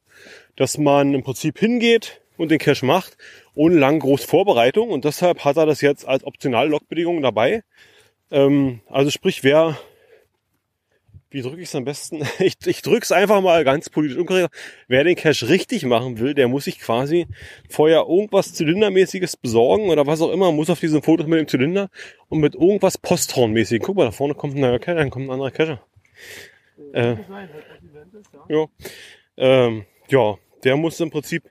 dass 0.57 0.79
man 0.79 1.13
im 1.13 1.23
Prinzip 1.23 1.59
hingeht 1.59 2.23
und 2.39 2.51
den 2.51 2.59
Cache 2.59 2.87
macht, 2.87 3.19
ohne 3.59 3.77
lang 3.77 3.99
groß 3.99 4.25
Vorbereitung 4.25 4.91
und 4.91 5.05
deshalb 5.05 5.45
hat 5.45 5.57
er 5.57 5.67
das 5.67 5.81
jetzt 5.81 6.07
als 6.07 6.23
optionale 6.23 6.71
Logbedingung 6.71 7.21
dabei. 7.23 7.65
Ähm, 8.31 8.83
also 8.87 9.11
sprich, 9.11 9.43
wer, 9.43 9.77
wie 11.31 11.43
drücke 11.43 11.61
ich 11.61 11.69
es 11.69 11.75
am 11.75 11.85
besten? 11.85 12.23
Ich, 12.39 12.55
ich 12.65 12.83
drücke 12.83 13.03
es 13.03 13.11
einfach 13.11 13.41
mal 13.41 13.65
ganz 13.65 13.91
politisch 13.91 14.17
unkorrekt. 14.17 14.55
Wer 14.87 15.03
den 15.03 15.17
Cache 15.17 15.49
richtig 15.49 15.85
machen 15.85 16.21
will, 16.21 16.35
der 16.35 16.47
muss 16.47 16.67
sich 16.67 16.79
quasi 16.79 17.27
vorher 17.69 18.05
irgendwas 18.09 18.55
Zylindermäßiges 18.55 19.37
besorgen 19.37 19.91
oder 19.91 20.07
was 20.07 20.21
auch 20.21 20.31
immer, 20.31 20.53
muss 20.53 20.71
auf 20.71 20.79
diesem 20.79 21.03
Foto 21.03 21.27
mit 21.27 21.41
dem 21.41 21.49
Zylinder 21.49 21.91
und 22.29 22.39
mit 22.39 22.55
irgendwas 22.55 22.97
Posthornmäßigen. 22.97 23.85
Guck 23.85 23.97
mal, 23.97 24.05
da 24.05 24.13
vorne 24.13 24.35
kommt 24.35 24.55
ein 24.55 24.61
neuer 24.61 24.79
Cache, 24.79 24.99
dann 24.99 25.11
kommt 25.11 25.27
ein 25.27 25.33
anderer 25.33 25.51
Cache. 25.51 25.81
Äh, 26.93 27.17
ja. 28.49 28.67
Ähm, 29.37 29.85
ja, 30.11 30.39
der 30.65 30.77
muss 30.77 31.01
im 31.01 31.11
Prinzip 31.11 31.43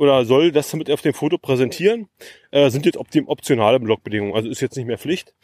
oder 0.00 0.24
soll 0.24 0.50
das 0.50 0.72
mit 0.72 0.90
auf 0.90 1.02
dem 1.02 1.12
Foto 1.12 1.36
präsentieren. 1.36 2.08
Äh, 2.50 2.70
sind 2.70 2.86
jetzt 2.86 2.96
optionale 2.96 3.78
Blogbedingungen, 3.78 4.34
also 4.34 4.48
ist 4.48 4.62
jetzt 4.62 4.76
nicht 4.78 4.86
mehr 4.86 4.96
Pflicht. 4.96 5.34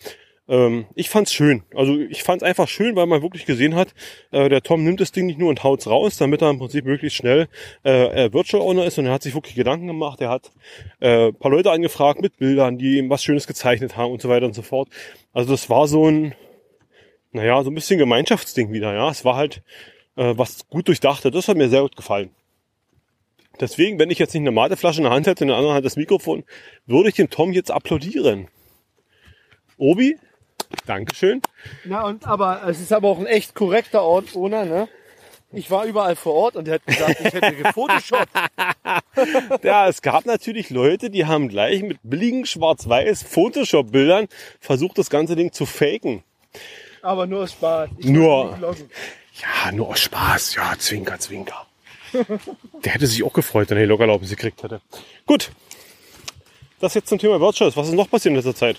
Ähm, 0.49 0.87
ich 0.95 1.11
fand's 1.11 1.35
schön. 1.35 1.65
Also 1.75 1.99
ich 1.99 2.23
fand's 2.23 2.43
einfach 2.43 2.67
schön, 2.67 2.97
weil 2.97 3.05
man 3.05 3.21
wirklich 3.21 3.45
gesehen 3.45 3.75
hat, 3.75 3.89
äh, 4.31 4.49
der 4.49 4.63
Tom 4.63 4.83
nimmt 4.83 5.03
das 5.03 5.13
Ding 5.13 5.27
nicht 5.27 5.39
nur 5.39 5.51
und 5.51 5.63
haut's 5.63 5.87
raus, 5.87 6.17
damit 6.17 6.41
er 6.41 6.49
im 6.49 6.59
Prinzip 6.59 6.87
möglichst 6.87 7.19
schnell 7.19 7.49
äh, 7.83 8.33
Virtual 8.33 8.63
Owner 8.63 8.87
ist 8.87 8.99
und 8.99 9.05
er 9.05 9.13
hat 9.13 9.23
sich 9.23 9.35
wirklich 9.35 9.57
Gedanken 9.57 9.89
gemacht. 9.89 10.23
Er 10.23 10.31
hat 10.31 10.51
äh, 11.01 11.33
paar 11.33 11.51
Leute 11.51 11.71
angefragt 11.71 12.23
mit 12.23 12.39
Bildern, 12.39 12.79
die 12.79 12.97
ihm 12.97 13.11
was 13.11 13.23
Schönes 13.23 13.47
gezeichnet 13.47 13.99
haben 13.99 14.11
und 14.11 14.23
so 14.23 14.31
weiter 14.31 14.47
und 14.47 14.55
so 14.55 14.63
fort. 14.63 14.89
Also 15.35 15.51
das 15.51 15.69
war 15.69 15.87
so 15.87 16.09
ein, 16.09 16.35
naja, 17.31 17.63
so 17.63 17.71
ein 17.71 17.75
bisschen 17.75 17.99
Gemeinschaftsding 17.99 18.73
wieder. 18.73 18.95
Ja, 18.95 19.11
es 19.11 19.23
war 19.27 19.37
halt 19.37 19.63
äh, 20.17 20.33
was 20.35 20.67
gut 20.71 20.89
durchdachte. 20.89 21.31
Das 21.31 21.47
hat 21.47 21.59
mir 21.59 21.69
sehr 21.69 21.83
gut 21.83 21.95
gefallen. 21.95 22.31
Deswegen, 23.61 23.99
wenn 23.99 24.11
ich 24.11 24.19
jetzt 24.19 24.35
nicht 24.35 24.43
eine 24.43 24.51
Mateflasche 24.51 24.99
in 24.99 25.05
der 25.05 25.13
Hand 25.13 25.27
hätte, 25.27 25.45
in 25.45 25.49
der 25.49 25.57
anderen 25.57 25.75
Hand 25.75 25.87
das 25.87 25.97
Mikrofon, 25.97 26.45
würde 26.87 27.09
ich 27.09 27.15
dem 27.15 27.31
Tom 27.31 27.53
jetzt 27.53 27.71
applaudieren. 27.71 28.49
Obi, 29.79 30.19
Dankeschön. 30.87 31.43
Ja, 31.85 32.03
und 32.03 32.27
aber 32.27 32.63
es 32.67 32.81
ist 32.81 32.93
aber 32.93 33.09
auch 33.09 33.19
ein 33.19 33.27
echt 33.27 33.55
korrekter 33.55 34.03
Ort, 34.03 34.35
ohne, 34.35 34.67
ne? 34.67 34.89
Ich 35.53 35.71
war 35.71 35.85
überall 35.85 36.17
vor 36.17 36.35
Ort 36.35 36.57
und 36.57 36.67
er 36.67 36.75
hat 36.75 36.87
gesagt, 36.87 37.21
ich 37.21 37.33
hätte 37.33 37.55
gefotoshoppt. 37.55 38.29
Ja, 39.63 39.89
es 39.89 40.03
gab 40.03 40.27
natürlich 40.27 40.69
Leute, 40.71 41.09
die 41.09 41.25
haben 41.25 41.49
gleich 41.49 41.83
mit 41.83 41.99
billigen 42.03 42.45
schwarz-weiß 42.45 43.23
Photoshop-Bildern 43.23 44.29
versucht, 44.61 44.99
das 44.99 45.09
ganze 45.09 45.37
Ding 45.37 45.53
zu 45.53 45.65
faken. 45.65 46.23
Aber 47.01 47.27
nur 47.27 47.45
aus 47.45 47.53
Spaß. 47.53 47.89
Ich 47.97 48.07
Nur-. 48.07 48.59
Ja, 48.61 49.73
nur 49.73 49.89
aus 49.89 50.01
Spaß. 50.01 50.57
Ja, 50.57 50.75
Zwinker, 50.79 51.19
Zwinker. 51.19 51.67
Der 52.85 52.93
hätte 52.93 53.07
sich 53.07 53.23
auch 53.25 53.33
gefreut, 53.33 53.71
wenn 53.71 53.79
er 53.79 53.85
die 53.85 53.89
Lockerlaubnis 53.89 54.31
gekriegt 54.31 54.63
hätte. 54.63 54.81
Gut. 55.27 55.51
Das 56.81 56.95
jetzt 56.95 57.09
zum 57.09 57.19
Thema 57.19 57.41
Wirtschaft. 57.41 57.77
Was 57.77 57.89
ist 57.89 57.95
noch 57.95 58.11
passiert 58.11 58.31
in 58.31 58.37
letzter 58.37 58.55
Zeit? 58.55 58.77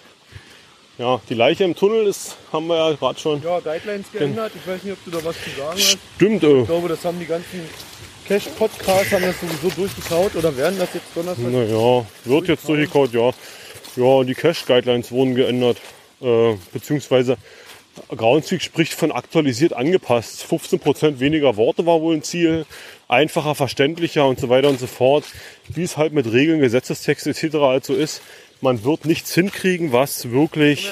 Ja, 0.97 1.21
die 1.29 1.33
Leiche 1.35 1.63
im 1.63 1.75
Tunnel 1.75 2.07
ist, 2.07 2.37
haben 2.51 2.67
wir 2.67 2.75
ja 2.75 2.91
gerade 2.95 3.19
schon. 3.19 3.41
Ja, 3.43 3.59
Guidelines 3.59 4.11
geändert. 4.11 4.51
Ich 4.55 4.67
weiß 4.67 4.83
nicht, 4.83 4.93
ob 4.93 5.05
du 5.05 5.11
da 5.11 5.23
was 5.23 5.35
zu 5.43 5.49
sagen 5.51 5.73
hast. 5.77 5.97
Stimmt, 6.15 6.43
äh, 6.43 6.61
Ich 6.61 6.65
glaube, 6.67 6.87
das 6.87 7.05
haben 7.05 7.19
die 7.19 7.25
ganzen 7.25 7.61
Cash-Podcasts 8.27 9.11
haben 9.13 9.23
das 9.23 9.39
sowieso 9.39 9.69
durchgekaut 9.69 10.35
oder 10.35 10.55
werden 10.57 10.77
das 10.79 10.89
jetzt 10.93 11.05
Donnerstag? 11.15 11.45
naja, 11.51 12.05
wird 12.25 12.47
jetzt 12.47 12.67
durchgekaut, 12.67 13.13
ja. 13.13 13.31
Ja, 13.95 14.23
die 14.23 14.33
Cash-Guidelines 14.35 15.11
wurden 15.11 15.35
geändert. 15.35 15.77
Äh, 16.19 16.55
beziehungsweise 16.73 17.37
Groundspeak 18.09 18.61
spricht 18.61 18.93
von 18.93 19.11
aktualisiert 19.11 19.73
angepasst. 19.73 20.45
15% 20.49 21.19
weniger 21.19 21.57
Worte 21.57 21.85
war 21.85 22.01
wohl 22.01 22.15
ein 22.15 22.23
Ziel. 22.23 22.65
Einfacher, 23.07 23.55
verständlicher 23.55 24.27
und 24.27 24.39
so 24.39 24.49
weiter 24.49 24.69
und 24.69 24.79
so 24.79 24.87
fort. 24.87 25.25
Wie 25.67 25.83
es 25.83 25.97
halt 25.97 26.13
mit 26.13 26.31
Regeln, 26.31 26.59
Gesetzestext 26.59 27.27
etc. 27.27 27.55
halt 27.55 27.85
so 27.85 27.93
ist. 27.93 28.21
Man 28.61 28.83
wird 28.83 29.05
nichts 29.05 29.33
hinkriegen, 29.33 29.91
was 29.93 30.31
wirklich, 30.31 30.91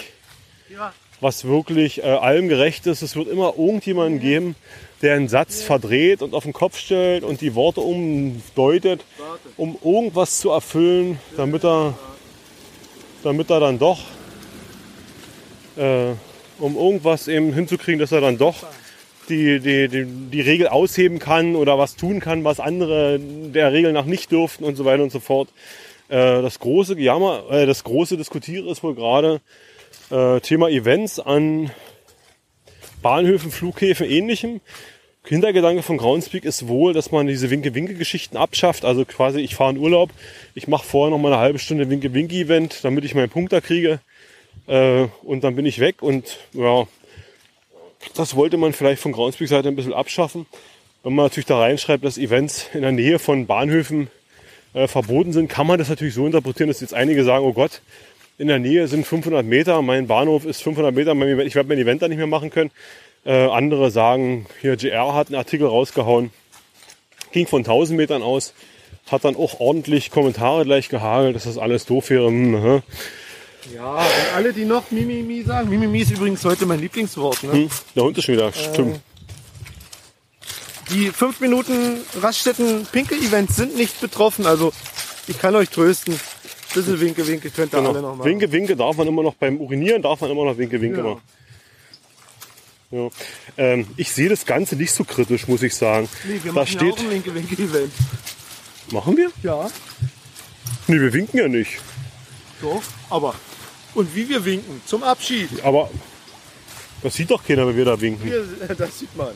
was 1.20 1.45
wirklich 1.45 2.03
äh, 2.03 2.08
allem 2.08 2.47
gerecht 2.47 2.86
ist. 2.88 3.01
Es 3.01 3.16
wird 3.16 3.28
immer 3.28 3.56
irgendjemanden 3.58 4.20
geben, 4.20 4.56
der 5.01 5.16
einen 5.16 5.28
Satz 5.28 5.62
verdreht 5.62 6.22
und 6.22 6.34
auf 6.34 6.43
den 6.43 6.53
Kopf 6.53 6.78
stellt 6.78 7.24
und 7.24 7.41
die 7.41 7.56
Worte 7.56 7.82
umdeutet, 7.82 9.03
um 9.58 9.78
irgendwas 9.84 10.39
zu 10.39 10.51
erfüllen, 10.51 11.20
damit 11.38 11.64
er, 11.64 11.97
damit 13.24 13.49
er 13.49 13.60
dann 13.60 13.80
doch, 13.80 13.99
äh, 15.78 16.14
um 16.60 16.76
irgendwas 16.76 17.28
eben 17.28 17.53
hinzukriegen, 17.53 17.99
dass 17.99 18.12
er 18.12 18.22
dann 18.22 18.38
doch 18.38 18.66
die, 19.30 19.60
die, 19.60 19.88
die, 19.88 20.06
die 20.06 20.41
Regel 20.41 20.68
ausheben 20.68 21.20
kann 21.20 21.56
oder 21.56 21.78
was 21.78 21.95
tun 21.95 22.20
kann, 22.20 22.43
was 22.43 22.60
andere 22.60 23.20
der 23.20 23.74
Regel 23.74 23.91
nach 23.93 24.06
nicht 24.06 24.32
dürften 24.32 24.64
und 24.64 24.76
so 24.76 24.86
weiter 24.86 25.03
und 25.03 25.12
so 25.12 25.20
fort. 25.20 25.49
Äh, 26.10 26.41
das 26.41 26.60
große 26.60 26.95
Gejammer, 26.95 27.43
äh, 27.49 27.66
das 27.66 27.84
große 27.84 28.18
Diskutieren 28.18 28.68
ist 28.68 28.84
wohl 28.84 28.95
gerade 28.95 29.41
äh, 30.12 30.39
Thema 30.41 30.70
Events 30.70 31.20
an 31.20 31.72
Bahnhöfen, 33.01 33.51
Flughäfen, 33.51 34.10
ähnlichem. 34.10 34.62
Hintergedanke 35.28 35.82
von 35.82 35.97
Groundspeak 35.97 36.45
ist 36.45 36.68
wohl, 36.68 36.93
dass 36.93 37.12
man 37.12 37.26
diese 37.26 37.49
Winke-Winke-Geschichten 37.49 38.38
abschafft. 38.38 38.86
Also 38.86 39.06
quasi, 39.06 39.39
ich 39.39 39.56
fahre 39.56 39.72
in 39.72 39.80
Urlaub, 39.80 40.12
ich 40.53 40.68
mache 40.68 40.86
vorher 40.86 41.10
noch 41.10 41.18
mal 41.18 41.34
eine 41.34 41.41
halbe 41.41 41.58
Stunde 41.58 41.89
Winke-Winke-Event, 41.89 42.84
damit 42.84 43.06
ich 43.06 43.16
meinen 43.16 43.30
Punkt 43.30 43.51
da 43.51 43.60
kriege. 43.60 43.99
Äh, 44.68 45.07
und 45.24 45.43
dann 45.43 45.55
bin 45.55 45.66
ich 45.66 45.80
weg. 45.80 46.01
Und 46.01 46.38
ja, 46.53 46.88
das 48.16 48.36
wollte 48.36 48.57
man 48.57 48.74
vielleicht 48.74 49.01
von 49.01 49.11
Groundspeak-Seite 49.11 49.68
ein 49.68 49.76
bisschen 49.76 49.93
abschaffen. 49.93 50.45
Wenn 51.03 51.13
man 51.13 51.26
natürlich 51.26 51.45
da 51.45 51.59
reinschreibt, 51.59 52.03
dass 52.03 52.18
Events 52.18 52.70
in 52.74 52.82
der 52.82 52.91
Nähe 52.91 53.20
von 53.20 53.45
Bahnhöfen 53.45 54.09
äh, 54.74 54.88
verboten 54.88 55.34
sind, 55.34 55.49
kann 55.49 55.68
man 55.68 55.80
das 55.80 55.89
natürlich 55.89 56.13
so 56.13 56.26
interpretieren, 56.26 56.68
dass 56.68 56.82
jetzt 56.82 56.93
einige 56.93 57.24
sagen, 57.24 57.45
oh 57.45 57.53
Gott, 57.53 57.82
in 58.38 58.47
der 58.47 58.59
Nähe 58.59 58.88
sind 58.88 59.05
500 59.05 59.45
Meter, 59.45 59.82
mein 59.82 60.07
Bahnhof 60.07 60.45
ist 60.45 60.61
500 60.63 60.93
Meter, 60.93 61.13
ich 61.45 61.55
werde 61.55 61.70
mein 61.70 61.78
Event 61.78 62.01
da 62.01 62.07
nicht 62.07 62.18
mehr 62.18 62.28
machen 62.28 62.49
können. 62.49 62.72
Äh, 63.24 63.47
andere 63.47 63.91
sagen, 63.91 64.45
hier 64.61 64.76
GR 64.76 65.13
hat 65.13 65.28
einen 65.28 65.38
Artikel 65.38 65.68
rausgehauen, 65.68 66.32
ging 67.32 67.47
von 67.47 67.61
1000 67.61 67.97
Metern 67.97 68.22
aus, 68.22 68.53
hat 69.07 69.24
dann 69.24 69.36
auch 69.36 69.59
ordentlich 69.59 70.11
Kommentare 70.11 70.66
gleich 70.66 70.89
gehagelt, 70.89 71.36
dass 71.36 71.45
das 71.45 71.57
alles 71.57 71.86
doof 71.86 72.09
wäre. 72.09 72.28
Hm, 72.28 72.61
hä? 72.61 72.82
Ja, 73.74 73.95
und 73.95 74.36
alle, 74.36 74.53
die 74.53 74.66
noch 74.66 74.91
Mimimi 74.91 75.43
sagen. 75.43 75.70
Mimimi 75.70 76.01
ist 76.01 76.11
übrigens 76.11 76.43
heute 76.45 76.66
mein 76.66 76.80
Lieblingswort. 76.80 77.43
Ne? 77.43 77.51
Hm, 77.53 77.70
der 77.95 78.03
Hund 78.03 78.18
ist 78.18 78.26
schon 78.26 78.36
wieder, 78.36 78.51
stimmt. 78.53 78.99
Die 80.91 81.09
5 81.09 81.39
Minuten 81.39 81.97
Raststätten 82.22 82.86
Pinkel-Events 82.91 83.55
sind 83.55 83.76
nicht 83.76 83.99
betroffen. 84.01 84.45
Also 84.45 84.72
ich 85.28 85.39
kann 85.39 85.55
euch 85.55 85.70
trösten. 85.70 86.20
Bisschen 86.76 86.99
Winke, 86.99 87.26
Winke 87.26 87.49
könnt 87.49 87.74
ihr 87.74 87.78
alle 87.78 87.88
noch 87.88 87.93
Genau. 87.95 88.16
machen. 88.16 88.30
Winke, 88.30 88.51
Winke 88.51 88.76
darf 88.76 88.97
man 88.97 89.07
immer 89.07 89.24
noch 89.24 89.34
beim 89.36 89.57
Urinieren, 89.61 90.01
darf 90.01 90.20
man 90.22 90.30
immer 90.30 90.45
noch 90.45 90.57
Winke, 90.57 90.80
Winke 90.82 90.97
Ja. 90.97 91.03
machen. 91.03 91.22
Ja. 92.91 93.09
Ähm, 93.57 93.88
ich 93.97 94.11
sehe 94.11 94.30
das 94.30 94.45
Ganze 94.45 94.76
nicht 94.76 94.91
so 94.91 95.03
kritisch, 95.05 95.47
muss 95.47 95.63
ich 95.63 95.74
sagen. 95.74 96.07
Nee, 96.26 96.39
wir 96.43 96.51
da 96.53 96.59
machen 96.59 96.68
ja 96.74 96.80
steht, 96.80 96.93
auch 96.93 96.99
ein 96.99 97.09
Winke, 97.09 97.34
Winke 97.34 97.55
Event. 97.55 97.91
machen 98.91 99.18
wir? 99.18 99.32
Ja, 99.41 99.70
Nee, 100.88 100.99
wir 100.99 101.11
winken 101.13 101.39
ja 101.39 101.47
nicht. 101.47 101.80
Doch. 102.62 102.82
Aber 103.10 103.36
und 103.93 104.14
wie 104.16 104.28
wir 104.28 104.43
winken 104.43 104.82
zum 104.86 105.03
Abschied. 105.03 105.49
Aber 105.64 105.89
das 107.03 107.14
sieht 107.14 107.30
doch 107.30 107.43
keiner, 107.43 107.68
wenn 107.68 107.78
wir 107.78 107.86
da 107.86 107.99
winken. 108.01 108.32
Das 108.78 108.99
sieht 108.99 109.16
man. 109.16 109.28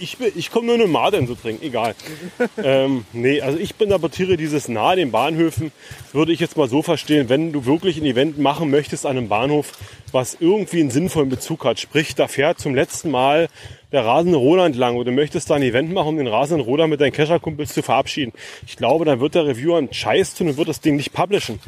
Ich, 0.00 0.16
bin- 0.16 0.32
ich 0.34 0.50
komme 0.50 0.66
nur 0.66 0.76
eine 0.76 0.86
Maden 0.86 1.26
zu 1.26 1.34
trinken, 1.34 1.62
egal. 1.62 1.94
ähm, 2.56 3.04
nee, 3.12 3.42
also 3.42 3.58
ich 3.58 3.74
interpretiere 3.78 4.38
dieses 4.38 4.68
nahe 4.68 4.96
den 4.96 5.10
Bahnhöfen, 5.10 5.70
würde 6.14 6.32
ich 6.32 6.40
jetzt 6.40 6.56
mal 6.56 6.68
so 6.68 6.80
verstehen, 6.82 7.28
wenn 7.28 7.52
du 7.52 7.66
wirklich 7.66 7.98
ein 7.98 8.06
Event 8.06 8.38
machen 8.38 8.70
möchtest 8.70 9.04
an 9.04 9.18
einem 9.18 9.28
Bahnhof, 9.28 9.72
was 10.12 10.38
irgendwie 10.40 10.80
einen 10.80 10.90
sinnvollen 10.90 11.28
Bezug 11.28 11.66
hat. 11.66 11.78
Sprich, 11.78 12.14
da 12.14 12.26
fährt 12.28 12.58
zum 12.58 12.74
letzten 12.74 13.10
Mal 13.10 13.48
der 13.92 14.04
rasende 14.06 14.38
Roland 14.38 14.74
lang 14.76 14.96
oder 14.96 15.10
du 15.10 15.12
möchtest 15.16 15.50
da 15.50 15.54
ein 15.56 15.62
Event 15.62 15.92
machen, 15.92 16.08
um 16.08 16.16
den 16.16 16.26
rasenden 16.26 16.64
Roland 16.64 16.90
mit 16.90 17.00
deinen 17.02 17.12
Kescherkumpels 17.12 17.74
zu 17.74 17.82
verabschieden. 17.82 18.32
Ich 18.66 18.76
glaube, 18.76 19.04
dann 19.04 19.20
wird 19.20 19.34
der 19.34 19.46
Reviewer 19.46 19.76
einen 19.76 19.92
Scheiß 19.92 20.34
tun 20.34 20.48
und 20.48 20.56
wird 20.56 20.68
das 20.68 20.80
Ding 20.80 20.96
nicht 20.96 21.12
publishen. 21.12 21.60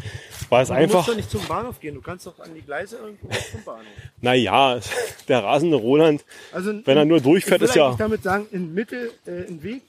Weil 0.50 0.62
es 0.62 0.68
Du 0.68 0.74
einfach... 0.74 0.96
musst 0.96 1.08
doch 1.08 1.16
nicht 1.16 1.30
zum 1.30 1.44
Bahnhof 1.46 1.80
gehen. 1.80 1.94
Du 1.94 2.00
kannst 2.00 2.26
doch 2.26 2.38
an 2.40 2.54
die 2.54 2.62
Gleise 2.62 2.96
irgendwo 2.96 3.28
zum 3.28 3.64
Bahnhof. 3.64 3.84
Naja, 4.20 4.80
der 5.28 5.44
rasende 5.44 5.76
Roland, 5.76 6.24
Also 6.52 6.72
wenn 6.84 6.96
er 6.96 7.04
nur 7.04 7.20
durchfährt, 7.20 7.62
ich 7.62 7.68
ist 7.68 7.76
ja. 7.76 7.86
eigentlich 7.86 7.98
damit 7.98 8.22
sagen, 8.22 8.46
in 8.50 8.74
Mitte, 8.74 9.12
äh, 9.26 9.46
ein 9.48 9.62
Weg 9.62 9.82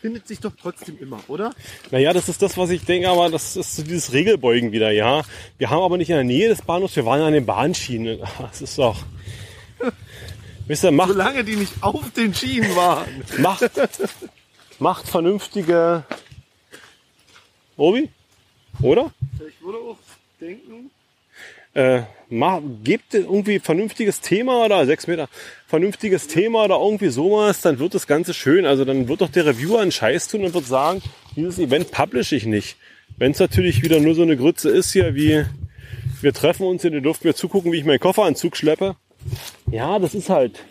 findet 0.00 0.28
sich 0.28 0.38
doch 0.40 0.52
trotzdem 0.60 0.98
immer, 1.00 1.18
oder? 1.28 1.52
Naja, 1.90 2.12
das 2.12 2.28
ist 2.28 2.42
das, 2.42 2.58
was 2.58 2.68
ich 2.70 2.84
denke, 2.84 3.08
aber 3.08 3.30
das 3.30 3.56
ist 3.56 3.76
so 3.76 3.82
dieses 3.82 4.12
Regelbeugen 4.12 4.70
wieder, 4.70 4.90
ja. 4.90 5.22
Wir 5.56 5.70
haben 5.70 5.82
aber 5.82 5.96
nicht 5.96 6.10
in 6.10 6.16
der 6.16 6.24
Nähe 6.24 6.48
des 6.48 6.60
Bahnhofs, 6.62 6.94
wir 6.96 7.06
waren 7.06 7.22
an 7.22 7.32
den 7.32 7.46
Bahnschienen. 7.46 8.20
Das 8.38 8.60
ist 8.60 8.76
doch. 8.78 9.02
Wisst 10.66 10.84
ihr, 10.84 10.92
macht, 10.92 11.08
Solange 11.08 11.44
die 11.44 11.56
nicht 11.56 11.72
auf 11.82 12.10
den 12.12 12.32
Schienen 12.34 12.74
waren. 12.76 13.22
macht, 13.38 13.70
macht 14.78 15.08
vernünftige. 15.08 16.04
Obi? 17.76 18.08
Oder? 18.82 19.12
Ich 19.38 19.64
würde 19.64 19.78
auch 19.78 19.96
denken, 20.40 20.90
Äh, 21.74 22.02
mach, 22.28 22.60
gebt 22.84 23.14
irgendwie 23.14 23.58
vernünftiges 23.58 24.20
Thema 24.20 24.64
oder 24.64 24.86
sechs 24.86 25.08
Meter 25.08 25.28
vernünftiges 25.66 26.28
Thema 26.28 26.64
oder 26.64 26.78
irgendwie 26.78 27.08
sowas, 27.08 27.60
dann 27.62 27.80
wird 27.80 27.94
das 27.94 28.06
Ganze 28.06 28.32
schön. 28.32 28.64
Also 28.64 28.84
dann 28.84 29.08
wird 29.08 29.20
doch 29.20 29.28
der 29.28 29.46
Reviewer 29.46 29.80
einen 29.80 29.90
Scheiß 29.90 30.28
tun 30.28 30.44
und 30.44 30.54
wird 30.54 30.66
sagen, 30.66 31.02
dieses 31.34 31.58
Event 31.58 31.90
publish 31.90 32.30
ich 32.30 32.46
nicht. 32.46 32.76
Wenn 33.16 33.32
es 33.32 33.40
natürlich 33.40 33.82
wieder 33.82 33.98
nur 33.98 34.14
so 34.14 34.22
eine 34.22 34.36
Grütze 34.36 34.70
ist 34.70 34.92
hier, 34.92 35.16
wie 35.16 35.44
wir 36.20 36.32
treffen 36.32 36.66
uns 36.66 36.84
und 36.84 36.92
ihr 36.92 37.00
dürft 37.00 37.24
mir 37.24 37.34
zugucken, 37.34 37.72
wie 37.72 37.78
ich 37.78 37.84
meinen 37.84 37.98
Kofferanzug 37.98 38.56
schleppe. 38.56 38.96
Ja, 39.70 39.98
das 39.98 40.14
ist 40.14 40.30
halt. 40.30 40.62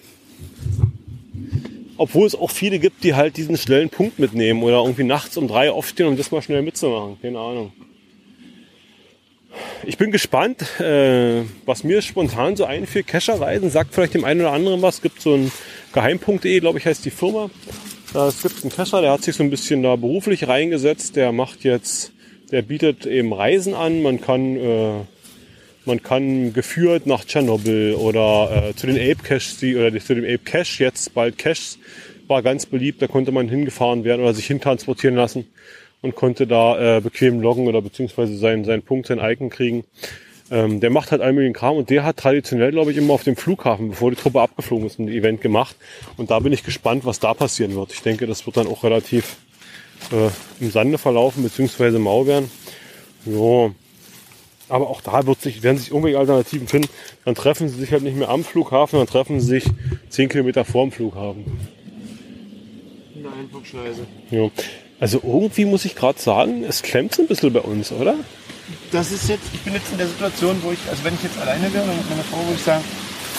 Obwohl 1.97 2.25
es 2.25 2.35
auch 2.35 2.49
viele 2.49 2.79
gibt, 2.79 3.03
die 3.03 3.13
halt 3.13 3.37
diesen 3.37 3.57
schnellen 3.57 3.89
Punkt 3.89 4.19
mitnehmen 4.19 4.63
oder 4.63 4.77
irgendwie 4.77 5.03
nachts 5.03 5.37
um 5.37 5.47
drei 5.47 5.69
aufstehen, 5.69 6.07
um 6.07 6.17
das 6.17 6.31
mal 6.31 6.41
schnell 6.41 6.61
mitzumachen. 6.61 7.19
Keine 7.21 7.39
Ahnung. 7.39 7.71
Ich 9.85 9.97
bin 9.97 10.11
gespannt, 10.11 10.79
äh, 10.79 11.41
was 11.65 11.83
mir 11.83 12.01
spontan 12.01 12.55
so 12.55 12.65
einfiel. 12.65 13.03
Kescherreisen 13.03 13.69
sagt 13.69 13.93
vielleicht 13.93 14.13
dem 14.13 14.23
einen 14.23 14.41
oder 14.41 14.51
anderen 14.51 14.81
was. 14.81 14.95
Es 14.95 15.01
gibt 15.01 15.21
so 15.21 15.35
ein 15.35 15.51
geheim.de, 15.93 16.59
glaube 16.59 16.79
ich, 16.79 16.85
heißt 16.85 17.05
die 17.05 17.11
Firma. 17.11 17.49
Es 18.13 18.41
gibt 18.43 18.63
einen 18.63 18.71
Cacher, 18.71 19.01
der 19.01 19.11
hat 19.11 19.23
sich 19.23 19.35
so 19.35 19.43
ein 19.43 19.49
bisschen 19.49 19.83
da 19.83 19.95
beruflich 19.95 20.47
reingesetzt. 20.47 21.15
Der 21.15 21.31
macht 21.31 21.63
jetzt, 21.63 22.13
der 22.51 22.61
bietet 22.61 23.05
eben 23.05 23.33
Reisen 23.33 23.73
an. 23.73 24.01
Man 24.01 24.21
kann, 24.21 24.55
äh, 24.55 24.99
man 25.85 26.01
kann 26.01 26.53
geführt 26.53 27.07
nach 27.07 27.25
Tschernobyl 27.25 27.95
oder 27.95 28.69
äh, 28.69 28.75
zu 28.75 28.87
den 28.87 28.97
Ape 28.97 29.23
Caches, 29.23 29.57
die, 29.57 29.75
oder 29.75 29.97
zu 29.99 30.15
dem 30.15 30.25
Ape 30.25 30.43
Cache, 30.45 30.83
jetzt 30.83 31.13
bald 31.13 31.37
Caches, 31.37 31.79
war 32.27 32.41
ganz 32.41 32.65
beliebt. 32.65 33.01
Da 33.01 33.07
konnte 33.07 33.31
man 33.31 33.49
hingefahren 33.49 34.03
werden 34.03 34.21
oder 34.21 34.33
sich 34.33 34.47
hintransportieren 34.47 35.15
lassen 35.15 35.45
und 36.03 36.15
konnte 36.15 36.45
da 36.45 36.97
äh, 36.97 37.01
bequem 37.01 37.41
loggen 37.41 37.67
oder 37.67 37.81
beziehungsweise 37.81 38.37
seinen, 38.37 38.65
seinen 38.65 38.83
Punkt, 38.83 39.07
sein 39.07 39.19
Icon 39.19 39.49
kriegen. 39.49 39.85
Ähm, 40.51 40.81
der 40.81 40.89
macht 40.89 41.11
halt 41.11 41.21
all 41.21 41.31
möglichen 41.31 41.53
Kram 41.53 41.77
und 41.77 41.89
der 41.89 42.03
hat 42.03 42.17
traditionell, 42.17 42.71
glaube 42.71 42.91
ich, 42.91 42.97
immer 42.97 43.13
auf 43.13 43.23
dem 43.23 43.37
Flughafen, 43.37 43.89
bevor 43.89 44.11
die 44.11 44.17
Truppe 44.17 44.41
abgeflogen 44.41 44.85
ist, 44.85 44.99
ein 44.99 45.07
Event 45.07 45.41
gemacht. 45.41 45.75
Und 46.17 46.29
da 46.29 46.39
bin 46.39 46.51
ich 46.51 46.63
gespannt, 46.63 47.05
was 47.05 47.19
da 47.19 47.33
passieren 47.33 47.73
wird. 47.73 47.93
Ich 47.93 48.01
denke, 48.01 48.27
das 48.27 48.45
wird 48.45 48.57
dann 48.57 48.67
auch 48.67 48.83
relativ 48.83 49.37
äh, 50.11 50.29
im 50.59 50.69
Sande 50.69 50.97
verlaufen, 50.97 51.41
beziehungsweise 51.41 51.97
mau 51.99 52.27
werden. 52.27 52.51
Jo. 53.25 53.73
Aber 54.67 54.89
auch 54.89 55.01
da 55.01 55.25
wird 55.25 55.41
sich, 55.41 55.63
werden 55.63 55.77
sich 55.77 55.89
irgendwelche 55.89 56.19
Alternativen 56.19 56.67
finden. 56.67 56.89
Dann 57.23 57.35
treffen 57.35 57.69
sie 57.69 57.79
sich 57.79 57.93
halt 57.93 58.03
nicht 58.03 58.17
mehr 58.17 58.29
am 58.29 58.43
Flughafen, 58.43 58.99
dann 58.99 59.07
treffen 59.07 59.39
sie 59.39 59.47
sich 59.47 59.65
zehn 60.09 60.27
Kilometer 60.27 60.65
vorm 60.65 60.91
Flughafen. 60.91 61.45
In 63.15 63.23
der 63.23 63.31
Einflugschneise. 63.33 64.05
Also 64.99 65.19
irgendwie 65.23 65.65
muss 65.65 65.85
ich 65.85 65.95
gerade 65.95 66.19
sagen, 66.19 66.63
es 66.63 66.81
klemmt 66.81 67.15
so 67.15 67.23
ein 67.23 67.27
bisschen 67.27 67.51
bei 67.51 67.59
uns, 67.59 67.91
oder? 67.91 68.15
Das 68.91 69.11
ist 69.11 69.27
jetzt, 69.27 69.43
ich 69.53 69.59
bin 69.61 69.73
jetzt 69.73 69.91
in 69.91 69.97
der 69.97 70.07
Situation, 70.07 70.61
wo 70.63 70.71
ich, 70.71 70.79
also 70.89 71.03
wenn 71.03 71.15
ich 71.15 71.23
jetzt 71.23 71.37
alleine 71.37 71.73
wäre, 71.73 71.85
dann 71.85 71.97
mit 71.97 72.09
meiner 72.09 72.23
Frau, 72.23 72.37
würde 72.43 72.55
ich 72.55 72.63
sagen, 72.63 72.83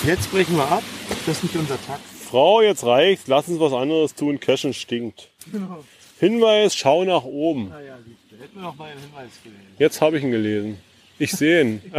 jetzt 0.05 0.31
brechen 0.31 0.57
wir 0.57 0.69
ab, 0.69 0.83
das 1.27 1.37
ist 1.37 1.45
nicht 1.45 1.57
unser 1.57 1.79
Takt. 1.87 2.03
Frau, 2.29 2.61
jetzt 2.61 2.85
reicht's, 2.85 3.27
lass 3.27 3.49
uns 3.49 3.61
was 3.61 3.73
anderes 3.73 4.15
tun, 4.15 4.41
Cashen 4.41 4.75
stinkt. 4.75 5.29
Genau. 5.51 5.85
Hinweis, 6.19 6.75
schau 6.75 7.05
nach 7.05 7.25
oben. 7.25 7.69
Naja, 7.69 7.97
Liebste, 8.05 8.43
hätten 8.43 8.57
wir 8.57 8.63
noch 8.63 8.77
mal 8.77 8.91
einen 8.91 9.01
Hinweis 9.01 9.31
gelesen. 9.43 9.63
Jetzt 9.79 10.01
habe 10.01 10.19
ich 10.19 10.25
ihn 10.25 10.31
gelesen. 10.31 10.79
Ich 11.19 11.33
sehe 11.33 11.63
ihn. 11.63 11.83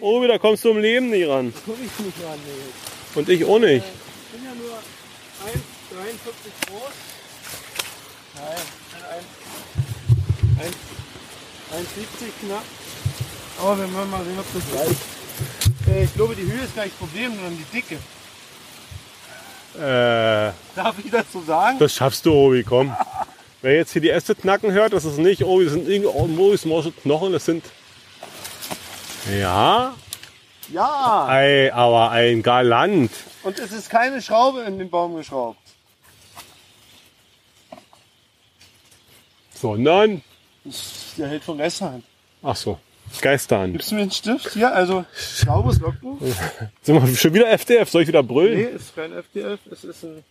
oh, 0.00 0.24
da 0.26 0.38
kommst 0.38 0.64
du 0.64 0.70
im 0.70 0.78
Leben 0.78 1.10
nie 1.10 1.24
ran. 1.24 1.52
Guck 1.66 1.76
ich 1.76 2.04
nicht 2.04 2.16
ran, 2.24 2.38
nee. 2.46 3.18
Und 3.18 3.28
ich 3.28 3.44
auch 3.44 3.58
nicht. 3.58 3.84
Ich 3.84 4.38
bin 4.38 4.44
ja 4.44 4.54
nur 4.54 4.78
1,43 5.52 6.70
groß. 6.70 7.09
Nein, 10.58 10.70
ich 10.70 10.76
bin 11.70 11.78
1,70 11.78 12.46
knapp. 12.46 12.64
Aber 13.62 13.78
wir 13.78 13.94
wollen 13.94 14.10
mal 14.10 14.24
sehen, 14.24 14.38
ob 14.38 14.46
das. 14.54 15.88
Äh, 15.88 16.04
ich 16.04 16.14
glaube, 16.14 16.34
die 16.34 16.42
Höhe 16.50 16.62
ist 16.64 16.74
gar 16.74 16.84
nicht 16.84 16.94
das 17.00 17.08
Problem, 17.08 17.34
sondern 17.34 17.56
die 17.56 17.64
Dicke. 17.64 17.96
Äh, 19.76 20.52
Darf 20.74 20.96
ich 21.04 21.10
dazu 21.10 21.42
sagen? 21.42 21.78
das 21.78 21.94
schaffst 21.94 22.26
du, 22.26 22.32
Obi, 22.32 22.64
komm. 22.64 22.94
Wer 23.62 23.76
jetzt 23.76 23.92
hier 23.92 24.02
die 24.02 24.10
Äste 24.10 24.34
knacken 24.34 24.72
hört, 24.72 24.92
das 24.92 25.04
ist 25.04 25.18
nicht, 25.18 25.44
oh, 25.44 25.60
das 25.62 25.72
sind 25.72 25.88
irgendwo 25.88 26.26
Moris 26.26 26.64
morsche 26.64 26.92
Knochen, 26.92 27.32
das 27.32 27.44
sind. 27.44 27.64
Ja, 29.38 29.94
Ja! 30.72 31.26
ei, 31.28 31.72
aber 31.72 32.10
ein 32.10 32.42
Galant. 32.42 33.12
Und 33.42 33.58
es 33.58 33.70
ist 33.70 33.90
keine 33.90 34.20
Schraube 34.22 34.62
in 34.62 34.78
den 34.78 34.88
Baum 34.90 35.14
geschraubt. 35.14 35.58
Sondern, 39.60 40.22
Der 41.18 41.28
hält 41.28 41.44
von 41.44 41.58
gestern. 41.58 42.02
ach 42.42 42.56
so, 42.56 42.78
Geisterhand. 43.20 43.72
Gibst 43.72 43.90
du 43.90 43.94
mir 43.96 44.02
einen 44.02 44.10
Stift? 44.10 44.52
Hier, 44.54 44.72
also 44.74 45.04
schlaues 45.14 45.80
Logbuch. 45.80 46.18
Sind 46.82 46.94
wir 47.06 47.16
schon 47.16 47.34
wieder 47.34 47.50
FDF? 47.50 47.90
Soll 47.90 48.02
ich 48.02 48.08
wieder 48.08 48.22
Nee, 48.22 48.28
brüllen? 48.28 48.76
ist 48.76 48.94
kein 48.94 49.12
FDF, 49.12 49.58
es 49.70 49.84
ist 49.84 50.04
ein. 50.04 50.24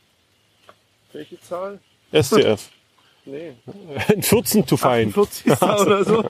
Welche 1.13 1.39
Zahl? 1.41 1.79
SDF. 2.11 2.69
Nee. 3.25 3.53
14 4.21 4.65
to 4.65 4.75
find. 4.75 5.13
40 5.13 5.61
oder 5.61 6.03
so. 6.03 6.23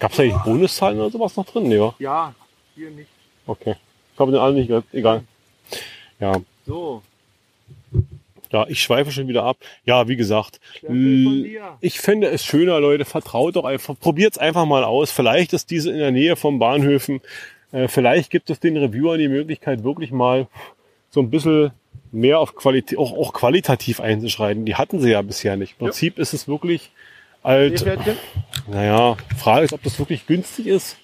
Gab 0.00 0.12
es 0.12 0.18
eigentlich 0.18 0.42
Bonuszahlen 0.42 0.98
oder 0.98 1.10
sowas 1.10 1.36
noch 1.36 1.44
drin? 1.46 1.64
Nee, 1.68 1.78
wa? 1.78 1.94
Ja, 2.00 2.34
hier 2.74 2.90
nicht. 2.90 3.10
Okay. 3.46 3.76
Ich 4.12 4.18
habe 4.18 4.32
den 4.32 4.40
alle 4.40 4.54
nicht 4.54 4.66
gehört. 4.66 4.86
Egal. 4.92 5.22
Ja. 6.18 6.40
So. 6.66 7.00
Ja, 8.54 8.66
ich 8.68 8.80
schweife 8.80 9.10
schon 9.10 9.26
wieder 9.26 9.42
ab. 9.42 9.56
Ja, 9.84 10.06
wie 10.06 10.14
gesagt, 10.14 10.60
dir. 11.42 11.76
ich 11.80 11.98
fände 11.98 12.28
es 12.28 12.44
schöner, 12.44 12.78
Leute, 12.78 13.04
vertraut 13.04 13.56
doch 13.56 13.64
einfach, 13.64 13.98
probiert's 13.98 14.38
einfach 14.38 14.64
mal 14.64 14.84
aus. 14.84 15.10
Vielleicht 15.10 15.52
ist 15.52 15.72
diese 15.72 15.90
in 15.90 15.98
der 15.98 16.12
Nähe 16.12 16.36
von 16.36 16.60
Bahnhöfen. 16.60 17.20
Äh, 17.72 17.88
vielleicht 17.88 18.30
gibt 18.30 18.50
es 18.50 18.60
den 18.60 18.76
Reviewern 18.76 19.18
die 19.18 19.26
Möglichkeit, 19.26 19.82
wirklich 19.82 20.12
mal 20.12 20.46
so 21.10 21.20
ein 21.20 21.30
bisschen 21.30 21.72
mehr 22.12 22.38
auf 22.38 22.54
Qualität, 22.54 22.96
auch, 22.96 23.10
auch 23.10 23.32
qualitativ 23.32 23.98
einzuschreiten. 23.98 24.64
Die 24.64 24.76
hatten 24.76 25.00
sie 25.00 25.10
ja 25.10 25.22
bisher 25.22 25.56
nicht. 25.56 25.72
Im 25.80 25.86
Prinzip 25.86 26.20
ist 26.20 26.32
es 26.32 26.46
wirklich 26.46 26.92
alt. 27.42 27.84
Naja, 28.68 29.16
Frage 29.36 29.64
ist, 29.64 29.72
ob 29.72 29.82
das 29.82 29.98
wirklich 29.98 30.28
günstig 30.28 30.68
ist, 30.68 30.96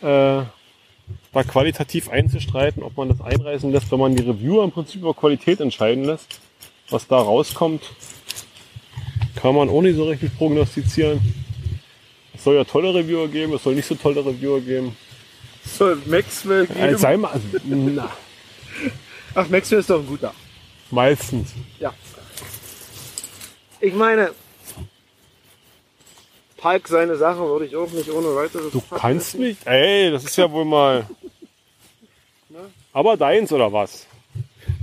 äh, 0.00 0.04
da 0.04 1.42
qualitativ 1.44 2.08
einzustreiten, 2.08 2.84
ob 2.84 2.96
man 2.96 3.08
das 3.08 3.20
einreißen 3.20 3.72
lässt, 3.72 3.90
wenn 3.90 3.98
man 3.98 4.14
die 4.14 4.22
Reviewer 4.22 4.62
im 4.62 4.70
Prinzip 4.70 5.00
über 5.00 5.14
Qualität 5.14 5.58
entscheiden 5.58 6.04
lässt. 6.04 6.38
Was 6.90 7.06
da 7.06 7.16
rauskommt, 7.18 7.82
kann 9.36 9.54
man 9.54 9.68
auch 9.68 9.82
nicht 9.82 9.96
so 9.96 10.04
richtig 10.08 10.36
prognostizieren. 10.36 11.20
Es 12.34 12.44
soll 12.44 12.56
ja 12.56 12.64
tolle 12.64 12.94
Reviewer 12.94 13.28
geben, 13.28 13.52
es 13.54 13.62
soll 13.62 13.74
nicht 13.74 13.86
so 13.86 13.94
tolle 13.94 14.24
Reviewer 14.24 14.60
geben. 14.60 14.96
Soll 15.64 15.96
Maxwell 16.06 16.64
Äh, 16.64 16.88
geben? 16.88 16.98
sei 16.98 17.16
mal, 17.16 17.32
also, 17.32 17.46
na, 17.64 18.10
Ach, 19.34 19.48
Maxwell 19.48 19.80
ist 19.80 19.90
doch 19.90 20.00
ein 20.00 20.06
guter. 20.06 20.32
meistens. 20.90 21.52
Ja. 21.78 21.92
Ich 23.80 23.92
meine, 23.94 24.32
Palk 26.56 26.88
seine 26.88 27.16
Sache 27.16 27.40
würde 27.40 27.66
ich 27.66 27.76
auch 27.76 27.90
nicht 27.90 28.10
ohne 28.10 28.34
weiteres. 28.34 28.72
Du 28.72 28.80
kannst 28.90 29.36
mich, 29.38 29.56
ey, 29.64 30.10
das 30.10 30.24
ist 30.24 30.36
ja 30.36 30.50
wohl 30.50 30.64
mal. 30.64 31.06
Aber 32.92 33.16
deins 33.16 33.52
oder 33.52 33.72
was? 33.72 34.06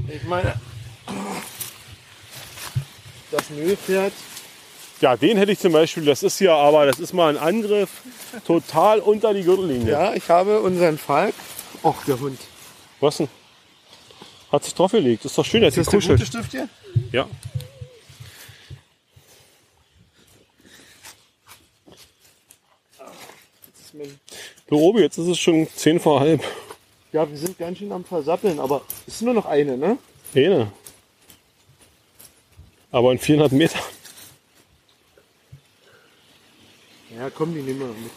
Ich 0.08 0.24
meine, 0.24 0.54
das 3.36 3.50
Müllpferd. 3.50 4.14
Ja, 5.02 5.18
den 5.18 5.38
hätte 5.38 5.52
ich 5.52 5.60
zum 5.60 5.74
Beispiel, 5.74 6.06
das 6.06 6.24
ist 6.24 6.40
ja 6.40 6.56
aber, 6.56 6.86
das 6.86 7.00
ist 7.00 7.14
mal 7.14 7.36
ein 7.36 7.38
Angriff 7.38 7.90
total 8.48 9.00
unter 9.00 9.34
die 9.34 9.44
Gürtellinie. 9.44 9.92
Ja, 9.92 10.14
ich 10.14 10.30
habe 10.30 10.62
unseren 10.62 10.98
Falk. 10.98 11.36
Och, 11.84 11.96
der 12.08 12.20
Hund. 12.20 12.40
Was 13.02 13.18
denn? 13.18 13.28
Hat 14.52 14.64
sich 14.64 14.74
draufgelegt. 14.74 15.26
Ist 15.26 15.38
doch 15.38 15.46
schön, 15.46 15.62
dass 15.62 15.76
Ist 15.76 15.92
das 15.94 16.06
der 16.06 16.16
gute 16.16 16.26
Stift 16.26 16.52
hier? 16.52 16.70
Ja. 17.12 17.28
Du 24.68 24.78
Obi, 24.78 25.02
jetzt 25.02 25.18
ist 25.18 25.28
es 25.28 25.40
schon 25.40 25.68
10 25.68 26.00
vor 26.00 26.20
halb. 26.20 26.42
Ja, 27.12 27.30
wir 27.30 27.38
sind 27.38 27.58
ganz 27.58 27.78
schön 27.78 27.92
am 27.92 28.04
Versappeln, 28.04 28.60
aber 28.60 28.82
es 29.08 29.16
ist 29.16 29.22
nur 29.22 29.34
noch 29.34 29.46
eine, 29.46 29.78
ne? 29.78 29.98
Eine. 30.34 30.72
Aber 32.96 33.12
in 33.12 33.20
400 33.20 33.52
Meter. 33.52 33.78
Ja, 37.14 37.30
komm, 37.30 37.54
die 37.54 37.60
nehmen 37.60 37.82
wir 37.82 37.88
mit. 37.88 38.12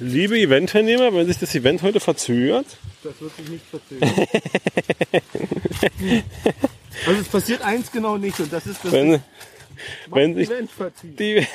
Liebe 0.00 0.38
Eventteilnehmer, 0.38 1.14
wenn 1.14 1.26
sich 1.26 1.38
das 1.38 1.54
Event 1.54 1.80
heute 1.80 2.00
verzögert, 2.00 2.66
Das 3.02 3.18
wird 3.22 3.34
sich 3.36 3.48
nicht 3.48 3.64
verzögern. 3.64 4.10
also 7.06 7.20
es 7.22 7.28
passiert 7.28 7.62
eins 7.62 7.90
genau 7.90 8.18
nicht 8.18 8.38
und 8.38 8.52
das 8.52 8.66
ist 8.66 8.84
das 8.84 8.92
wenn, 8.92 9.22
wenn 10.08 10.34
sich 10.34 10.50
die, 11.04 11.46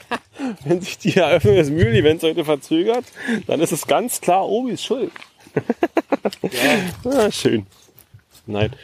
wenn 0.64 0.82
sich 0.82 0.98
die 0.98 1.16
Eröffnung 1.16 1.56
des 1.56 1.70
Mühlen-Events 1.70 2.24
heute 2.24 2.44
verzögert, 2.44 3.06
dann 3.46 3.58
ist 3.62 3.72
es 3.72 3.86
ganz 3.86 4.20
klar 4.20 4.46
Obis 4.46 4.84
Schuld. 4.84 5.12
ah, 7.04 7.30
schön. 7.30 7.64
Nein. 8.44 8.76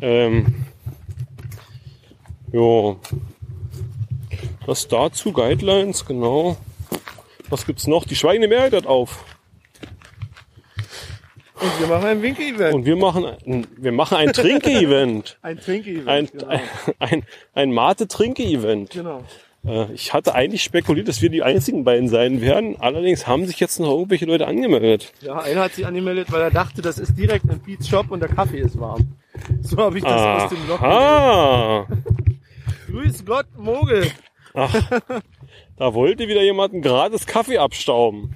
Ähm, 0.00 0.54
jo. 2.52 2.98
Was 4.66 4.88
dazu? 4.88 5.32
Guidelines, 5.32 6.04
genau. 6.04 6.56
Was 7.48 7.66
gibt's 7.66 7.86
noch? 7.86 8.04
Die 8.04 8.16
schweigende 8.16 8.48
Mehrheit 8.48 8.72
hat 8.72 8.86
auf. 8.86 9.24
Und 11.60 11.80
wir 11.80 11.86
machen 11.86 12.04
ein 12.06 12.22
Winke-Event. 12.22 12.74
Und 12.74 12.84
wir 12.84 12.96
machen, 12.96 13.24
ein- 13.24 13.66
wir 13.78 13.92
machen 13.92 14.16
ein 14.18 14.32
Trinke-Event. 14.32 15.38
Ein 15.42 15.58
Trinke-Event. 15.58 16.08
Ein, 16.08 16.26
genau. 16.26 16.46
ein, 16.48 16.60
ein, 16.98 17.22
ein 17.54 17.72
Mate-Trinke-Event. 17.72 18.90
genau. 18.90 19.24
Äh, 19.66 19.92
Ich 19.94 20.12
hatte 20.14 20.34
eigentlich 20.34 20.62
spekuliert, 20.62 21.08
dass 21.08 21.20
wir 21.22 21.30
die 21.30 21.42
einzigen 21.42 21.84
beiden 21.84 22.08
sein 22.08 22.40
werden. 22.40 22.76
Allerdings 22.80 23.26
haben 23.26 23.46
sich 23.46 23.58
jetzt 23.60 23.80
noch 23.80 23.90
irgendwelche 23.90 24.26
Leute 24.26 24.46
angemeldet. 24.46 25.12
Ja, 25.22 25.38
einer 25.38 25.62
hat 25.64 25.72
sich 25.74 25.86
angemeldet, 25.86 26.30
weil 26.30 26.40
er 26.42 26.50
dachte, 26.50 26.82
das 26.82 26.98
ist 26.98 27.16
direkt 27.18 27.48
ein 27.50 27.60
Pete's 27.60 27.88
Shop 27.88 28.10
und 28.10 28.20
der 28.20 28.28
Kaffee 28.28 28.58
ist 28.60 28.78
warm. 28.78 29.16
So 29.60 29.76
habe 29.78 29.98
ich 29.98 30.04
das 30.04 30.12
aus 30.44 30.48
dem 30.50 30.58
Blog. 30.64 30.80
Aha! 30.82 31.86
Grüß 32.90 33.24
Gott, 33.26 33.46
Mogel. 33.58 34.10
Ach, 34.54 34.74
da 35.76 35.92
wollte 35.92 36.26
wieder 36.28 36.42
jemand 36.42 36.72
einen 36.72 36.80
gratis 36.82 37.26
Kaffee 37.26 37.58
abstauben. 37.58 38.34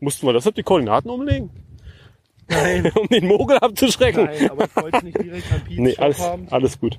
Mussten 0.00 0.26
wir 0.26 0.32
deshalb 0.32 0.54
die 0.54 0.62
Koordinaten 0.62 1.10
umlegen? 1.10 1.50
Nein, 2.48 2.90
um 2.98 3.06
den 3.08 3.26
Mogel 3.26 3.58
abzuschrecken. 3.58 4.24
nein, 4.24 4.50
aber 4.50 4.64
ich 4.64 4.76
wollte 4.76 4.96
es 4.96 5.02
nicht 5.02 5.22
direkt 5.22 5.52
am 5.52 5.60
Piep 5.60 5.78
Nee, 5.80 5.96
alles, 5.98 6.20
haben. 6.20 6.46
alles 6.50 6.80
gut. 6.80 6.98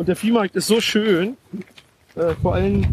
Und 0.00 0.08
der 0.08 0.16
Viehmarkt 0.16 0.56
ist 0.56 0.66
so 0.66 0.80
schön. 0.80 1.36
Äh, 2.16 2.34
vor 2.40 2.54
allem 2.54 2.86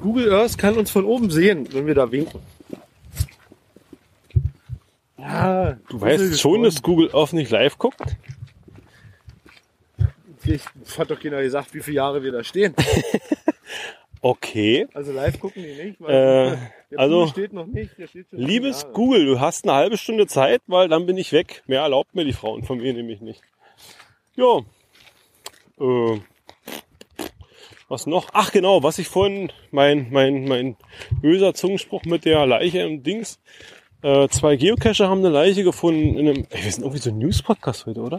Google 0.00 0.32
Earth 0.32 0.56
kann 0.56 0.78
uns 0.78 0.88
von 0.88 1.04
oben 1.04 1.28
sehen, 1.28 1.66
wenn 1.72 1.88
wir 1.88 1.96
da 1.96 2.12
winken. 2.12 2.38
Ja, 5.18 5.76
Du 5.88 6.00
weißt 6.00 6.40
schon, 6.40 6.62
dass 6.62 6.82
Google 6.82 7.10
Earth 7.14 7.32
nicht 7.32 7.50
live 7.50 7.76
guckt? 7.78 7.98
Ich 10.44 10.62
hat 10.96 11.10
doch 11.10 11.18
keiner 11.18 11.42
gesagt, 11.42 11.74
wie 11.74 11.80
viele 11.80 11.96
Jahre 11.96 12.22
wir 12.22 12.30
da 12.30 12.44
stehen. 12.44 12.76
Okay. 14.22 14.86
Also 14.92 15.12
live 15.12 15.40
gucken 15.40 15.62
die 15.62 15.82
nicht, 15.82 15.98
weil 15.98 16.10
Äh, 16.10 16.56
der 16.90 16.98
also, 16.98 17.26
steht 17.28 17.54
noch 17.54 17.66
nicht. 17.66 17.92
Steht 18.06 18.26
Liebes 18.30 18.82
Jahre. 18.82 18.92
Google, 18.92 19.24
du 19.24 19.40
hast 19.40 19.64
eine 19.64 19.72
halbe 19.72 19.96
Stunde 19.96 20.26
Zeit, 20.26 20.60
weil 20.66 20.90
dann 20.90 21.06
bin 21.06 21.16
ich 21.16 21.32
weg. 21.32 21.62
Mehr 21.66 21.80
erlaubt 21.80 22.14
mir 22.14 22.26
die 22.26 22.34
Frauen 22.34 22.62
von 22.62 22.76
mir 22.76 22.92
nämlich 22.92 23.22
nicht. 23.22 23.40
Ja. 24.36 24.60
Äh, 25.80 26.20
was 27.88 28.06
noch? 28.06 28.28
Ach 28.32 28.52
genau, 28.52 28.82
was 28.82 28.98
ich 28.98 29.08
vorhin, 29.08 29.50
mein, 29.72 30.08
mein, 30.10 30.44
mein 30.44 30.76
böser 31.20 31.54
Zungenspruch 31.54 32.04
mit 32.04 32.24
der 32.24 32.46
Leiche 32.46 32.80
im 32.82 33.02
Dings. 33.02 33.40
Äh, 34.02 34.28
zwei 34.28 34.56
Geocacher 34.56 35.08
haben 35.08 35.18
eine 35.18 35.28
Leiche 35.30 35.64
gefunden 35.64 36.16
in 36.16 36.28
einem, 36.28 36.46
ey, 36.50 36.64
wir 36.64 36.70
sind 36.72 36.82
irgendwie 36.84 37.02
so 37.02 37.10
ein 37.10 37.18
News-Podcast 37.18 37.86
heute, 37.86 38.00
oder? 38.00 38.18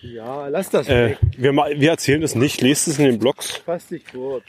Ja, 0.00 0.48
lass 0.48 0.70
das 0.70 0.88
Äh, 0.88 1.10
weg. 1.10 1.18
wir, 1.36 1.52
wir 1.52 1.90
erzählen 1.90 2.22
es 2.22 2.34
nicht, 2.34 2.60
lest 2.60 2.88
es 2.88 2.98
in 2.98 3.04
den 3.06 3.18
Blogs. 3.18 3.56
Fass 3.64 3.86
dich 3.88 4.04
kurz. 4.06 4.44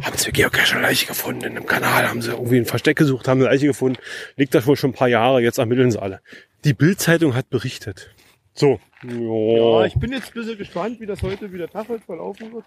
haben 0.00 0.16
sie 0.16 0.32
Geocacher 0.32 0.80
Leiche 0.80 1.06
gefunden 1.06 1.42
in 1.44 1.56
einem 1.56 1.66
Kanal, 1.66 2.08
haben 2.08 2.22
sie 2.22 2.30
irgendwie 2.30 2.58
ein 2.58 2.66
Versteck 2.66 2.98
gesucht, 2.98 3.26
haben 3.28 3.40
eine 3.40 3.48
Leiche 3.50 3.66
gefunden. 3.66 3.98
Liegt 4.36 4.54
da 4.54 4.64
wohl 4.66 4.76
schon 4.76 4.90
ein 4.90 4.94
paar 4.94 5.08
Jahre, 5.08 5.40
jetzt 5.40 5.58
ermitteln 5.58 5.90
sie 5.90 6.00
alle. 6.00 6.20
Die 6.64 6.74
Bild-Zeitung 6.74 7.34
hat 7.34 7.50
berichtet. 7.50 8.10
So. 8.54 8.78
Ja, 9.02 9.10
Ja, 9.10 9.86
ich 9.86 9.94
bin 9.94 10.12
jetzt 10.12 10.28
ein 10.28 10.34
bisschen 10.34 10.58
gespannt, 10.58 11.00
wie 11.00 11.06
das 11.06 11.22
heute, 11.22 11.52
wie 11.52 11.58
der 11.58 11.68
Tag 11.70 11.88
heute 11.88 12.04
verlaufen 12.04 12.52
wird. 12.52 12.64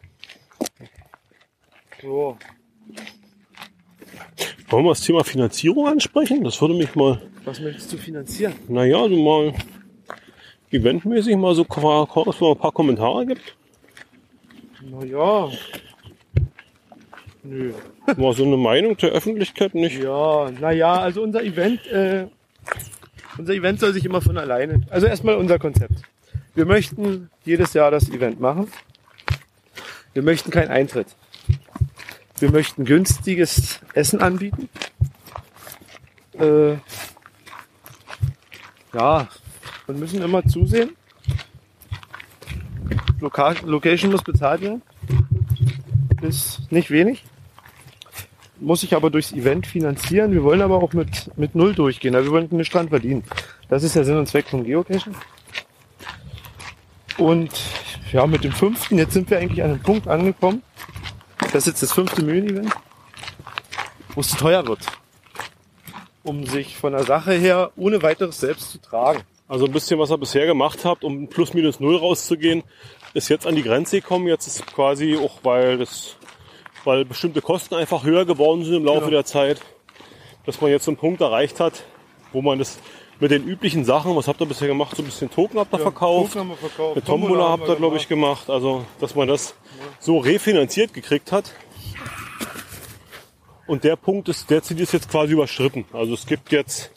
So, 2.01 2.37
wollen 4.69 4.85
wir 4.85 4.89
das 4.89 5.01
Thema 5.01 5.23
Finanzierung 5.23 5.87
ansprechen? 5.87 6.43
Das 6.43 6.59
würde 6.59 6.73
mich 6.73 6.95
mal, 6.95 7.21
was 7.43 7.59
möchtest 7.59 7.93
du 7.93 7.97
finanzieren? 7.97 8.53
naja, 8.67 9.07
so 9.07 9.15
mal 9.15 9.53
eventmäßig 10.71 11.35
mal 11.37 11.55
so 11.55 11.63
dass 11.63 12.41
man 12.41 12.51
ein 12.51 12.57
paar 12.57 12.71
Kommentare 12.71 13.25
gibt. 13.25 13.55
Naja. 14.81 15.49
Nö. 17.43 17.73
Mal 18.17 18.33
so 18.33 18.43
eine 18.43 18.57
Meinung 18.57 18.97
der 18.97 19.11
Öffentlichkeit 19.11 19.75
nicht. 19.75 20.01
Ja, 20.01 20.51
naja, 20.59 20.93
also 20.99 21.21
unser 21.21 21.43
Event, 21.43 21.85
äh, 21.87 22.27
unser 23.37 23.53
Event 23.53 23.79
soll 23.79 23.93
sich 23.93 24.05
immer 24.05 24.21
von 24.21 24.37
alleine. 24.37 24.81
Also 24.89 25.07
erstmal 25.07 25.35
unser 25.35 25.59
Konzept. 25.59 26.01
Wir 26.53 26.65
möchten 26.65 27.29
jedes 27.43 27.73
Jahr 27.73 27.91
das 27.91 28.09
Event 28.09 28.39
machen. 28.39 28.67
Wir 30.13 30.23
möchten 30.23 30.51
keinen 30.51 30.69
Eintritt. 30.69 31.07
Wir 32.39 32.51
möchten 32.51 32.85
günstiges 32.85 33.79
Essen 33.93 34.21
anbieten. 34.21 34.69
Äh, 36.39 36.73
ja, 38.93 39.27
und 39.87 39.99
müssen 39.99 40.21
immer 40.21 40.43
zusehen. 40.45 40.95
Loka 43.19 43.55
Location 43.63 44.11
muss 44.11 44.23
bezahlt 44.23 44.61
werden. 44.61 44.81
Ist 46.21 46.71
nicht 46.71 46.89
wenig 46.91 47.23
muss 48.59 48.83
ich 48.83 48.95
aber 48.95 49.09
durchs 49.09 49.33
Event 49.33 49.67
finanzieren. 49.67 50.31
Wir 50.31 50.43
wollen 50.43 50.61
aber 50.61 50.77
auch 50.77 50.93
mit, 50.93 51.31
mit 51.37 51.55
Null 51.55 51.73
durchgehen. 51.73 52.15
Also 52.15 52.29
wir 52.29 52.33
wollen 52.33 52.47
nicht 52.51 52.73
dran 52.73 52.89
verdienen. 52.89 53.23
Das 53.69 53.83
ist 53.83 53.95
der 53.95 54.05
Sinn 54.05 54.17
und 54.17 54.27
Zweck 54.27 54.47
von 54.47 54.63
Geocaching. 54.63 55.15
Und 57.17 57.51
ja, 58.11 58.27
mit 58.27 58.43
dem 58.43 58.51
fünften, 58.51 58.97
jetzt 58.97 59.13
sind 59.13 59.29
wir 59.29 59.39
eigentlich 59.39 59.63
an 59.63 59.71
einem 59.71 59.81
Punkt 59.81 60.07
angekommen. 60.07 60.61
Das 61.39 61.55
ist 61.55 61.67
jetzt 61.67 61.83
das 61.83 61.93
fünfte 61.93 62.23
Mühlen-Event, 62.23 62.71
wo 64.13 64.21
es 64.21 64.31
teuer 64.31 64.67
wird. 64.67 64.79
Um 66.23 66.45
sich 66.45 66.77
von 66.77 66.93
der 66.93 67.03
Sache 67.03 67.33
her 67.33 67.71
ohne 67.75 68.01
weiteres 68.01 68.39
selbst 68.39 68.71
zu 68.71 68.81
tragen. 68.81 69.21
Also 69.47 69.65
ein 69.65 69.71
bisschen, 69.71 69.99
was 69.99 70.09
ihr 70.09 70.17
bisher 70.17 70.47
gemacht 70.47 70.85
habt, 70.85 71.03
um 71.03 71.27
plus 71.27 71.53
minus 71.53 71.79
null 71.79 71.97
rauszugehen, 71.97 72.63
ist 73.13 73.29
jetzt 73.29 73.45
an 73.45 73.55
die 73.55 73.63
Grenze 73.63 74.01
gekommen. 74.01 74.27
Jetzt 74.27 74.47
ist 74.47 74.65
quasi 74.65 75.15
auch, 75.17 75.39
weil 75.43 75.77
das, 75.77 76.14
weil 76.85 77.05
bestimmte 77.05 77.41
Kosten 77.41 77.75
einfach 77.75 78.03
höher 78.03 78.25
geworden 78.25 78.63
sind 78.63 78.75
im 78.75 78.85
Laufe 78.85 78.99
Genau. 79.01 79.11
der 79.11 79.25
Zeit, 79.25 79.61
dass 80.45 80.61
man 80.61 80.71
jetzt 80.71 80.85
so 80.85 80.91
einen 80.91 80.97
Punkt 80.97 81.21
erreicht 81.21 81.59
hat, 81.59 81.83
wo 82.31 82.41
man 82.41 82.59
das 82.59 82.77
mit 83.19 83.31
den 83.31 83.45
üblichen 83.47 83.85
Sachen, 83.85 84.15
was 84.15 84.27
habt 84.27 84.41
ihr 84.41 84.45
bisher 84.45 84.67
gemacht? 84.67 84.95
So 84.95 85.01
ein 85.01 85.05
bisschen 85.05 85.29
Token 85.31 85.59
habt 85.59 85.73
ihr 85.73 85.79
verkauft. 85.79 86.33
Token 86.33 86.39
haben 86.41 86.49
wir 86.49 86.69
verkauft. 86.69 86.97
Eine 86.97 87.05
Tombola 87.05 87.49
habt 87.49 87.67
ihr, 87.69 87.75
glaube 87.75 87.97
ich, 87.97 88.07
gemacht. 88.07 88.49
Also, 88.49 88.85
dass 88.99 89.15
man 89.15 89.27
das 89.27 89.55
so 89.99 90.17
refinanziert 90.17 90.93
gekriegt 90.93 91.31
hat. 91.31 91.51
Und 93.67 93.83
der 93.83 93.95
Punkt 93.95 94.29
ist, 94.29 94.49
der 94.49 94.61
Ziel 94.61 94.79
ist 94.79 94.93
jetzt 94.93 95.09
quasi 95.09 95.33
überschritten. 95.33 95.85
Also 95.91 96.13
es 96.13 96.25
gibt 96.27 96.51
jetzt, 96.51 96.91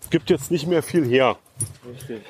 es 0.00 0.10
gibt 0.10 0.28
jetzt 0.30 0.50
nicht 0.50 0.66
mehr 0.66 0.82
viel 0.82 1.04
her. 1.06 1.36
Richtig. 1.86 2.22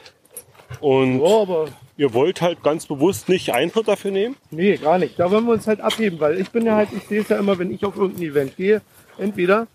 Und 0.81 1.21
Ja, 1.21 1.43
aber 1.43 1.69
ihr 1.97 2.13
wollt 2.15 2.41
halt 2.41 2.63
ganz 2.63 2.87
bewusst 2.87 3.29
nicht 3.29 3.53
Eintritt 3.53 3.89
dafür 3.89 4.11
nehmen. 4.11 4.37
Nee, 4.51 4.77
gar 4.77 4.99
nicht. 4.99 5.19
Da 5.19 5.31
wollen 5.31 5.45
wir 5.47 5.53
uns 5.53 5.67
halt 5.67 5.81
abheben, 5.81 6.21
weil 6.21 6.41
ich 6.41 6.51
bin 6.51 6.67
ja 6.67 6.77
halt, 6.77 6.89
ich 6.97 7.05
sehe 7.05 7.21
es 7.21 7.29
ja 7.29 7.39
immer, 7.39 7.59
wenn 7.59 7.71
ich 7.71 7.85
auf 7.85 7.97
irgendein 7.97 8.23
Event 8.25 8.57
gehe, 8.57 8.83
entweder 9.19 9.67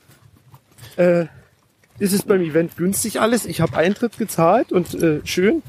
äh, 0.97 1.25
ist 1.99 2.13
es 2.13 2.23
beim 2.23 2.41
Event 2.41 2.77
günstig 2.77 3.19
alles, 3.21 3.45
ich 3.45 3.61
habe 3.61 3.77
Eintritt 3.77 4.17
gezahlt 4.17 4.71
und 4.71 4.93
äh, 4.95 5.21
schön. 5.25 5.61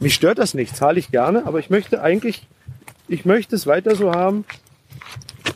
Mich 0.00 0.14
stört 0.14 0.38
das 0.38 0.54
nicht, 0.54 0.76
zahle 0.76 0.98
ich 0.98 1.10
gerne, 1.10 1.46
aber 1.46 1.58
ich 1.58 1.70
möchte 1.70 2.02
eigentlich, 2.02 2.46
ich 3.08 3.24
möchte 3.24 3.54
es 3.54 3.66
weiter 3.66 3.94
so 3.94 4.12
haben. 4.12 4.44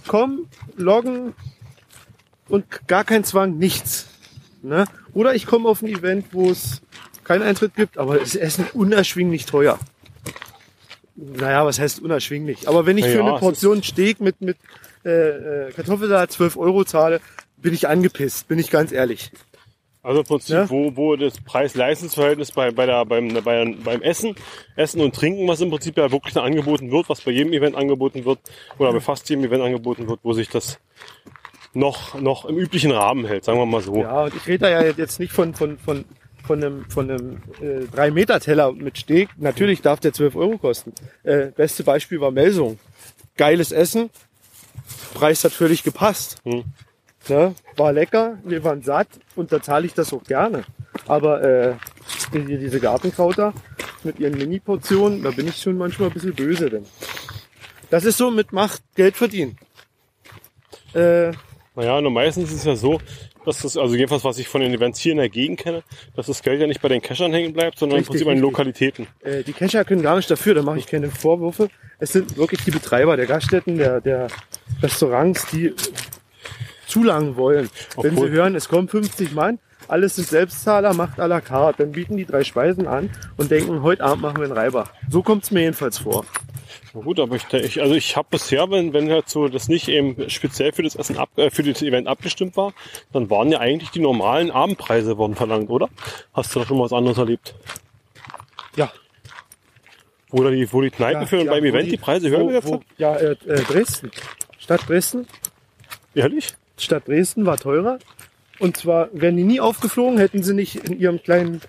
Komm, 0.06 0.46
loggen 0.76 1.34
und 2.48 2.86
gar 2.86 3.04
kein 3.04 3.24
Zwang, 3.24 3.58
nichts. 3.58 4.06
Ne? 4.62 4.84
Oder 5.14 5.34
ich 5.34 5.46
komme 5.46 5.68
auf 5.68 5.82
ein 5.82 5.88
Event, 5.88 6.26
wo 6.32 6.50
es 6.50 6.82
keinen 7.26 7.42
Eintritt 7.42 7.74
gibt, 7.74 7.98
aber 7.98 8.18
das 8.18 8.34
Essen 8.34 8.66
unerschwinglich 8.72 9.46
teuer. 9.46 9.78
Naja, 11.16 11.64
was 11.64 11.78
heißt 11.78 12.00
unerschwinglich? 12.00 12.68
Aber 12.68 12.86
wenn 12.86 12.98
ich 12.98 13.04
Na 13.06 13.10
für 13.10 13.18
ja, 13.18 13.26
eine 13.26 13.38
Portion 13.38 13.82
Steak 13.82 14.20
mit, 14.20 14.40
mit 14.40 14.56
äh, 15.04 15.68
äh, 15.68 15.72
Kartoffelsalat 15.72 16.30
12 16.32 16.56
Euro 16.56 16.84
zahle, 16.84 17.20
bin 17.56 17.72
ich 17.72 17.88
angepisst, 17.88 18.48
bin 18.48 18.58
ich 18.58 18.70
ganz 18.70 18.92
ehrlich. 18.92 19.30
Also 20.02 20.20
im 20.20 20.26
Prinzip, 20.26 20.54
Ja. 20.54 20.70
wo, 20.70 20.94
wo 20.94 21.16
das 21.16 21.40
Preis-Leistungs-Verhältnis 21.40 22.52
bei, 22.52 22.70
bei 22.70 22.86
der, 22.86 23.04
beim, 23.06 23.28
bei, 23.42 23.74
beim 23.82 24.02
Essen, 24.02 24.36
Essen 24.76 25.00
und 25.00 25.16
Trinken, 25.16 25.48
was 25.48 25.60
im 25.60 25.70
Prinzip 25.70 25.96
ja 25.96 26.12
wirklich 26.12 26.36
angeboten 26.36 26.92
wird, 26.92 27.08
was 27.08 27.22
bei 27.22 27.32
jedem 27.32 27.52
Event 27.52 27.74
angeboten 27.74 28.24
wird, 28.24 28.38
oder 28.78 28.92
bei 28.92 29.00
fast 29.00 29.28
jedem 29.28 29.44
Event 29.44 29.64
angeboten 29.64 30.06
wird, 30.08 30.20
wo 30.22 30.32
sich 30.32 30.48
das 30.48 30.78
noch, 31.72 32.14
noch 32.20 32.44
im 32.44 32.56
üblichen 32.56 32.92
Rahmen 32.92 33.24
hält, 33.26 33.44
sagen 33.44 33.58
wir 33.58 33.66
mal 33.66 33.80
so. 33.82 33.96
Ja, 34.02 34.24
und 34.24 34.34
ich 34.36 34.46
rede 34.46 34.58
da 34.58 34.70
ja 34.70 34.82
jetzt 34.96 35.18
nicht 35.18 35.32
von, 35.32 35.54
von, 35.54 35.76
von, 35.78 36.04
von 36.46 36.62
einem, 36.62 36.88
von 36.90 37.10
einem 37.10 37.38
äh, 37.60 37.84
3-Meter-Teller 37.94 38.72
mit 38.72 38.96
Steak. 38.98 39.30
Natürlich 39.36 39.82
darf 39.82 40.00
der 40.00 40.12
12 40.12 40.36
Euro 40.36 40.58
kosten. 40.58 40.92
Äh, 41.24 41.46
beste 41.56 41.82
Beispiel 41.84 42.20
war 42.20 42.30
Melsung. 42.30 42.78
Geiles 43.36 43.72
Essen, 43.72 44.10
Preis 45.14 45.44
hat 45.44 45.52
völlig 45.52 45.82
gepasst. 45.82 46.38
Hm. 46.44 46.64
Ne? 47.28 47.54
War 47.76 47.92
lecker, 47.92 48.38
wir 48.44 48.62
waren 48.62 48.82
satt 48.82 49.08
und 49.34 49.50
da 49.50 49.60
zahle 49.60 49.86
ich 49.86 49.94
das 49.94 50.12
auch 50.12 50.22
gerne. 50.22 50.64
Aber 51.08 51.42
äh, 51.42 51.74
die- 52.32 52.56
diese 52.58 52.78
Gartenkrauter 52.80 53.52
mit 54.04 54.20
ihren 54.20 54.38
Mini-Portionen, 54.38 55.22
da 55.22 55.30
bin 55.32 55.48
ich 55.48 55.56
schon 55.60 55.76
manchmal 55.76 56.08
ein 56.08 56.14
bisschen 56.14 56.34
böse. 56.34 56.70
Denn. 56.70 56.86
Das 57.90 58.04
ist 58.04 58.16
so 58.18 58.30
mit 58.30 58.52
Macht 58.52 58.82
Geld 58.94 59.16
verdienen. 59.16 59.58
Äh, 60.94 61.32
Naja, 61.74 62.00
nur 62.00 62.10
meistens 62.12 62.50
ist 62.50 62.58
es 62.60 62.64
ja 62.64 62.76
so, 62.76 63.00
dass 63.46 63.62
das, 63.62 63.76
also 63.76 63.94
jedenfalls 63.94 64.24
was 64.24 64.38
ich 64.38 64.48
von 64.48 64.60
den 64.60 64.72
Events 64.74 65.00
hier 65.00 65.12
in 65.12 65.18
der 65.18 65.28
Gegend 65.28 65.60
kenne, 65.60 65.82
dass 66.14 66.26
das 66.26 66.42
Geld 66.42 66.60
ja 66.60 66.66
nicht 66.66 66.82
bei 66.82 66.88
den 66.88 67.00
Cachern 67.02 67.32
hängen 67.32 67.52
bleibt, 67.52 67.78
sondern 67.78 67.98
Richtig, 67.98 68.08
im 68.08 68.12
Prinzip 68.12 68.28
an 68.28 68.34
den. 68.36 68.42
Lokalitäten. 68.42 69.06
Äh, 69.22 69.42
die 69.42 69.52
Kescher 69.52 69.84
können 69.84 70.02
gar 70.02 70.16
nicht 70.16 70.30
dafür, 70.30 70.54
da 70.54 70.62
mache 70.62 70.78
ich 70.78 70.86
keine 70.86 71.10
Vorwürfe. 71.10 71.68
Es 71.98 72.12
sind 72.12 72.36
wirklich 72.36 72.62
die 72.64 72.70
Betreiber 72.70 73.16
der 73.16 73.26
Gaststätten, 73.26 73.78
der, 73.78 74.00
der 74.00 74.28
Restaurants, 74.82 75.46
die 75.50 75.72
zulangen 76.86 77.36
wollen. 77.36 77.68
Wenn 78.00 78.12
Obwohl- 78.12 78.28
sie 78.28 78.34
hören, 78.34 78.54
es 78.54 78.68
kommen 78.68 78.88
50 78.88 79.32
Mann, 79.32 79.58
alles 79.88 80.16
sind 80.16 80.28
Selbstzahler, 80.28 80.94
macht 80.94 81.18
à 81.20 81.26
la 81.26 81.40
carte, 81.40 81.84
dann 81.84 81.92
bieten 81.92 82.16
die 82.16 82.24
drei 82.26 82.42
Speisen 82.44 82.86
an 82.86 83.10
und 83.36 83.50
denken, 83.50 83.82
heute 83.82 84.02
Abend 84.04 84.22
machen 84.22 84.38
wir 84.38 84.44
einen 84.44 84.52
Reiber. 84.52 84.88
So 85.10 85.22
kommt 85.22 85.44
es 85.44 85.50
mir 85.50 85.60
jedenfalls 85.62 85.98
vor. 85.98 86.24
Na 86.96 87.02
gut, 87.02 87.20
aber 87.20 87.36
ich, 87.36 87.52
ich 87.52 87.82
also 87.82 87.94
ich 87.94 88.16
habe 88.16 88.28
bisher, 88.30 88.70
wenn, 88.70 88.94
wenn 88.94 89.10
halt 89.10 89.28
so 89.28 89.48
das 89.48 89.68
nicht 89.68 89.88
eben 89.88 90.30
speziell 90.30 90.72
für 90.72 90.82
das 90.82 90.96
Essen 90.96 91.18
ab, 91.18 91.28
äh, 91.36 91.50
für 91.50 91.62
das 91.62 91.82
Event 91.82 92.08
abgestimmt 92.08 92.56
war, 92.56 92.72
dann 93.12 93.28
waren 93.28 93.52
ja 93.52 93.60
eigentlich 93.60 93.90
die 93.90 94.00
normalen 94.00 94.50
Abendpreise 94.50 95.18
wurden 95.18 95.34
verlangt, 95.34 95.68
oder? 95.68 95.90
Hast 96.32 96.54
du 96.54 96.60
da 96.60 96.64
schon 96.64 96.78
mal 96.78 96.84
was 96.84 96.94
anderes 96.94 97.18
erlebt? 97.18 97.54
Ja. 98.76 98.90
Wo, 100.30 100.42
da 100.42 100.50
die, 100.50 100.72
wo 100.72 100.80
die 100.80 100.88
Kneipen 100.88 101.26
für 101.26 101.44
beim 101.44 101.64
wo 101.64 101.66
Event 101.66 101.92
die, 101.92 101.98
Preise 101.98 102.30
höher 102.30 102.46
gesetzt 102.46 102.72
haben? 102.72 102.84
Ja, 102.96 103.14
äh, 103.16 103.32
äh, 103.46 103.62
Dresden. 103.64 104.10
Stadt 104.58 104.88
Dresden. 104.88 105.26
Ehrlich? 106.14 106.54
Stadt 106.78 107.06
Dresden 107.08 107.44
war 107.44 107.58
teurer. 107.58 107.98
Und 108.58 108.78
zwar 108.78 109.10
wären 109.12 109.36
die 109.36 109.44
nie 109.44 109.60
aufgeflogen, 109.60 110.16
hätten 110.16 110.42
sie 110.42 110.54
nicht 110.54 110.76
in 110.76 110.98
ihrem 110.98 111.22
kleinen 111.22 111.60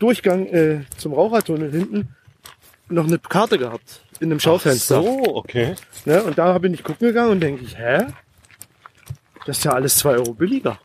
Durchgang 0.00 0.46
äh, 0.48 0.80
zum 0.98 1.14
Rauchertunnel 1.14 1.70
hinten 1.70 2.14
noch 2.88 3.06
eine 3.06 3.18
Karte 3.18 3.58
gehabt. 3.58 4.02
In 4.20 4.30
einem 4.30 4.40
Schaufenster. 4.40 5.02
So, 5.02 5.22
okay. 5.34 5.74
Ne? 6.04 6.22
Und 6.22 6.38
da 6.38 6.56
bin 6.58 6.72
ich 6.72 6.82
gucken 6.82 7.08
gegangen 7.08 7.32
und 7.32 7.40
denke 7.40 7.64
ich, 7.64 7.76
hä? 7.76 8.06
Das 9.44 9.58
ist 9.58 9.64
ja 9.64 9.72
alles 9.72 9.96
zwei 9.96 10.12
Euro 10.12 10.32
billiger. 10.32 10.78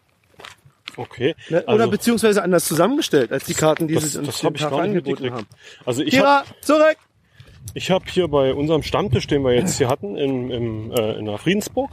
Okay. 0.97 1.36
Ne? 1.49 1.64
Also- 1.66 1.72
Oder 1.72 1.88
beziehungsweise 1.88 2.43
anders 2.43 2.66
zusammengestellt 2.66 3.32
als 3.32 3.45
die 3.45 3.54
Karten, 3.54 3.88
die 3.88 3.95
Das, 3.95 4.12
sie 4.12 4.20
uns 4.20 4.28
das 4.28 4.39
den 4.39 4.45
habe 4.47 4.58
ich 4.58 4.62
Tag 4.62 4.72
gar 4.72 4.82
angeboten 4.82 5.32
haben. 5.32 5.47
Also 5.86 6.04
ich 6.04 6.20
habe 6.20 6.45
Kira, 6.45 6.56
zurück! 6.62 6.97
ich 7.74 7.91
hab 7.91 8.10
hier 8.10 8.28
bei 8.28 8.54
unserem 8.54 8.84
Stammtisch, 8.84 9.28
den 9.28 9.43
wir 9.43 9.54
jetzt 9.54 9.78
hier 9.78 9.88
hatten, 9.88 10.16
in, 10.18 10.52
im, 10.52 10.91
äh, 10.91 11.14
in 11.14 11.26
der 11.26 11.38
Friedensburg, 11.38 11.91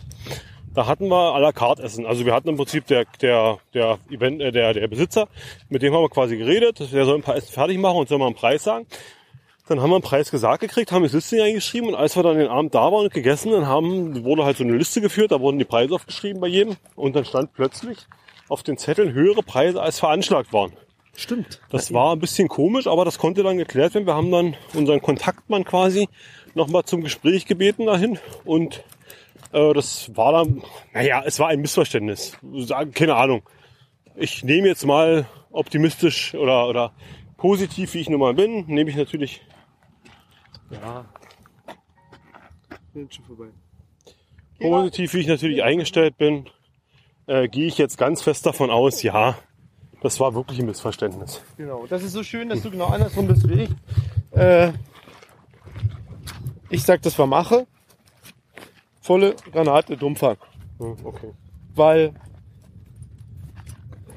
da 0.74 0.86
hatten 0.86 1.08
wir 1.08 1.34
à 1.34 1.40
la 1.40 1.52
carte 1.52 1.82
Essen. 1.82 2.06
Also 2.06 2.24
wir 2.24 2.34
hatten 2.34 2.48
im 2.48 2.56
Prinzip 2.56 2.86
der, 2.86 3.04
der, 3.20 3.58
der, 3.74 3.98
Event, 4.10 4.40
äh, 4.40 4.52
der, 4.52 4.74
der 4.74 4.88
Besitzer, 4.88 5.28
mit 5.68 5.82
dem 5.82 5.94
haben 5.94 6.02
wir 6.02 6.10
quasi 6.10 6.36
geredet, 6.36 6.80
der 6.92 7.04
soll 7.04 7.16
ein 7.16 7.22
paar 7.22 7.36
Essen 7.36 7.52
fertig 7.52 7.78
machen 7.78 7.98
und 7.98 8.08
soll 8.08 8.18
mal 8.18 8.26
einen 8.26 8.34
Preis 8.34 8.64
sagen. 8.64 8.86
Dann 9.68 9.82
haben 9.82 9.90
wir 9.90 9.96
einen 9.96 10.02
Preis 10.02 10.30
gesagt 10.30 10.60
gekriegt, 10.60 10.92
haben 10.92 11.06
die 11.06 11.14
Liste 11.14 11.42
eingeschrieben 11.42 11.90
und 11.90 11.94
als 11.94 12.16
wir 12.16 12.22
dann 12.22 12.38
den 12.38 12.48
Abend 12.48 12.74
da 12.74 12.90
waren 12.90 13.04
und 13.04 13.12
gegessen, 13.12 13.52
dann 13.52 13.66
haben, 13.66 14.24
wurde 14.24 14.44
halt 14.44 14.56
so 14.56 14.64
eine 14.64 14.76
Liste 14.76 15.02
geführt, 15.02 15.30
da 15.30 15.40
wurden 15.40 15.58
die 15.58 15.66
Preise 15.66 15.94
aufgeschrieben 15.94 16.40
bei 16.40 16.46
jedem 16.46 16.76
und 16.96 17.14
dann 17.14 17.26
stand 17.26 17.52
plötzlich 17.52 17.98
auf 18.48 18.62
den 18.62 18.78
Zetteln 18.78 19.12
höhere 19.12 19.42
Preise 19.42 19.82
als 19.82 19.98
veranschlagt 19.98 20.54
waren. 20.54 20.72
Stimmt. 21.14 21.60
Das 21.70 21.92
war 21.92 22.14
ein 22.14 22.20
bisschen 22.20 22.48
komisch, 22.48 22.86
aber 22.86 23.04
das 23.04 23.18
konnte 23.18 23.42
dann 23.42 23.58
geklärt 23.58 23.92
werden. 23.94 24.06
Wir 24.06 24.14
haben 24.14 24.30
dann 24.30 24.56
unseren 24.72 25.02
Kontaktmann 25.02 25.64
quasi 25.64 26.08
nochmal 26.54 26.84
zum 26.84 27.02
Gespräch 27.02 27.44
gebeten 27.44 27.86
dahin 27.86 28.18
und 28.44 28.84
äh, 29.52 29.74
das 29.74 30.16
war 30.16 30.32
dann, 30.32 30.62
naja, 30.94 31.22
es 31.26 31.38
war 31.38 31.48
ein 31.48 31.60
Missverständnis. 31.60 32.38
Keine 32.94 33.16
Ahnung. 33.16 33.42
Ich 34.16 34.44
nehme 34.44 34.68
jetzt 34.68 34.86
mal 34.86 35.26
optimistisch 35.50 36.34
oder, 36.34 36.68
oder 36.68 36.92
positiv, 37.36 37.94
wie 37.94 38.00
ich 38.00 38.08
nun 38.08 38.20
mal 38.20 38.34
bin, 38.34 38.64
nehme 38.66 38.88
ich 38.88 38.96
natürlich 38.96 39.42
Ja. 40.70 41.04
Bin 42.92 43.10
schon 43.10 43.24
vorbei. 43.24 43.46
positiv, 44.60 45.14
wie 45.14 45.18
ich 45.20 45.26
natürlich 45.26 45.62
eingestellt 45.62 46.16
bin, 46.18 46.48
äh, 47.26 47.48
gehe 47.48 47.66
ich 47.66 47.78
jetzt 47.78 47.96
ganz 47.98 48.22
fest 48.22 48.44
davon 48.46 48.70
aus, 48.70 49.02
ja, 49.02 49.38
das 50.00 50.20
war 50.20 50.34
wirklich 50.34 50.58
ein 50.60 50.66
Missverständnis. 50.66 51.42
Genau. 51.56 51.86
Das 51.88 52.02
ist 52.02 52.12
so 52.12 52.22
schön, 52.22 52.48
dass 52.48 52.62
du 52.62 52.70
genau 52.70 52.86
andersrum 52.86 53.26
bist 53.26 53.48
wie 53.48 53.62
ich. 53.62 53.70
Äh, 54.32 54.72
ich 56.70 56.82
sag, 56.84 57.02
das 57.02 57.18
war 57.18 57.26
Mache. 57.26 57.66
Volle 59.00 59.34
Granate, 59.52 59.96
Dummfang. 59.96 60.36
Hm, 60.78 60.96
Okay. 61.04 61.32
Weil 61.74 62.12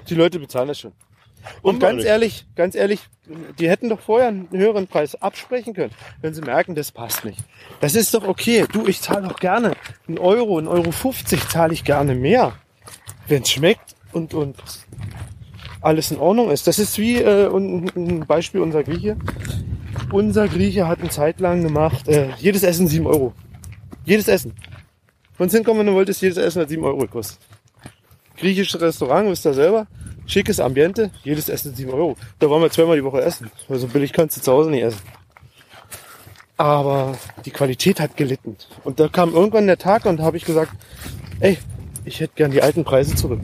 die 0.10 0.16
Leute 0.16 0.40
bezahlen 0.40 0.68
das 0.68 0.80
schon. 0.80 0.94
Und 1.62 1.82
wir 1.82 1.88
ganz 1.90 2.04
ehrlich, 2.04 2.46
ganz 2.56 2.76
ehrlich, 2.76 3.08
die 3.60 3.70
hätten 3.70 3.90
doch 3.90 4.00
vorher 4.00 4.30
einen 4.30 4.48
höheren 4.52 4.88
Preis 4.88 5.16
absprechen 5.22 5.74
können, 5.74 5.92
wenn 6.22 6.34
sie 6.34 6.42
merken, 6.42 6.76
das 6.76 6.92
passt 6.92 7.26
nicht. 7.26 7.40
Das 7.80 7.96
ist 7.96 8.14
doch 8.14 8.28
okay. 8.28 8.66
Du, 8.72 8.88
ich 8.88 9.02
zahle 9.02 9.28
doch 9.28 9.40
gerne. 9.40 9.74
Ein 10.08 10.18
Euro, 10.20 10.58
ein 10.60 10.68
Euro 10.68 10.92
50 10.92 11.48
zahle 11.50 11.74
ich 11.74 11.84
gerne 11.84 12.16
mehr. 12.16 12.54
Wenn 13.28 13.44
es 13.44 13.52
schmeckt 13.52 13.96
und, 14.14 14.34
und 14.34 14.56
alles 15.82 16.12
in 16.12 16.18
Ordnung 16.18 16.52
ist. 16.52 16.68
Das 16.68 16.78
ist 16.80 16.98
wie 16.98 17.18
äh, 17.18 17.48
un- 17.48 17.90
ein 17.96 18.26
Beispiel 18.26 18.62
unser 18.62 18.84
Grieche. 18.84 19.18
Unser 20.12 20.48
Grieche 20.48 20.88
hat 20.88 21.00
eine 21.00 21.10
Zeit 21.10 21.40
lang 21.40 21.64
gemacht, 21.64 22.08
äh, 22.08 22.30
jedes 22.38 22.64
Essen 22.64 22.88
7 22.88 23.06
Euro. 23.08 23.34
Jedes 24.06 24.28
Essen. 24.28 24.54
Von 25.34 25.50
hinkommen, 25.50 25.80
wenn 25.80 25.88
du 25.88 25.94
wolltest, 25.94 26.22
jedes 26.22 26.38
Essen 26.38 26.62
hat 26.62 26.70
7 26.70 26.84
Euro 26.84 26.98
gekostet. 26.98 27.40
Griechisches 28.38 28.80
Restaurant, 28.82 29.30
wisst 29.30 29.46
ihr 29.46 29.54
selber. 29.54 29.88
Schickes 30.32 30.62
Ambiente, 30.62 31.12
jedes 31.24 31.50
Essen 31.50 31.76
7 31.76 31.92
Euro. 31.92 32.16
Da 32.40 32.50
wollen 32.50 32.62
wir 32.62 32.70
zweimal 32.72 32.96
die 32.96 33.04
Woche 33.04 33.22
essen. 33.22 33.52
So 33.68 33.88
billig 33.88 34.14
kannst 34.14 34.38
du 34.38 34.42
zu 34.42 34.52
Hause 34.54 34.70
nicht 34.70 34.82
essen. 34.84 35.02
Aber 36.56 37.18
die 37.44 37.52
Qualität 37.52 38.00
hat 38.00 38.16
gelitten. 38.16 38.56
Und 38.86 39.02
da 39.02 39.10
kam 39.10 39.34
irgendwann 39.34 39.68
der 39.68 39.78
Tag 39.78 40.06
und 40.06 40.18
da 40.18 40.24
habe 40.24 40.38
ich 40.38 40.46
gesagt, 40.46 40.72
ey, 41.42 41.58
ich 42.06 42.22
hätte 42.22 42.34
gern 42.36 42.52
die 42.52 42.62
alten 42.62 42.86
Preise 42.86 43.14
zurück. 43.16 43.42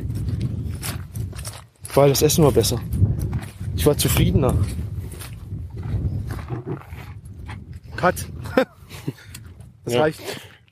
Weil 1.93 2.07
das 2.09 2.21
Essen 2.21 2.45
war 2.45 2.53
besser. 2.53 2.79
Ich 3.75 3.85
war 3.85 3.97
zufriedener. 3.97 4.55
Cut. 7.97 8.15
Das 9.83 9.93
Ja. 9.93 10.01
reicht. 10.01 10.19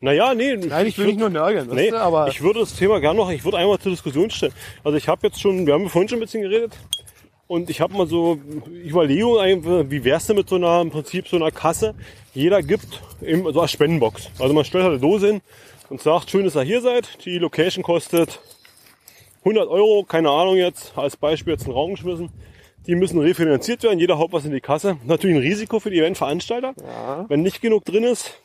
Naja, 0.06 0.36
nee. 0.36 0.56
Nein, 0.56 0.86
ich 0.86 1.00
will 1.00 1.08
nicht 1.08 1.18
nur 1.18 1.32
nörgeln, 1.32 1.68
Nee, 1.74 1.90
du, 1.90 2.00
aber 2.00 2.28
ich 2.28 2.40
würde 2.40 2.60
das 2.60 2.76
Thema 2.76 3.00
gerne 3.00 3.18
noch, 3.18 3.32
ich 3.32 3.44
würde 3.44 3.58
einmal 3.58 3.80
zur 3.80 3.92
Diskussion 3.92 4.30
stellen. 4.30 4.54
Also 4.84 5.00
ich 5.00 5.08
habe 5.08 5.26
jetzt 5.26 5.42
schon, 5.42 5.66
wir 5.66 5.74
haben 5.74 5.90
vorhin 5.90 6.08
schon 6.08 6.20
ein 6.20 6.22
bisschen 6.22 6.44
geredet 6.44 6.74
und 7.48 7.72
ich 7.72 7.82
habe 7.82 7.98
mal 7.98 8.06
so 8.06 8.38
Überlegungen, 8.70 9.90
wie 9.90 10.04
wär's 10.04 10.28
denn 10.28 10.36
mit 10.36 10.48
so 10.48 10.58
einer, 10.58 10.82
im 10.82 10.92
Prinzip 10.92 11.28
so 11.28 11.38
einer 11.38 11.50
Kasse? 11.50 11.96
Jeder 12.36 12.62
gibt 12.62 13.02
eben 13.20 13.52
so 13.52 13.60
eine 13.60 13.68
Spendenbox. 13.68 14.30
Also 14.38 14.54
man 14.54 14.64
stellt 14.64 14.84
halt 14.84 14.94
eine 14.94 15.02
Dose 15.02 15.26
hin 15.26 15.42
und 15.90 16.00
sagt, 16.04 16.30
schön, 16.30 16.46
dass 16.46 16.56
ihr 16.56 16.62
hier 16.62 16.82
seid. 16.82 17.26
Die 17.26 17.40
Location 17.40 17.84
kostet 17.84 18.40
100 19.40 19.68
Euro, 19.68 20.04
keine 20.04 20.30
Ahnung 20.30 20.56
jetzt, 20.56 20.96
als 20.96 21.18
Beispiel 21.18 21.54
jetzt 21.54 21.64
einen 21.64 21.74
Raum 21.74 21.96
geschmissen. 21.96 22.30
Die 22.86 22.94
müssen 22.94 23.20
refinanziert 23.20 23.82
werden, 23.82 23.98
jeder 23.98 24.20
haut 24.20 24.32
was 24.32 24.46
in 24.46 24.52
die 24.52 24.62
Kasse. 24.62 24.98
Natürlich 25.06 25.36
ein 25.38 25.42
Risiko 25.42 25.80
für 25.80 25.90
die 25.90 25.98
Eventveranstalter. 25.98 26.76
Ja. 26.80 27.26
Wenn 27.28 27.42
nicht 27.42 27.60
genug 27.60 27.86
drin 27.86 28.04
ist, 28.04 28.40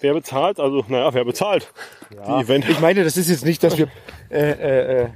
wer 0.00 0.14
bezahlt? 0.14 0.60
Also, 0.60 0.84
naja, 0.88 1.12
wer 1.14 1.24
bezahlt? 1.24 1.72
Die 2.10 2.16
Event 2.42 2.68
Ich 2.68 2.80
meine, 2.80 3.04
das 3.04 3.16
ist 3.16 3.28
jetzt 3.28 3.44
nicht, 3.44 3.62
dass 3.62 3.78
wir, 3.78 3.88
äh, 4.30 4.50
äh, 4.50 5.02
äh, 5.04 5.08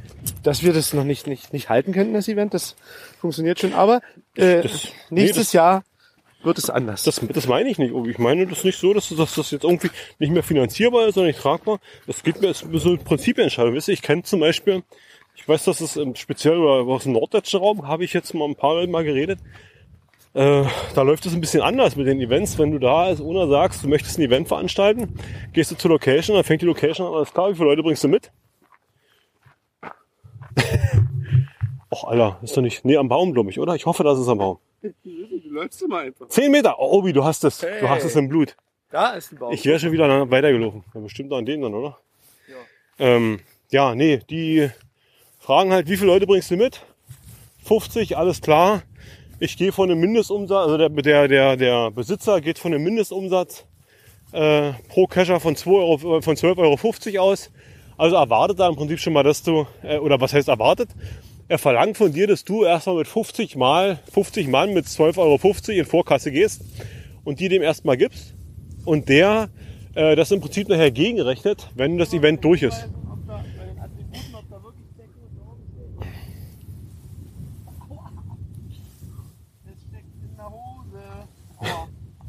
dass 0.43 0.62
wir 0.62 0.72
das 0.72 0.93
noch 0.93 1.05
nicht, 1.05 1.26
nicht, 1.26 1.53
nicht 1.53 1.68
halten 1.68 1.93
könnten, 1.93 2.14
das 2.14 2.28
Event. 2.28 2.55
Das 2.55 2.76
funktioniert 3.20 3.61
schon. 3.61 3.74
Aber 3.74 4.01
äh, 4.37 4.62
Das- 4.62 4.89
nee, 5.11 5.22
nächstes 5.22 5.47
das- 5.49 5.53
Jahr 5.53 5.85
wird 6.43 6.57
es 6.59 6.70
anders. 6.70 7.03
Das, 7.03 7.20
das 7.33 7.47
meine 7.47 7.68
ich 7.68 7.78
nicht. 7.78 7.95
Ich 8.07 8.18
meine 8.18 8.47
das 8.47 8.64
nicht 8.64 8.78
so, 8.78 8.95
dass, 8.95 9.09
dass 9.11 9.35
das 9.35 9.51
jetzt 9.51 9.64
irgendwie 9.64 9.91
nicht 10.18 10.33
mehr 10.33 10.43
finanzierbar 10.43 11.07
ist, 11.07 11.14
sondern 11.14 11.28
nicht 11.33 11.41
tragbar. 11.41 11.81
Das 12.07 12.22
geht 12.22 12.41
mir 12.41 12.49
ist 12.49 12.64
so 12.72 12.89
eine 12.89 12.99
Prinzipentscheidung. 12.99 13.74
Wisst 13.74 13.89
ihr, 13.89 13.95
ich 13.95 14.01
kenne 14.03 14.22
zum 14.22 14.41
Beispiel, 14.41 14.83
ich 15.37 15.47
weiß, 15.47 15.64
dass 15.64 15.81
es 15.83 15.97
im 15.97 16.14
speziell 16.16 16.57
oder 16.57 16.91
aus 16.91 17.03
dem 17.05 17.12
norddeutschen 17.12 17.61
Raum 17.61 17.87
habe 17.87 18.05
ich 18.05 18.14
jetzt 18.14 18.33
mal 18.35 18.47
ein 18.49 18.57
paar 18.57 18.87
Mal 18.87 19.05
geredet. 19.05 19.39
Äh, 20.33 20.64
da 20.95 21.03
läuft 21.03 21.26
es 21.26 21.35
ein 21.35 21.41
bisschen 21.41 21.61
anders 21.61 21.97
mit 21.97 22.07
den 22.07 22.20
Events. 22.20 22.57
Wenn 22.59 22.70
du 22.70 22.78
da 22.78 23.05
als 23.05 23.20
Owner 23.20 23.49
sagst, 23.49 23.83
du 23.83 23.89
möchtest 23.89 24.18
ein 24.18 24.22
Event 24.22 24.47
veranstalten, 24.49 25.18
gehst 25.53 25.70
du 25.72 25.76
zur 25.76 25.91
Location, 25.91 26.37
dann 26.37 26.45
fängt 26.45 26.62
die 26.62 26.66
Location 26.66 27.07
an, 27.07 27.14
alles 27.14 27.33
klar, 27.33 27.51
wie 27.51 27.55
viele 27.55 27.66
Leute 27.66 27.83
bringst 27.83 28.05
du 28.05 28.09
mit? 28.09 28.31
Och, 31.93 32.05
Alter, 32.05 32.39
ist 32.43 32.57
doch 32.57 32.62
nicht. 32.62 32.85
Nee, 32.85 32.97
am 32.97 33.09
Baum, 33.09 33.33
glaube 33.33 33.51
ich, 33.51 33.59
oder? 33.59 33.74
Ich 33.74 33.87
hoffe, 33.87 34.05
das 34.05 34.18
ist 34.18 34.28
am 34.28 34.39
Baum. 34.39 34.59
Du 34.83 34.91
läufst 35.51 35.83
immer 35.83 35.99
einfach. 35.99 36.28
Zehn 36.28 36.53
Meter! 36.53 36.78
Oh, 36.78 36.99
Obi, 36.99 37.12
du 37.12 37.24
hast 37.24 37.43
es. 37.45 37.59
Du 37.59 37.66
Hey. 37.66 37.89
hast 37.89 38.05
es 38.05 38.14
im 38.16 38.28
Blut. 38.28 38.57
Da 38.91 39.11
ist 39.14 39.33
ein 39.33 39.39
Baum. 39.39 39.53
Ich 39.53 39.64
wäre 39.64 39.81
schon 39.81 39.91
wieder 39.93 40.31
weitergelaufen. 40.31 40.85
Ja, 40.95 41.01
bestimmt 41.01 41.33
an 41.33 41.45
denen 41.45 41.62
dann, 41.64 41.74
oder? 41.74 41.99
Ja. 42.49 42.55
Ähm, 42.99 43.41
ja, 43.70 43.95
nee, 43.97 44.20
die 44.31 44.70
fragen 45.41 45.72
halt, 45.72 45.89
wie 45.89 45.97
viele 45.97 46.12
Leute 46.12 46.26
bringst 46.26 46.51
du 46.53 46.57
mit? 46.57 46.81
50, 47.64 48.16
alles 48.16 48.41
klar. 48.41 48.83
Ich 49.43 49.57
gehe 49.57 49.72
von 49.72 49.91
einem 49.91 50.01
Mindestumsatz, 50.01 50.66
also 50.66 50.76
der, 50.76 50.91
der, 50.91 51.26
der, 51.26 51.57
der 51.57 51.91
Besitzer 51.91 52.43
geht 52.43 52.59
von 52.59 52.74
einem 52.74 52.84
Mindestumsatz 52.84 53.64
äh, 54.32 54.72
pro 54.88 55.07
Kescher 55.07 55.41
von, 55.41 55.57
2 55.57 55.70
Euro, 55.70 56.18
äh, 56.18 56.20
von 56.20 56.36
12,50 56.36 57.14
Euro 57.14 57.22
aus. 57.22 57.51
Also 57.97 58.16
erwartet 58.16 58.61
er 58.61 58.68
im 58.68 58.76
Prinzip 58.76 58.99
schon 58.99 59.14
mal, 59.14 59.22
dass 59.22 59.43
du, 59.43 59.66
äh, 59.82 59.97
oder 59.97 60.20
was 60.20 60.34
heißt 60.34 60.49
erwartet? 60.49 60.91
Er 61.49 61.57
verlangt 61.57 61.97
von 61.97 62.12
dir, 62.12 62.26
dass 62.26 62.45
du 62.45 62.64
erstmal 62.64 62.97
mit 62.97 63.09
50 63.09 63.57
Mal, 63.57 63.99
50 64.12 64.47
Mann 64.49 64.74
mit 64.74 64.84
12,50 64.84 65.18
Euro 65.18 65.78
in 65.78 65.86
Vorkasse 65.86 66.32
gehst 66.32 66.61
und 67.24 67.41
die 67.41 67.49
dem 67.49 67.62
erstmal 67.62 67.97
gibst 67.97 68.34
und 68.84 69.09
der 69.09 69.49
äh, 69.95 70.16
das 70.16 70.30
im 70.32 70.43
Prinzip 70.43 70.68
nachher 70.68 70.91
gegenrechnet, 70.91 71.70
wenn 71.76 71.97
das 71.97 72.12
Event 72.12 72.45
durch 72.45 72.62
ist. 72.62 72.91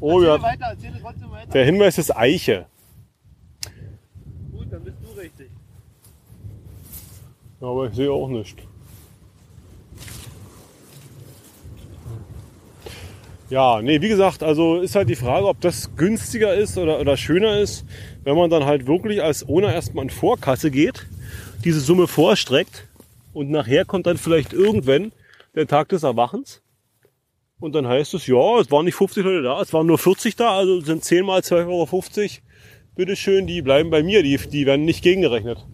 Oh 0.02 0.20
ja, 0.20 0.42
weiter, 0.42 0.66
erzähl 0.70 0.92
trotzdem 1.00 1.30
weiter. 1.30 1.52
der 1.52 1.64
Hinweis 1.64 1.96
ist 1.96 2.16
Eiche. 2.16 2.66
Gut, 4.50 4.66
dann 4.68 4.82
bist 4.82 4.96
du 5.00 5.20
richtig. 5.20 5.48
Aber 7.60 7.86
ich 7.86 7.94
sehe 7.94 8.10
auch 8.10 8.28
nicht. 8.28 8.58
Ja, 13.48 13.80
nee, 13.80 14.00
wie 14.00 14.08
gesagt, 14.08 14.42
also 14.42 14.80
ist 14.80 14.96
halt 14.96 15.08
die 15.08 15.14
Frage, 15.14 15.46
ob 15.46 15.60
das 15.60 15.94
günstiger 15.94 16.52
ist 16.52 16.78
oder, 16.78 16.98
oder 16.98 17.16
schöner 17.16 17.60
ist, 17.60 17.84
wenn 18.24 18.34
man 18.34 18.50
dann 18.50 18.64
halt 18.64 18.88
wirklich 18.88 19.22
als 19.22 19.46
Owner 19.48 19.72
erstmal 19.72 20.04
in 20.04 20.10
Vorkasse 20.10 20.72
geht, 20.72 21.06
diese 21.62 21.78
Summe 21.78 22.08
vorstreckt 22.08 22.88
und 23.34 23.50
nachher 23.50 23.84
kommt 23.84 24.06
dann 24.06 24.16
vielleicht 24.16 24.52
irgendwann 24.52 25.12
der 25.54 25.68
Tag 25.68 25.90
des 25.90 26.02
Erwachens 26.02 26.61
und 27.62 27.74
dann 27.74 27.86
heißt 27.86 28.14
es, 28.14 28.26
ja, 28.26 28.58
es 28.60 28.70
waren 28.70 28.84
nicht 28.84 28.96
50 28.96 29.24
Leute 29.24 29.42
da, 29.42 29.60
es 29.62 29.72
waren 29.72 29.86
nur 29.86 29.98
40 29.98 30.36
da, 30.36 30.50
also 30.50 30.80
sind 30.80 31.04
10 31.04 31.24
mal 31.24 31.40
12,50 31.40 31.68
Euro. 31.68 31.88
Bitteschön, 32.94 33.46
die 33.46 33.62
bleiben 33.62 33.90
bei 33.90 34.02
mir, 34.02 34.22
die, 34.22 34.36
die 34.36 34.66
werden 34.66 34.84
nicht 34.84 35.02
gegengerechnet. 35.02 35.64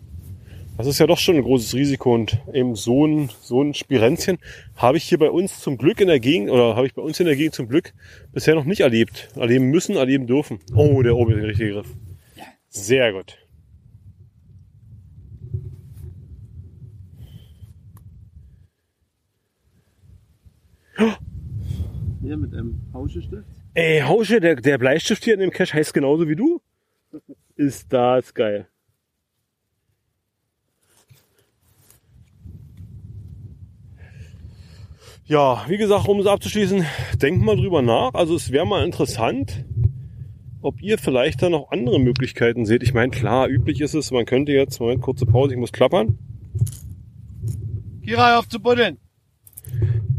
Das 0.76 0.86
ist 0.86 1.00
ja 1.00 1.08
doch 1.08 1.18
schon 1.18 1.34
ein 1.36 1.42
großes 1.42 1.74
Risiko 1.74 2.14
und 2.14 2.38
eben 2.52 2.76
so 2.76 3.04
ein, 3.04 3.30
so 3.40 3.60
ein 3.60 3.74
Spirenzchen 3.74 4.38
habe 4.76 4.98
ich 4.98 5.04
hier 5.04 5.18
bei 5.18 5.30
uns 5.30 5.60
zum 5.60 5.76
Glück 5.76 6.00
in 6.00 6.06
der 6.06 6.20
Gegend 6.20 6.50
oder 6.50 6.76
habe 6.76 6.86
ich 6.86 6.94
bei 6.94 7.02
uns 7.02 7.18
in 7.18 7.26
der 7.26 7.34
Gegend 7.34 7.54
zum 7.54 7.68
Glück 7.68 7.94
bisher 8.32 8.54
noch 8.54 8.64
nicht 8.64 8.80
erlebt. 8.80 9.30
Erleben 9.34 9.64
müssen, 9.70 9.96
erleben 9.96 10.28
dürfen. 10.28 10.60
Oh, 10.76 11.02
der 11.02 11.16
oben 11.16 11.32
ist 11.32 11.40
der 11.40 11.48
richtige 11.48 11.72
Griff. 11.72 11.88
Sehr 12.68 13.12
gut. 13.12 13.36
Hier 22.20 22.36
mit 22.36 22.52
einem 22.52 22.80
Hauschestift. 22.92 23.44
Ey, 23.74 24.00
Hausche, 24.00 24.40
der, 24.40 24.56
der 24.56 24.78
Bleistift 24.78 25.24
hier 25.24 25.34
in 25.34 25.40
dem 25.40 25.50
Cache 25.50 25.74
heißt 25.74 25.94
genauso 25.94 26.28
wie 26.28 26.36
du? 26.36 26.60
Ist 27.54 27.92
das 27.92 28.34
geil. 28.34 28.68
Ja, 35.26 35.64
wie 35.68 35.76
gesagt, 35.76 36.08
um 36.08 36.18
es 36.20 36.26
abzuschließen, 36.26 36.86
denkt 37.20 37.42
mal 37.42 37.56
drüber 37.56 37.82
nach. 37.82 38.14
Also 38.14 38.34
es 38.34 38.50
wäre 38.50 38.66
mal 38.66 38.84
interessant, 38.84 39.64
ob 40.62 40.80
ihr 40.80 40.96
vielleicht 40.96 41.42
da 41.42 41.50
noch 41.50 41.70
andere 41.70 42.00
Möglichkeiten 42.00 42.64
seht. 42.64 42.82
Ich 42.82 42.94
meine, 42.94 43.10
klar, 43.10 43.46
üblich 43.46 43.80
ist 43.80 43.94
es, 43.94 44.10
man 44.10 44.24
könnte 44.24 44.52
jetzt, 44.52 44.80
Moment, 44.80 45.02
kurze 45.02 45.26
Pause, 45.26 45.52
ich 45.52 45.60
muss 45.60 45.72
klappern. 45.72 46.18
Kira, 48.02 48.38
auf 48.38 48.48
zu 48.48 48.58
buddeln. 48.58 48.96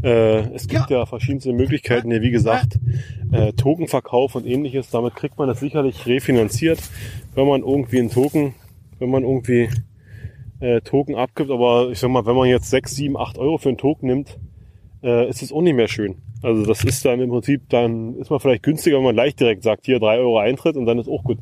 Äh, 0.02 0.54
es 0.54 0.66
gibt 0.66 0.90
ja. 0.90 1.04
verschiedenste 1.06 1.52
Möglichkeiten 1.52 2.10
hier, 2.10 2.22
wie 2.22 2.30
gesagt, 2.30 2.78
äh, 3.32 3.52
Tokenverkauf 3.52 4.34
und 4.34 4.46
ähnliches. 4.46 4.90
Damit 4.90 5.14
kriegt 5.14 5.38
man 5.38 5.48
das 5.48 5.60
sicherlich 5.60 6.06
refinanziert, 6.06 6.80
wenn 7.34 7.46
man 7.46 7.62
irgendwie 7.62 7.98
einen 7.98 8.10
Token, 8.10 8.54
wenn 8.98 9.10
man 9.10 9.24
irgendwie 9.24 9.68
äh, 10.60 10.80
Token 10.80 11.16
abgibt. 11.16 11.50
Aber 11.50 11.90
ich 11.90 11.98
sag 11.98 12.10
mal, 12.10 12.24
wenn 12.24 12.36
man 12.36 12.48
jetzt 12.48 12.70
6, 12.70 12.94
7, 12.94 13.16
8 13.16 13.38
Euro 13.38 13.58
für 13.58 13.68
einen 13.68 13.78
Token 13.78 14.06
nimmt, 14.06 14.38
äh, 15.02 15.28
ist 15.28 15.42
es 15.42 15.52
auch 15.52 15.62
nicht 15.62 15.76
mehr 15.76 15.88
schön. 15.88 16.16
Also 16.42 16.64
das 16.64 16.84
ist 16.84 17.04
dann 17.04 17.20
im 17.20 17.28
Prinzip, 17.28 17.68
dann 17.68 18.16
ist 18.16 18.30
man 18.30 18.40
vielleicht 18.40 18.62
günstiger, 18.62 18.96
wenn 18.96 19.04
man 19.04 19.16
leicht 19.16 19.40
direkt 19.40 19.62
sagt, 19.62 19.84
hier 19.84 19.98
3 19.98 20.18
Euro 20.18 20.38
Eintritt 20.38 20.76
und 20.76 20.86
dann 20.86 20.98
ist 20.98 21.08
auch 21.08 21.22
gut. 21.22 21.38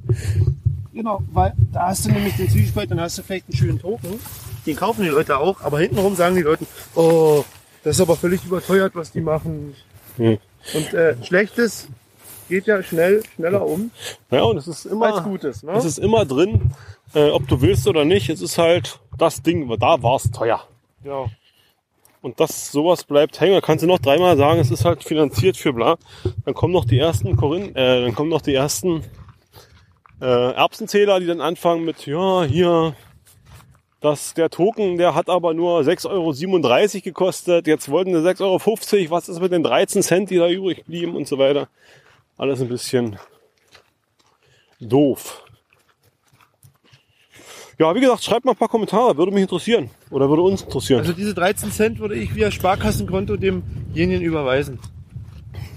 Genau, 0.93 1.21
weil 1.33 1.53
da 1.73 1.89
hast 1.89 2.07
du 2.07 2.11
nämlich 2.11 2.35
den 2.35 2.49
Zwiespalt, 2.49 2.91
dann 2.91 3.01
hast 3.01 3.19
du 3.19 3.23
vielleicht 3.23 3.47
einen 3.49 3.57
schönen 3.57 3.79
Token. 3.79 4.19
Den 4.67 4.75
kaufen 4.75 5.05
die 5.05 5.09
Leute 5.09 5.39
auch, 5.39 5.63
aber 5.63 5.79
hintenrum 5.79 6.17
sagen 6.17 6.35
die 6.35 6.43
Leute, 6.43 6.67
oh, 6.97 7.45
das 7.89 7.97
ist 7.97 8.03
aber 8.03 8.16
völlig 8.16 8.45
überteuert, 8.45 8.95
was 8.95 9.12
die 9.12 9.22
machen. 9.22 9.74
Hm. 10.18 10.39
Und 10.74 10.93
äh, 10.93 11.16
Schlechtes 11.24 11.89
geht 12.51 12.66
ja 12.66 12.82
schnell, 12.82 13.22
schneller 13.34 13.66
um 13.66 13.91
Ja, 14.30 14.43
und 14.43 14.59
es 14.59 14.68
ist 14.68 14.84
als 14.86 14.93
immer, 14.93 15.22
Gutes. 15.22 15.62
Ne? 15.62 15.72
es 15.72 15.86
ist 15.86 15.99
immer 15.99 16.26
drin, 16.26 16.72
äh, 17.14 17.30
ob 17.30 17.49
du 17.49 17.62
willst 17.62 17.89
oder 17.89 18.05
nicht. 18.05 18.28
Es 18.28 18.43
ist 18.43 18.59
halt 18.59 19.01
das 19.16 19.43
Ding, 19.43 19.74
da 19.78 20.03
war 20.03 20.16
es 20.16 20.30
teuer. 20.30 20.62
ja. 21.03 21.26
Und 22.20 22.41
das, 22.41 22.72
sowas 22.72 23.05
bleibt 23.05 23.41
hängen. 23.41 23.55
Da 23.55 23.61
kannst 23.62 23.84
du 23.84 23.86
noch 23.86 24.01
dreimal 24.01 24.36
sagen, 24.36 24.61
es 24.61 24.72
ist 24.72 24.84
halt 24.84 25.05
finanziert 25.05 25.57
für 25.57 25.72
bla. 25.72 25.97
Dann 26.45 26.53
kommen 26.53 26.72
noch 26.74 26.84
die 26.84 26.99
ersten 26.99 27.36
Korin, 27.36 27.74
äh, 27.74 28.03
dann 28.03 28.14
kommen 28.14 28.28
noch 28.28 28.43
die 28.43 28.55
ersten 28.55 29.03
äh, 30.20 30.53
Erbsenzähler, 30.53 31.20
die 31.20 31.26
dann 31.26 31.41
anfangen 31.41 31.84
mit, 31.84 32.05
ja, 32.07 32.43
hier, 32.43 32.97
das, 34.01 34.34
der 34.34 34.49
Token, 34.49 34.96
der 34.96 35.14
hat 35.14 35.28
aber 35.28 35.55
nur 35.55 35.80
6,37 35.80 36.09
Euro 36.09 37.03
gekostet. 37.03 37.66
Jetzt 37.66 37.88
wollten 37.88 38.12
sie 38.12 38.28
6,50 38.28 38.42
Euro. 38.42 39.11
Was 39.11 39.28
ist 39.28 39.40
mit 39.40 39.53
den 39.53 39.62
13 39.62 40.03
Cent, 40.03 40.30
die 40.30 40.36
da 40.36 40.49
übrig 40.49 40.84
blieben 40.84 41.16
und 41.16 41.26
so 41.26 41.38
weiter? 41.38 41.68
Alles 42.36 42.61
ein 42.61 42.68
bisschen 42.68 43.18
doof. 44.80 45.44
Ja, 47.78 47.94
wie 47.94 48.01
gesagt, 48.01 48.24
schreibt 48.24 48.44
mal 48.44 48.53
ein 48.53 48.57
paar 48.57 48.68
Kommentare, 48.68 49.16
würde 49.16 49.30
mich 49.30 49.42
interessieren. 49.42 49.90
Oder 50.11 50.28
würde 50.28 50.42
uns 50.42 50.62
interessieren. 50.62 51.01
Also 51.01 51.12
diese 51.12 51.34
13 51.34 51.70
Cent 51.70 51.99
würde 52.01 52.16
ich 52.16 52.34
via 52.34 52.51
Sparkassenkonto 52.51 53.36
demjenigen 53.36 54.22
überweisen. 54.22 54.80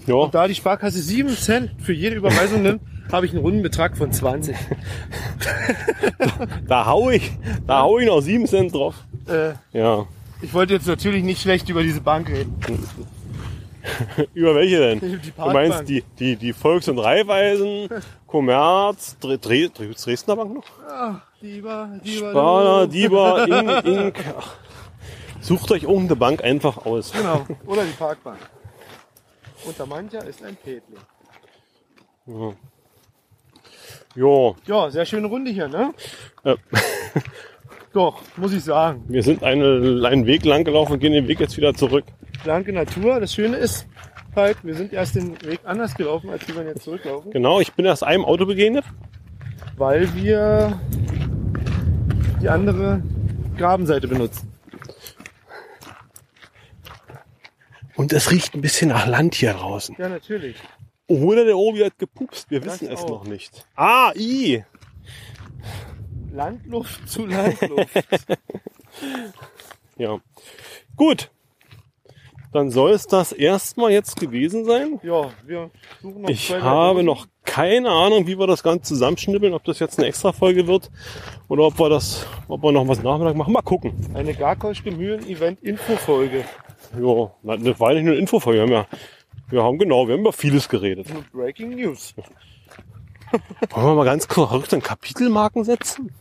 ja. 0.08 0.16
Und 0.16 0.34
da 0.34 0.48
die 0.48 0.56
Sparkasse 0.56 1.00
7 1.00 1.30
Cent 1.30 1.72
für 1.80 1.94
jede 1.94 2.16
Überweisung 2.16 2.64
nimmt, 2.64 2.82
habe 3.12 3.26
ich 3.26 3.32
einen 3.34 3.42
runden 3.42 3.62
Betrag 3.62 3.98
von 3.98 4.12
20. 4.12 4.56
Da 6.68 6.86
hau 6.86 7.10
ich, 7.10 7.32
da 7.68 7.82
hau 7.82 8.00
ich 8.00 8.08
noch 8.08 8.22
7 8.22 8.48
Cent 8.48 8.74
drauf. 8.74 8.96
Äh, 9.28 9.54
Ja. 9.78 10.06
ich 10.42 10.54
wollte 10.54 10.74
jetzt 10.74 10.88
natürlich 10.88 11.24
nicht 11.24 11.42
schlecht 11.42 11.68
über 11.70 11.84
diese 11.84 12.02
Bank 12.02 12.30
reden. 12.30 12.56
Über 14.36 14.54
welche 14.54 14.78
denn? 14.80 15.00
Du 15.36 15.46
meinst 15.52 15.90
die, 15.90 16.04
die, 16.20 16.36
die 16.36 16.54
Volks- 16.54 16.88
und 16.88 17.00
Raiffeisen, 17.00 17.90
Commerz, 18.28 19.18
Dre 19.20 19.40
Dre 19.40 19.70
Dre 19.70 19.88
Dresdner 19.88 20.36
Bank 20.36 20.54
noch? 20.54 20.64
Ach, 20.88 21.22
lieber. 21.42 21.90
Sparda, 22.06 22.86
du. 22.86 22.92
Dieber, 22.92 23.48
Ink, 23.48 23.86
Ink. 23.86 24.26
Ach, 24.38 24.54
Sucht 25.40 25.72
euch 25.72 25.84
irgendeine 25.84 26.16
Bank 26.16 26.44
einfach 26.44 26.86
aus. 26.86 27.12
Genau, 27.12 27.44
oder 27.66 27.84
die 27.84 27.94
Parkbank. 27.94 28.38
Unter 29.66 29.88
mancher 29.88 30.24
ist 30.26 30.44
ein 30.44 30.56
Petling. 30.56 31.00
Jo, 34.16 34.56
Ja, 34.66 34.90
sehr 34.90 35.06
schöne 35.06 35.28
Runde 35.28 35.52
hier, 35.52 35.68
ne? 35.68 35.94
Ja. 36.44 36.56
Doch, 37.94 38.22
muss 38.38 38.54
ich 38.54 38.64
sagen. 38.64 39.04
wir 39.10 39.22
sind 39.22 39.44
eine, 39.44 40.02
einen 40.08 40.26
Weg 40.26 40.46
lang 40.46 40.64
gelaufen 40.64 40.94
und 40.94 41.00
gehen 41.00 41.12
den 41.14 41.28
Weg 41.28 41.40
jetzt 41.42 41.58
wieder 41.58 41.74
zurück. 41.74 42.06
Blanke 42.44 42.72
Natur. 42.72 43.20
Das 43.20 43.34
Schöne 43.34 43.58
ist 43.58 43.86
halt, 44.36 44.58
wir 44.64 44.76
sind 44.76 44.94
erst 44.94 45.16
den 45.16 45.42
Weg 45.44 45.60
anders 45.66 45.94
gelaufen, 45.96 46.30
als 46.30 46.48
wir 46.48 46.64
jetzt 46.64 46.84
zurücklaufen, 46.84 47.32
Genau, 47.32 47.60
ich 47.60 47.74
bin 47.74 47.86
erst 47.86 48.04
einem 48.04 48.24
Auto 48.24 48.46
begegnet. 48.46 48.86
weil 49.78 50.14
wir 50.16 50.80
die 52.42 52.48
andere 52.50 53.04
Grabenseite 53.58 54.08
benutzen. 54.08 54.52
Und 57.96 58.14
es 58.14 58.32
riecht 58.32 58.56
ein 58.56 58.62
bisschen 58.62 58.90
nach 58.90 59.06
Land 59.06 59.36
hier 59.36 59.54
draußen. 59.54 59.96
Ja, 60.00 60.08
natürlich. 60.10 60.56
Oder 61.12 61.46
der 61.46 61.58
Obi 61.58 61.80
hat 61.84 61.98
gepupst, 62.00 62.50
wir 62.50 62.62
Das 62.62 62.82
wissen 62.82 62.94
es 62.94 63.02
auch. 63.02 63.10
noch 63.10 63.24
nicht. 63.26 63.66
Ah, 63.76 64.12
i. 64.16 64.64
Landluft 66.32 67.10
zu 67.10 67.26
Landluft. 67.26 67.90
Ja. 69.98 70.20
Gut. 70.96 71.30
Dann 72.54 72.72
soll 72.72 72.92
es 72.92 73.06
das 73.08 73.32
erstmal 73.32 73.92
jetzt 73.92 74.20
gewesen 74.20 74.66
sein. 74.66 75.00
ja, 75.04 75.30
wir 75.46 75.70
suchen 76.02 76.22
noch 76.24 76.30
Ich 76.30 76.52
habe 76.54 77.04
noch 77.04 77.28
keine 77.46 77.90
Ahnung, 77.90 78.28
wie 78.28 78.38
wir 78.38 78.48
das 78.48 78.64
Ganze 78.64 78.94
zusammenschnibbeln, 78.94 79.54
ob 79.54 79.64
das 79.64 79.80
jetzt 79.80 80.00
eine 80.00 80.08
extra 80.08 80.32
Folge 80.34 80.68
wird 80.68 80.90
oder 81.48 81.64
ob 81.64 81.80
wir 81.80 81.90
das, 81.90 82.26
ob 82.48 82.64
wir 82.64 82.72
noch 82.72 82.88
was 82.88 83.02
Nachmittag 83.04 83.36
machen. 83.36 83.54
Mal 83.54 83.62
gucken. 83.62 83.94
eine 84.14 84.34
Garkoschke 84.34 84.92
Mühlen 84.92 85.26
Event 85.28 85.62
Infofolge. 85.62 86.44
Ja, 87.00 87.32
das 87.58 87.80
war 87.80 87.94
nicht 87.94 88.04
nur 88.04 88.14
eine 88.14 88.22
Infofolge. 88.22 88.58
Wir 88.60 88.64
haben 88.64 88.72
ja, 88.72 88.88
wir 89.52 89.64
haben 89.64 89.78
genau, 89.78 90.08
wir 90.08 90.14
haben 90.14 90.22
über 90.22 90.34
vieles 90.34 90.68
geredet. 90.70 91.14
Mit 91.14 91.32
Breaking 91.32 91.76
News. 91.76 92.14
Wollen 93.70 93.86
wir 93.86 93.96
mal 93.96 94.06
ganz 94.06 94.28
korrekt 94.28 94.74
dann 94.74 94.82
Kapitelmarken 94.82 95.64
setzen? 95.64 96.12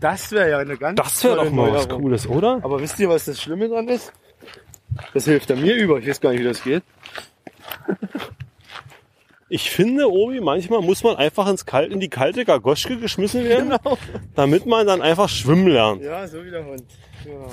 Das 0.00 0.30
wäre 0.32 0.50
ja 0.50 0.58
eine 0.58 0.76
ganz 0.76 0.96
Das 1.00 1.22
wäre 1.24 1.36
doch 1.36 1.50
mal 1.50 1.72
was 1.72 1.86
Neuerung. 1.86 2.02
Cooles, 2.02 2.26
oder? 2.28 2.60
Aber 2.62 2.80
wisst 2.80 2.98
ihr, 3.00 3.08
was 3.08 3.24
das 3.24 3.40
Schlimme 3.40 3.68
dran 3.68 3.88
ist? 3.88 4.12
Das 5.14 5.24
hilft 5.24 5.48
er 5.50 5.56
mir 5.56 5.74
über. 5.74 5.98
Ich 5.98 6.08
weiß 6.08 6.20
gar 6.20 6.30
nicht, 6.32 6.40
wie 6.40 6.44
das 6.44 6.62
geht. 6.62 6.82
Ich 9.54 9.68
finde, 9.70 10.10
Obi, 10.10 10.40
manchmal 10.40 10.80
muss 10.80 11.02
man 11.04 11.16
einfach 11.16 11.46
ins 11.46 11.66
Kalt, 11.66 11.92
in 11.92 12.00
die 12.00 12.08
kalte 12.08 12.46
Gagoschke 12.46 12.96
geschmissen 12.96 13.44
werden, 13.44 13.68
Genau. 13.68 13.98
damit 14.34 14.64
man 14.64 14.86
dann 14.86 15.02
einfach 15.02 15.28
schwimmen 15.28 15.68
lernt. 15.68 16.00
Ja, 16.02 16.26
so 16.26 16.42
wie 16.42 16.50
der 16.50 16.64
Hund. 16.64 16.84
Genau. 17.22 17.50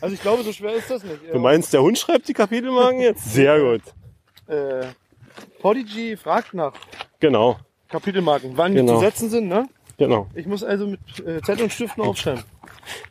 Also 0.00 0.12
ich 0.16 0.20
glaube, 0.20 0.42
so 0.42 0.52
schwer 0.52 0.72
ist 0.72 0.90
das 0.90 1.04
nicht. 1.04 1.20
Du 1.32 1.38
meinst, 1.38 1.72
der 1.72 1.82
Hund 1.82 1.96
schreibt 2.00 2.26
die 2.26 2.32
Kapitelmarken 2.32 3.00
jetzt? 3.00 3.32
Sehr 3.32 3.60
gut. 3.60 3.82
Äh, 4.48 4.86
Podigy 5.60 6.16
fragt 6.16 6.54
nach 6.54 6.72
Genau, 7.20 7.58
Kapitelmarken, 7.88 8.52
wann 8.56 8.72
die 8.72 8.78
Genau. 8.78 8.94
zu 8.94 9.00
setzen 9.00 9.30
sind, 9.30 9.48
ne? 9.48 9.68
genau. 9.96 10.28
Ich 10.34 10.46
muss 10.46 10.62
also 10.64 10.86
mit 10.86 11.00
äh, 11.26 11.40
Zettel 11.42 11.64
und 11.64 11.72
Stift 11.72 11.98
noch 11.98 12.06
aufschreiben. 12.08 12.44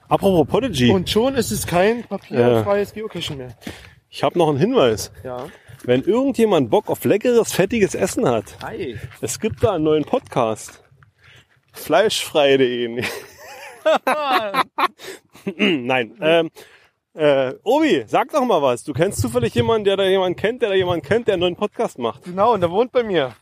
Apropos 0.09 0.47
Podigy, 0.47 0.89
Und 0.91 1.09
schon 1.09 1.35
ist 1.35 1.51
es 1.51 1.67
kein 1.67 2.03
papierfreies 2.03 2.93
Geocaching 2.93 3.37
mehr. 3.37 3.55
ich 4.09 4.23
habe 4.23 4.37
noch 4.39 4.49
einen 4.49 4.57
Hinweis. 4.57 5.11
Ja. 5.23 5.47
Wenn 5.83 6.03
irgendjemand 6.03 6.69
Bock 6.71 6.89
auf 6.89 7.03
leckeres, 7.05 7.53
fettiges 7.53 7.93
Essen 7.93 8.27
hat, 8.27 8.57
Hi. 8.63 8.97
es 9.21 9.39
gibt 9.39 9.63
da 9.63 9.73
einen 9.73 9.83
neuen 9.83 10.05
Podcast. 10.05 10.83
Fleischfrei.de. 11.73 13.03
Nein. 15.57 16.15
Ähm, 16.19 16.49
äh, 17.17 17.53
Obi, 17.63 18.03
sag 18.07 18.31
doch 18.31 18.45
mal 18.45 18.61
was. 18.61 18.83
Du 18.83 18.93
kennst 18.93 19.19
zufällig 19.21 19.53
jemanden, 19.55 19.85
der 19.85 19.97
da 19.97 20.03
jemanden 20.05 20.35
kennt, 20.37 20.61
der 20.61 20.69
da 20.69 20.75
jemanden 20.75 21.05
kennt, 21.05 21.27
der 21.27 21.33
einen 21.33 21.41
neuen 21.41 21.55
Podcast 21.55 21.97
macht. 21.99 22.23
Genau, 22.23 22.53
und 22.53 22.61
der 22.61 22.71
wohnt 22.71 22.91
bei 22.91 23.03
mir. 23.03 23.33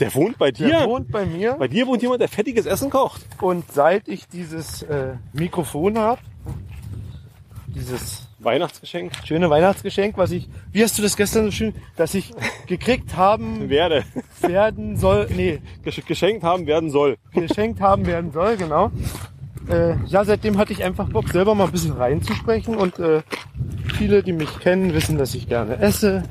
Der 0.00 0.12
wohnt 0.14 0.38
bei 0.38 0.50
Der 0.50 0.80
dir. 0.80 0.88
wohnt 0.88 1.12
bei 1.12 1.24
mir. 1.24 1.52
Bei 1.52 1.68
dir 1.68 1.86
wohnt 1.86 2.02
jemand, 2.02 2.20
der 2.20 2.28
fettiges 2.28 2.66
Essen 2.66 2.90
kocht. 2.90 3.22
Und 3.40 3.70
seit 3.70 4.08
ich 4.08 4.26
dieses 4.26 4.82
äh, 4.82 5.14
Mikrofon 5.32 5.98
habe, 5.98 6.20
dieses 7.68 8.28
Weihnachtsgeschenk. 8.40 9.12
schöne 9.24 9.48
Weihnachtsgeschenk, 9.50 10.16
was 10.18 10.32
ich, 10.32 10.48
wie 10.72 10.82
hast 10.82 10.98
du 10.98 11.02
das 11.02 11.16
gestern 11.16 11.44
so 11.44 11.50
schön, 11.52 11.74
dass 11.96 12.12
ich 12.14 12.32
gekriegt 12.66 13.16
haben 13.16 13.68
Werde. 13.70 14.04
werden 14.40 14.96
soll, 14.96 15.28
nee, 15.34 15.60
Gesch- 15.84 16.04
Geschenkt 16.04 16.42
haben 16.42 16.66
werden 16.66 16.90
soll. 16.90 17.16
geschenkt 17.32 17.80
haben 17.80 18.04
werden 18.06 18.32
soll, 18.32 18.56
genau. 18.56 18.90
Äh, 19.68 19.96
ja, 20.06 20.24
seitdem 20.24 20.58
hatte 20.58 20.72
ich 20.72 20.82
einfach 20.82 21.08
Bock, 21.08 21.28
selber 21.28 21.54
mal 21.54 21.66
ein 21.66 21.72
bisschen 21.72 21.92
reinzusprechen 21.92 22.76
und 22.76 22.98
äh, 22.98 23.22
viele, 23.96 24.22
die 24.22 24.32
mich 24.32 24.58
kennen, 24.60 24.94
wissen, 24.94 25.18
dass 25.18 25.34
ich 25.34 25.48
gerne 25.48 25.78
esse. 25.78 26.22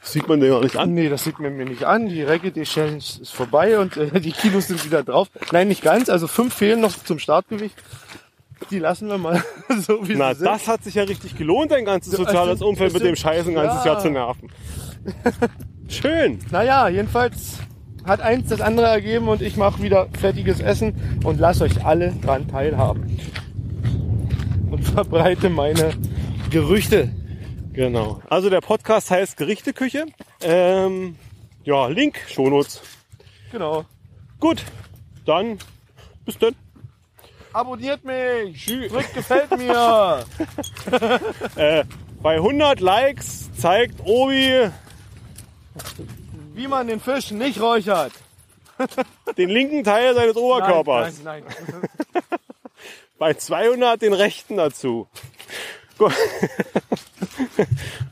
Das 0.00 0.12
sieht 0.12 0.28
man 0.28 0.38
dir 0.40 0.50
gar 0.50 0.60
nicht 0.62 0.76
an. 0.76 0.92
Nee, 0.92 1.08
das 1.08 1.24
sieht 1.24 1.38
man 1.38 1.56
mir 1.56 1.64
nicht 1.64 1.84
an. 1.84 2.08
Die 2.08 2.22
Reggae 2.22 2.50
Day 2.50 2.64
Challenge 2.64 2.98
ist 2.98 3.32
vorbei 3.32 3.78
und 3.78 3.96
äh, 3.96 4.20
die 4.20 4.32
Kilos 4.32 4.68
sind 4.68 4.84
wieder 4.84 5.02
drauf. 5.02 5.28
Nein, 5.50 5.68
nicht 5.68 5.82
ganz. 5.82 6.08
Also 6.10 6.26
fünf 6.26 6.54
fehlen 6.54 6.80
noch 6.80 6.92
zum 6.92 7.18
Startgewicht. 7.18 7.76
Die 8.70 8.78
lassen 8.78 9.08
wir 9.08 9.18
mal 9.18 9.42
so 9.86 10.06
wie 10.06 10.14
Na, 10.14 10.34
sie 10.34 10.40
sind. 10.40 10.46
das 10.46 10.68
hat 10.68 10.84
sich 10.84 10.94
ja 10.94 11.04
richtig 11.04 11.36
gelohnt, 11.36 11.70
dein 11.70 11.84
ganzes 11.84 12.12
Ja, 12.12 12.18
soziales 12.18 12.62
Umfeld 12.62 12.92
mit 12.92 13.02
dem 13.02 13.16
Scheiß 13.16 13.46
ein 13.48 13.54
ganzes 13.54 13.84
ja. 13.84 13.92
Jahr 13.92 14.00
zu 14.00 14.10
nerven. 14.10 14.50
Schön. 15.88 16.38
Naja, 16.50 16.88
jedenfalls 16.88 17.58
hat 18.04 18.20
eins 18.20 18.48
das 18.48 18.60
andere 18.60 18.86
ergeben 18.86 19.28
und 19.28 19.42
ich 19.42 19.56
mache 19.56 19.82
wieder 19.82 20.08
fettiges 20.18 20.60
Essen 20.60 21.20
und 21.24 21.40
lasse 21.40 21.64
euch 21.64 21.84
alle 21.84 22.12
dran 22.12 22.48
teilhaben. 22.48 23.18
Und 24.70 24.84
verbreite 24.84 25.48
meine 25.48 25.92
Gerüchte. 26.50 27.10
Genau. 27.72 28.20
Also 28.28 28.50
der 28.50 28.60
Podcast 28.60 29.10
heißt 29.10 29.36
Gerichteküche. 29.36 30.06
Ähm, 30.42 31.16
ja, 31.64 31.88
Link, 31.88 32.20
Shownotes. 32.28 32.82
Genau. 33.50 33.84
Gut, 34.38 34.62
dann 35.24 35.58
bis 36.24 36.38
dann. 36.38 36.54
Abonniert 37.52 38.04
mich! 38.04 38.66
Drückt 38.66 39.14
gefällt 39.14 39.56
mir! 39.56 40.24
Äh, 41.56 41.84
bei 42.20 42.34
100 42.36 42.80
Likes 42.80 43.50
zeigt 43.56 44.00
Obi 44.04 44.70
Wie 46.54 46.68
man 46.68 46.86
den 46.86 47.00
Fisch 47.00 47.30
nicht 47.32 47.60
räuchert. 47.60 48.12
den 49.36 49.48
linken 49.50 49.84
Teil 49.84 50.14
seines 50.14 50.36
Oberkörpers. 50.36 51.20
Nein, 51.22 51.44
nein, 51.44 51.66
nein. 52.12 52.22
Bei 53.18 53.34
200 53.34 54.00
den 54.02 54.12
rechten 54.12 54.56
dazu. 54.56 55.06
Gut. 55.98 56.12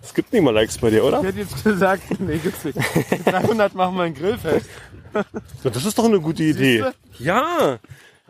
Es 0.03 0.15
gibt 0.15 0.33
nicht 0.33 0.43
mal 0.43 0.55
Likes 0.55 0.79
bei 0.79 0.91
dir, 0.91 0.99
Ich 0.99 1.03
oder? 1.03 1.23
hätte 1.23 1.39
jetzt 1.41 1.65
gesagt, 1.65 2.21
nee, 2.21 2.39
gibt's 2.39 2.65
nicht. 2.65 2.79
300 3.25 3.75
machen 3.75 3.97
wir 3.97 4.05
ein 4.05 4.15
Grillfest. 4.15 4.69
Ja, 5.15 5.25
Das 5.71 5.85
ist 5.85 5.99
doch 5.99 6.05
eine 6.05 6.21
gute 6.21 6.43
Idee. 6.45 6.83
Siehste? 6.83 6.95
Ja. 7.19 7.79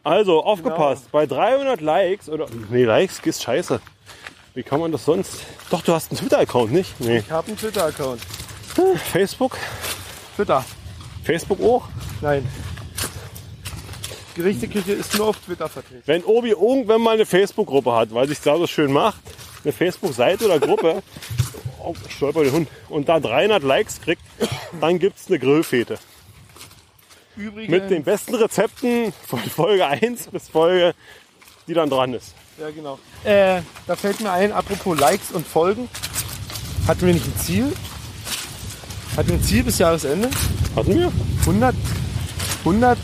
Also, 0.03 0.43
aufgepasst. 0.43 1.13
Bei 1.13 1.27
300 1.27 1.81
Likes 1.81 2.29
oder... 2.29 2.47
Nee, 2.71 2.85
Likes 2.85 3.21
ist 3.25 3.43
scheiße. 3.43 3.81
Wie 4.55 4.63
kann 4.63 4.81
man 4.81 4.91
das 4.93 5.05
sonst... 5.05 5.45
Doch, 5.71 5.83
du 5.83 5.93
hast 5.93 6.11
einen 6.11 6.19
Twitter-Account, 6.19 6.73
nicht? 6.73 6.99
Nee. 7.01 7.19
Ich 7.19 7.31
habe 7.31 7.49
einen 7.49 7.57
Twitter-Account. 7.59 8.21
Facebook? 9.13 9.59
Twitter. 10.35 10.65
Facebook 11.25 11.61
auch? 11.61 11.89
Nein. 12.21 12.47
Gerichteküche 14.35 14.93
ist 14.93 15.17
nur 15.17 15.29
auf 15.29 15.39
Twitter 15.39 15.69
vertreten. 15.69 16.03
Wenn 16.07 16.25
Obi 16.25 16.51
irgendwann 16.51 17.03
mal 17.03 17.15
eine 17.15 17.27
Facebook-Gruppe 17.27 17.93
hat, 17.93 18.15
weil 18.15 18.29
sich 18.29 18.41
da 18.41 18.57
so 18.57 18.67
schön 18.67 18.93
macht, 18.93 19.21
eine 19.63 19.73
Facebook-Seite 19.73 20.47
oder 20.47 20.59
Gruppe, 20.59 21.03
oh, 21.85 21.95
stolper 22.09 22.45
den 22.45 22.53
Hund, 22.53 22.69
und 22.89 23.09
da 23.09 23.21
300 23.21 23.63
Likes 23.63 24.01
kriegt, 24.01 24.23
dann 24.81 24.99
gibt's 24.99 25.27
eine 25.29 25.39
Grillfete. 25.39 25.99
Übrigens, 27.37 27.71
Mit 27.71 27.91
den 27.91 28.05
besten 28.05 28.35
Rezepten 28.35 29.13
von 29.27 29.41
Folge 29.41 29.87
1 29.87 30.29
bis 30.29 30.49
Folge, 30.49 30.95
die 31.67 31.75
dann 31.75 31.89
dran 31.89 32.13
ist. 32.15 32.35
Ja, 32.59 32.71
genau. 32.71 32.99
Äh, 33.25 33.63
da 33.87 33.97
fällt 33.97 34.21
mir 34.21 34.31
ein, 34.31 34.53
apropos 34.53 34.99
Likes 34.99 35.31
und 35.33 35.47
Folgen. 35.47 35.89
Hatten 36.87 37.07
wir 37.07 37.15
nicht 37.15 37.27
ein 37.27 37.37
Ziel? 37.39 37.73
Hatten 39.17 39.29
wir 39.29 39.35
ein 39.37 39.43
Ziel 39.43 39.63
bis 39.63 39.79
Jahresende? 39.79 40.31
Hatten 40.75 40.99
wir? 40.99 41.13
100, 41.41 41.75
100 42.61 42.99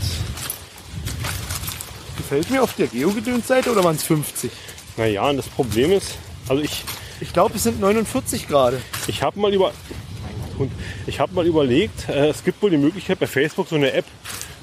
gefällt 2.16 2.50
mir 2.50 2.62
auf 2.62 2.74
der 2.74 2.86
Geogedöns-Seite 2.86 3.70
oder 3.70 3.84
waren 3.84 3.96
es 3.96 4.04
50? 4.04 4.50
Naja, 4.96 5.28
und 5.28 5.36
das 5.36 5.48
Problem 5.48 5.92
ist, 5.92 6.16
also 6.48 6.62
ich, 6.62 6.84
Ich 7.20 7.32
glaube, 7.32 7.56
es 7.56 7.62
sind 7.64 7.80
49 7.80 8.48
gerade. 8.48 8.80
ich 9.06 9.22
habe 9.22 9.38
mal 9.38 9.52
über, 9.52 9.72
und 10.58 10.70
ich 11.06 11.20
habe 11.20 11.34
mal 11.34 11.46
überlegt, 11.46 12.08
äh, 12.08 12.28
es 12.28 12.42
gibt 12.44 12.62
wohl 12.62 12.70
die 12.70 12.78
Möglichkeit 12.78 13.18
bei 13.18 13.26
Facebook 13.26 13.68
so 13.68 13.76
eine 13.76 13.92
App 13.92 14.06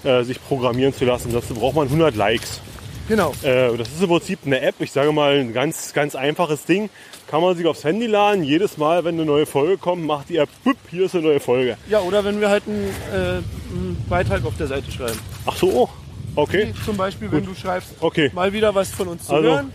äh, 0.04 0.24
sich 0.24 0.44
programmieren 0.44 0.94
zu 0.94 1.06
lassen. 1.06 1.32
Dazu 1.32 1.54
braucht 1.54 1.76
man 1.76 1.88
100 1.88 2.16
Likes. 2.16 2.60
Genau. 3.08 3.34
Äh, 3.44 3.78
das 3.78 3.90
ist 3.90 4.02
im 4.02 4.08
Prinzip 4.10 4.40
eine 4.46 4.62
App, 4.62 4.76
ich 4.80 4.92
sage 4.92 5.12
mal 5.12 5.38
ein 5.38 5.54
ganz, 5.54 5.94
ganz 5.94 6.16
einfaches 6.16 6.66
Ding. 6.66 6.90
Kann 7.28 7.42
man 7.42 7.56
sich 7.56 7.66
aufs 7.66 7.84
Handy 7.84 8.06
laden. 8.08 8.44
Jedes 8.44 8.78
Mal, 8.78 9.04
wenn 9.04 9.16
eine 9.16 9.26
neue 9.26 9.46
Folge 9.46 9.78
kommt, 9.78 10.04
macht 10.06 10.30
die 10.30 10.38
App, 10.38 10.50
bup, 10.64 10.78
hier 10.90 11.06
ist 11.06 11.16
eine 11.16 11.24
neue 11.24 11.40
Folge. 11.40 11.78
Ja, 11.90 12.00
oder 12.02 12.24
wenn 12.24 12.40
wir 12.40 12.50
halt 12.50 12.64
einen, 12.68 12.88
äh, 13.12 13.18
einen 13.18 14.06
Beitrag 14.10 14.46
auf 14.46 14.56
der 14.58 14.68
Seite 14.68 14.92
schreiben. 14.92 15.20
Ach 15.46 15.56
so, 15.56 15.90
okay. 16.36 16.74
Wie 16.74 16.86
Zum 16.86 16.98
Beispiel, 16.98 17.32
wenn 17.32 17.46
du 17.46 17.54
schreibst, 17.56 17.94
Okay. 18.00 18.32
mal 18.34 18.54
wieder 18.54 18.74
was 18.74 18.90
von 18.92 19.08
uns 19.08 19.26
zu 19.28 19.34
Also- 19.34 19.50
hören. 19.50 19.72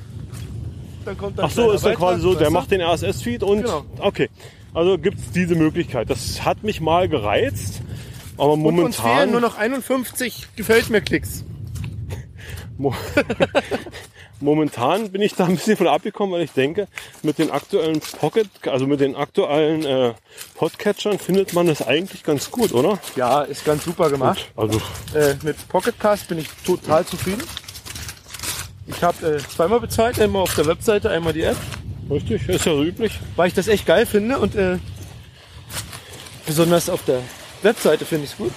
Dann 1.04 1.16
kommt 1.16 1.38
dann 1.38 1.46
Ach 1.46 1.50
so, 1.50 1.70
ist 1.72 1.82
dann 1.84 1.92
Beitrag, 1.92 2.08
quasi 2.10 2.20
so, 2.22 2.34
der 2.34 2.50
macht 2.50 2.70
den 2.70 2.80
RSS-Feed 2.82 3.42
und 3.42 3.62
Genau. 3.62 3.84
okay. 4.00 4.28
Also 4.74 4.98
gibt 4.98 5.18
es 5.18 5.30
diese 5.32 5.54
Möglichkeit. 5.54 6.10
Das 6.10 6.44
hat 6.44 6.62
mich 6.62 6.80
mal 6.80 7.08
gereizt, 7.08 7.80
aber 8.36 8.52
Und 8.52 8.64
uns 8.78 8.96
fehlen 8.96 9.08
momentan, 9.08 9.30
nur 9.32 9.40
noch 9.40 9.56
51 9.58 10.48
gefällt 10.56 10.90
mir 10.90 11.00
Klicks. 11.00 11.44
Mo 12.80 12.94
momentan 14.40 15.10
bin 15.10 15.20
ich 15.20 15.34
da 15.34 15.44
ein 15.44 15.56
bisschen 15.56 15.76
von 15.76 15.86
abgekommen, 15.86 16.34
weil 16.34 16.42
ich 16.42 16.52
denke, 16.52 16.88
mit 17.22 17.38
den 17.38 17.50
aktuellen 17.50 18.00
Pocket, 18.00 18.48
also 18.66 18.86
mit 18.86 19.00
den 19.00 19.14
aktuellen 19.14 19.84
äh, 19.84 20.14
Podcatchern 20.54 21.18
findet 21.18 21.52
man 21.52 21.66
das 21.66 21.86
eigentlich 21.86 22.22
ganz 22.22 22.50
gut, 22.50 22.72
oder? 22.72 22.98
Ja, 23.16 23.42
ist 23.42 23.64
ganz 23.64 23.84
super 23.84 24.08
gemacht. 24.08 24.50
Also 24.56 24.80
Äh, 25.14 25.34
mit 25.42 25.68
Pocketcast 25.68 26.28
bin 26.28 26.38
ich 26.38 26.48
total 26.64 27.04
zufrieden. 27.04 27.42
Ich 28.86 29.02
habe 29.02 29.36
äh, 29.36 29.38
zweimal 29.38 29.80
bezahlt, 29.80 30.18
einmal 30.18 30.42
auf 30.42 30.54
der 30.54 30.66
Webseite, 30.66 31.10
einmal 31.10 31.32
die 31.32 31.42
App, 31.42 31.56
richtig, 32.10 32.48
ist 32.48 32.64
ja 32.64 32.72
so 32.72 32.82
üblich. 32.82 33.12
weil 33.36 33.48
ich 33.48 33.54
das 33.54 33.68
echt 33.68 33.86
geil 33.86 34.06
finde 34.06 34.38
und 34.38 34.56
äh, 34.56 34.78
besonders 36.46 36.88
auf 36.88 37.04
der 37.04 37.20
Webseite 37.62 38.04
finde 38.04 38.24
ich 38.24 38.32
es 38.32 38.36
gut, 38.38 38.52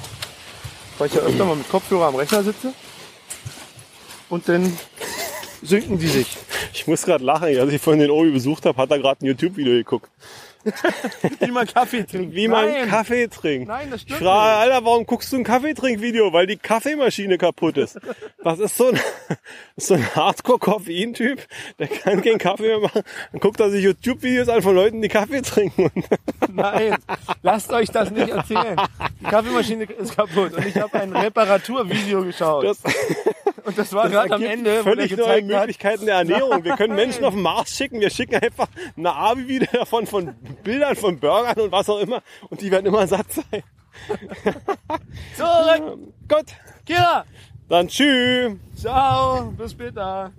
weil 0.97 1.07
ich 1.07 1.13
ja 1.13 1.21
öfter 1.21 1.45
mal 1.45 1.55
mit 1.55 1.69
Kopfhörer 1.69 2.07
am 2.07 2.15
Rechner 2.15 2.41
sitze 2.43 2.73
und 4.33 4.49
dann 4.49 4.75
sinken 5.61 5.99
die 5.99 6.07
sich. 6.07 6.37
Ich 6.73 6.87
muss 6.87 7.03
gerade 7.03 7.23
lachen, 7.23 7.57
als 7.57 7.71
ich 7.71 7.81
vorhin 7.81 8.01
den 8.01 8.09
Obi 8.11 8.31
besucht 8.31 8.65
habe, 8.65 8.81
hat 8.81 8.89
er 8.91 8.97
gerade 8.99 9.23
ein 9.23 9.27
YouTube-Video 9.27 9.73
geguckt. 9.73 10.09
Wie 11.39 11.51
man 11.51 11.67
Kaffee 11.67 12.03
trinkt. 12.09 12.33
Wie 12.35 12.47
man 12.47 12.69
Nein. 12.69 12.87
Kaffee 12.89 13.27
trinkt. 13.27 13.67
Nein, 13.67 13.89
das 13.91 14.01
Ich 14.01 14.07
stimmt 14.07 14.21
frage, 14.21 14.57
Alter, 14.59 14.85
warum 14.85 15.05
guckst 15.05 15.31
du 15.33 15.37
ein 15.37 15.43
Kaffeetrinkvideo? 15.43 16.31
Weil 16.31 16.47
die 16.47 16.55
Kaffeemaschine 16.55 17.37
kaputt 17.37 17.77
ist. 17.77 17.99
Das 18.43 18.59
ist 18.59 18.77
so 18.77 18.87
ein, 18.87 18.99
so 19.77 19.95
ein 19.95 20.15
Hardcore-Koffein-Typ, 20.15 21.45
der 21.79 21.87
kann 21.87 22.21
keinen 22.21 22.37
Kaffee 22.37 22.63
mehr 22.63 22.79
machen. 22.79 23.01
Dann 23.33 23.41
guckt 23.41 23.59
er 23.59 23.69
sich 23.71 23.83
YouTube-Videos 23.83 24.47
an 24.47 24.61
von 24.61 24.73
Leuten, 24.73 25.01
die 25.01 25.09
Kaffee 25.09 25.41
trinken. 25.41 25.91
Nein, 26.51 26.95
lasst 27.41 27.71
euch 27.73 27.89
das 27.89 28.09
nicht 28.11 28.29
erzählen. 28.29 28.77
Die 29.19 29.25
Kaffeemaschine 29.25 29.83
ist 29.83 30.15
kaputt 30.15 30.53
und 30.53 30.65
ich 30.65 30.77
habe 30.77 30.97
ein 30.99 31.13
Reparaturvideo 31.13 32.23
geschaut. 32.23 32.63
das, 32.63 32.77
und 33.65 33.77
das 33.77 33.93
war 33.93 34.09
gerade 34.09 34.33
am 34.33 34.43
Ende, 34.43 34.83
völlig 34.83 35.11
neue 35.11 35.17
gezeigt 35.17 35.51
hat, 35.51 35.59
Möglichkeiten 35.59 36.05
der 36.05 36.15
Ernährung. 36.15 36.63
Wir 36.63 36.75
können 36.75 36.95
Menschen 36.95 37.23
auf 37.23 37.33
den 37.33 37.41
Mars 37.43 37.69
schicken. 37.69 37.99
Wir 37.99 38.09
schicken 38.09 38.35
einfach 38.35 38.67
eine 38.97 39.13
Abi-Video 39.13 39.67
davon 39.71 40.05
von 40.07 40.33
Bildern 40.63 40.95
von 40.95 41.19
Burgern 41.19 41.59
und 41.59 41.71
was 41.71 41.89
auch 41.89 41.99
immer. 41.99 42.21
Und 42.49 42.61
die 42.61 42.71
werden 42.71 42.85
immer 42.85 43.07
satt 43.07 43.31
sein. 43.31 43.63
zurück, 45.37 45.99
Gut, 46.27 46.45
Kira, 46.85 47.25
dann 47.69 47.87
tschüss. 47.87 48.53
ciao, 48.75 49.53
bis 49.57 49.71
später. 49.71 50.31